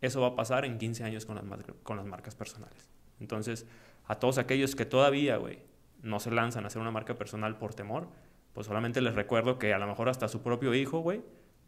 Eso 0.00 0.20
va 0.20 0.28
a 0.28 0.34
pasar 0.36 0.64
en 0.64 0.78
15 0.78 1.04
años 1.04 1.26
con 1.26 1.36
las, 1.36 1.44
con 1.82 1.96
las 1.96 2.06
marcas 2.06 2.34
personales. 2.34 2.88
Entonces, 3.20 3.66
a 4.06 4.16
todos 4.18 4.38
aquellos 4.38 4.74
que 4.74 4.86
todavía, 4.86 5.36
güey, 5.36 5.58
no 6.02 6.18
se 6.20 6.30
lanzan 6.30 6.64
a 6.64 6.68
hacer 6.68 6.80
una 6.80 6.90
marca 6.90 7.14
personal 7.16 7.58
por 7.58 7.74
temor, 7.74 8.08
pues 8.54 8.66
solamente 8.66 9.00
les 9.02 9.14
recuerdo 9.14 9.58
que 9.58 9.74
a 9.74 9.78
lo 9.78 9.86
mejor 9.86 10.08
hasta 10.08 10.26
su 10.28 10.40
propio 10.42 10.74
hijo, 10.74 11.00
güey, 11.00 11.20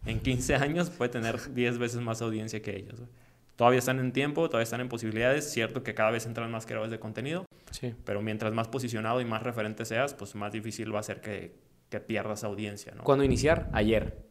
en 0.06 0.20
15 0.20 0.54
años 0.56 0.90
puede 0.90 1.10
tener 1.10 1.38
10 1.54 1.78
veces 1.78 2.00
más 2.00 2.22
audiencia 2.22 2.62
que 2.62 2.74
ellos. 2.76 2.98
güey. 3.00 3.10
Todavía 3.56 3.78
están 3.80 4.00
en 4.00 4.12
tiempo, 4.12 4.48
todavía 4.48 4.64
están 4.64 4.80
en 4.80 4.88
posibilidades. 4.88 5.52
Cierto 5.52 5.82
que 5.82 5.94
cada 5.94 6.10
vez 6.10 6.24
entran 6.26 6.50
más 6.50 6.64
creadores 6.64 6.90
de 6.90 6.98
contenido, 6.98 7.44
Sí. 7.70 7.94
pero 8.04 8.22
mientras 8.22 8.52
más 8.54 8.66
posicionado 8.68 9.20
y 9.20 9.24
más 9.26 9.42
referente 9.42 9.84
seas, 9.84 10.14
pues 10.14 10.34
más 10.34 10.52
difícil 10.52 10.92
va 10.92 11.00
a 11.00 11.02
ser 11.02 11.20
que, 11.20 11.54
que 11.90 12.00
pierdas 12.00 12.42
audiencia, 12.44 12.94
¿no? 12.96 13.04
¿Cuándo 13.04 13.24
iniciar? 13.24 13.68
Ayer. 13.74 14.24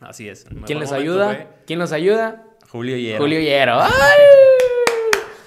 Así 0.00 0.28
es. 0.28 0.44
¿Quién 0.66 0.78
les 0.78 0.92
ayuda? 0.92 1.26
fue 1.26 1.48
¿Quién 1.66 1.78
nos 1.78 1.92
ayuda? 1.92 2.44
Julio 2.68 2.96
Hierro. 2.96 3.22
Julio 3.22 3.40
Hierro. 3.40 3.80
¡Ay! 3.82 3.90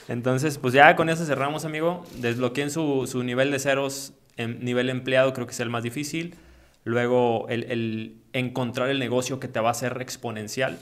Entonces, 0.07 0.57
pues 0.57 0.73
ya 0.73 0.95
con 0.95 1.09
eso 1.09 1.25
cerramos, 1.25 1.65
amigo. 1.65 2.03
Desbloqueen 2.17 2.71
su, 2.71 3.05
su 3.07 3.23
nivel 3.23 3.51
de 3.51 3.59
ceros 3.59 4.13
en 4.37 4.63
nivel 4.63 4.89
empleado, 4.89 5.33
creo 5.33 5.45
que 5.45 5.51
es 5.53 5.59
el 5.59 5.69
más 5.69 5.83
difícil. 5.83 6.35
Luego, 6.83 7.45
el, 7.49 7.65
el 7.65 8.15
encontrar 8.33 8.89
el 8.89 8.97
negocio 8.99 9.39
que 9.39 9.47
te 9.47 9.59
va 9.59 9.67
a 9.67 9.71
hacer 9.71 9.97
exponencial. 10.01 10.79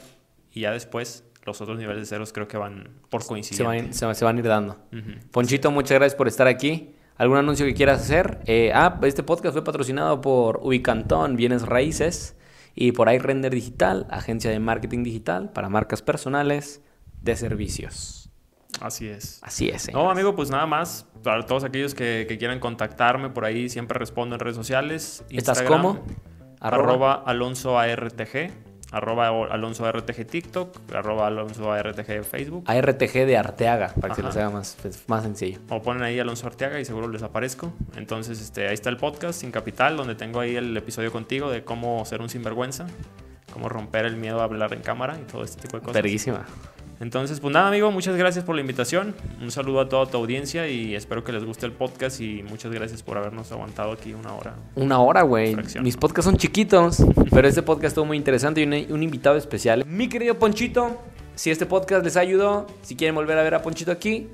Y 0.53 0.61
ya 0.61 0.71
después, 0.71 1.25
los 1.45 1.59
otros 1.59 1.77
niveles 1.77 2.03
de 2.03 2.05
ceros 2.05 2.31
creo 2.31 2.47
que 2.47 2.57
van 2.57 2.87
por 3.09 3.21
Se 3.23 3.27
coincidencia. 3.27 3.65
van, 3.67 3.93
se, 3.93 4.19
se 4.19 4.23
van 4.25 4.37
a 4.37 4.39
ir 4.39 4.47
dando. 4.47 4.77
Ponchito, 5.31 5.71
muchas 5.71 5.97
gracias 5.97 6.15
por 6.15 6.27
estar 6.29 6.47
aquí. 6.47 6.93
¿Algún 7.17 7.37
anuncio 7.37 7.65
que 7.65 7.73
quieras 7.73 7.99
hacer? 8.01 8.39
Eh, 8.45 8.71
ah, 8.73 8.97
este 9.03 9.23
podcast 9.23 9.53
fue 9.53 9.63
patrocinado 9.63 10.21
por 10.21 10.59
Ubicantón, 10.61 11.35
Bienes 11.35 11.63
Raíces, 11.63 12.36
y 12.79 12.91
por 12.91 13.11
iRender 13.11 13.51
Digital, 13.51 14.05
agencia 14.11 14.51
de 14.51 14.59
marketing 14.59 15.03
digital 15.03 15.51
para 15.51 15.67
marcas 15.67 16.03
personales 16.03 16.83
de 17.23 17.35
servicios. 17.35 18.29
Así 18.79 19.07
es. 19.07 19.39
Así 19.41 19.69
es. 19.69 19.91
No, 19.91 20.11
amigo, 20.11 20.35
pues 20.35 20.51
nada 20.51 20.67
más. 20.67 21.07
Para 21.23 21.43
todos 21.43 21.63
aquellos 21.63 21.95
que, 21.95 22.27
que 22.29 22.37
quieran 22.37 22.59
contactarme 22.59 23.31
por 23.31 23.45
ahí, 23.45 23.67
siempre 23.69 23.97
respondo 23.97 24.35
en 24.35 24.39
redes 24.39 24.55
sociales. 24.55 25.25
¿Estás 25.31 25.63
como? 25.63 26.05
Arroba, 26.59 27.23
Alonso 27.25 27.79
ARTG. 27.79 28.51
Arroba 28.91 29.27
Alonso 29.27 29.85
ARTG 29.85 30.25
TikTok. 30.25 30.93
Arroba 30.95 31.27
Alonso 31.27 31.71
ARTG 31.71 32.23
Facebook. 32.23 32.63
ARTG 32.67 33.25
de 33.25 33.37
Arteaga, 33.37 33.93
para 33.99 34.13
que 34.13 34.21
se 34.21 34.21
Ajá. 34.21 34.27
los 34.29 34.37
haga 34.37 34.49
más, 34.49 34.77
pues, 34.81 35.03
más 35.07 35.23
sencillo. 35.23 35.59
O 35.69 35.81
ponen 35.81 36.03
ahí 36.03 36.19
Alonso 36.19 36.47
Arteaga 36.47 36.79
y 36.79 36.85
seguro 36.85 37.07
les 37.07 37.23
aparezco. 37.23 37.71
Entonces, 37.97 38.39
este, 38.41 38.67
ahí 38.67 38.73
está 38.73 38.89
el 38.89 38.97
podcast 38.97 39.39
Sin 39.41 39.51
Capital, 39.51 39.97
donde 39.97 40.15
tengo 40.15 40.39
ahí 40.39 40.55
el 40.55 40.75
episodio 40.77 41.11
contigo 41.11 41.49
de 41.51 41.63
cómo 41.63 42.05
ser 42.05 42.21
un 42.21 42.29
sinvergüenza, 42.29 42.87
cómo 43.51 43.67
romper 43.69 44.05
el 44.05 44.15
miedo 44.15 44.39
a 44.39 44.45
hablar 44.45 44.73
en 44.73 44.81
cámara 44.81 45.17
y 45.21 45.23
todo 45.29 45.43
este 45.43 45.61
tipo 45.61 45.77
de 45.77 45.81
cosas. 45.83 45.95
Verguísima. 45.95 46.45
Entonces, 46.99 47.39
pues 47.39 47.53
nada, 47.53 47.67
amigo, 47.67 47.91
muchas 47.91 48.15
gracias 48.15 48.43
por 48.43 48.55
la 48.55 48.61
invitación. 48.61 49.13
Un 49.39 49.51
saludo 49.51 49.81
a 49.81 49.89
toda 49.89 50.07
tu 50.07 50.17
audiencia 50.17 50.67
y 50.67 50.95
espero 50.95 51.23
que 51.23 51.31
les 51.31 51.43
guste 51.43 51.65
el 51.65 51.71
podcast 51.71 52.19
y 52.21 52.43
muchas 52.43 52.71
gracias 52.71 53.03
por 53.03 53.17
habernos 53.17 53.51
aguantado 53.51 53.91
aquí 53.91 54.13
una 54.13 54.33
hora. 54.33 54.55
Una 54.75 54.99
hora, 54.99 55.21
güey. 55.21 55.55
Mis 55.81 55.95
podcasts 55.95 56.25
son 56.25 56.37
chiquitos, 56.37 56.97
pero 57.31 57.47
este 57.47 57.61
podcast 57.61 57.89
estuvo 57.89 58.05
muy 58.05 58.17
interesante 58.17 58.61
y 58.61 58.63
un, 58.63 58.73
un 58.91 59.03
invitado 59.03 59.37
especial. 59.37 59.85
Mi 59.85 60.09
querido 60.09 60.39
Ponchito, 60.39 60.97
si 61.35 61.51
este 61.51 61.67
podcast 61.67 62.03
les 62.03 62.17
ayudó, 62.17 62.65
si 62.81 62.95
quieren 62.95 63.13
volver 63.13 63.37
a 63.37 63.43
ver 63.43 63.53
a 63.53 63.61
Ponchito 63.61 63.91
aquí, 63.91 64.27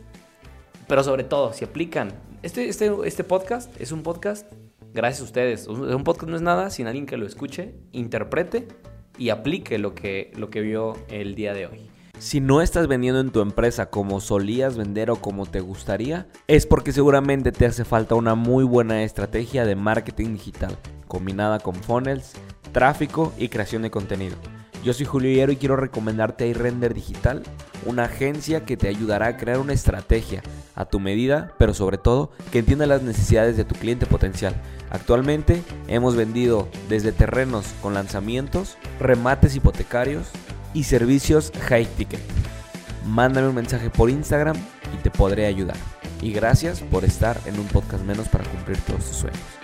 pero 0.88 1.04
sobre 1.04 1.26
todo, 1.26 1.52
si 1.52 1.66
aplican. 1.66 2.14
Este, 2.44 2.70
este, 2.70 2.92
este 3.06 3.24
podcast 3.26 3.70
es 3.80 3.92
un 3.92 4.04
podcast 4.04 4.50
gracias 4.94 5.22
a 5.22 5.24
ustedes. 5.26 5.68
Un 5.68 5.94
un 5.94 6.04
podcast 6.04 6.30
no 6.30 6.36
es 6.38 6.42
nada 6.42 6.70
sin 6.70 6.88
alguien 6.88 7.06
que 7.06 7.18
lo 7.18 7.26
escuche, 7.26 7.74
interprete 7.92 8.68
y 9.18 9.30
aplique 9.30 9.78
lo 9.78 9.94
que, 9.96 10.32
lo 10.36 10.50
que 10.50 10.62
vio 10.62 10.94
el 11.10 11.36
día 11.36 11.54
de 11.54 11.68
hoy. 11.68 11.93
Si 12.24 12.40
no 12.40 12.62
estás 12.62 12.88
vendiendo 12.88 13.20
en 13.20 13.32
tu 13.32 13.42
empresa 13.42 13.88
como 13.88 14.22
solías 14.22 14.78
vender 14.78 15.12
o 15.12 15.18
como 15.18 15.46
te 15.46 15.60
gustaría, 15.60 16.26
es 16.48 16.66
porque 16.66 16.94
seguramente 16.94 17.52
te 17.52 17.66
hace 17.66 17.84
falta 17.84 18.16
una 18.16 18.34
muy 18.34 18.64
buena 18.64 19.04
estrategia 19.04 19.66
de 19.66 19.76
marketing 19.76 20.32
digital, 20.32 20.78
combinada 21.10 21.60
con 21.60 21.76
funnels, 21.76 22.32
tráfico 22.72 23.34
y 23.38 23.50
creación 23.50 23.82
de 23.82 23.92
contenido. 23.92 24.38
Yo 24.86 24.94
soy 24.94 25.06
Julio 25.06 25.32
Hierro 25.32 25.52
y 25.52 25.58
quiero 25.58 25.76
recomendarte 25.76 26.46
a 26.46 26.48
iRender 26.48 26.94
Digital, 26.94 27.44
una 27.86 28.06
agencia 28.06 28.64
que 28.64 28.78
te 28.78 28.88
ayudará 28.88 29.28
a 29.28 29.38
crear 29.38 29.60
una 29.60 29.74
estrategia 29.74 30.44
a 30.76 30.86
tu 30.86 31.02
medida, 31.02 31.54
pero 31.60 31.74
sobre 31.74 31.98
todo 31.98 32.32
que 32.54 32.60
entienda 32.60 32.86
las 32.86 33.02
necesidades 33.02 33.58
de 33.58 33.66
tu 33.66 33.76
cliente 33.76 34.06
potencial. 34.06 34.56
Actualmente 34.92 35.62
hemos 35.90 36.16
vendido 36.16 36.70
desde 36.88 37.12
terrenos 37.12 37.74
con 37.82 37.94
lanzamientos, 37.94 38.78
remates 38.98 39.58
hipotecarios 39.58 40.32
y 40.74 40.84
servicios 40.84 41.52
high 41.70 41.86
ticket. 41.98 42.22
Mándame 43.06 43.48
un 43.48 43.56
mensaje 43.56 43.90
por 43.90 44.10
Instagram 44.10 44.56
y 44.94 45.02
te 45.04 45.12
podré 45.12 45.46
ayudar. 45.46 45.78
Y 46.22 46.32
gracias 46.32 46.80
por 46.80 47.04
estar 47.04 47.38
en 47.46 47.60
un 47.60 47.66
podcast 47.68 48.04
menos 48.04 48.30
para 48.30 48.46
cumplir 48.46 48.78
todos 48.82 49.06
tus 49.06 49.18
sueños. 49.18 49.63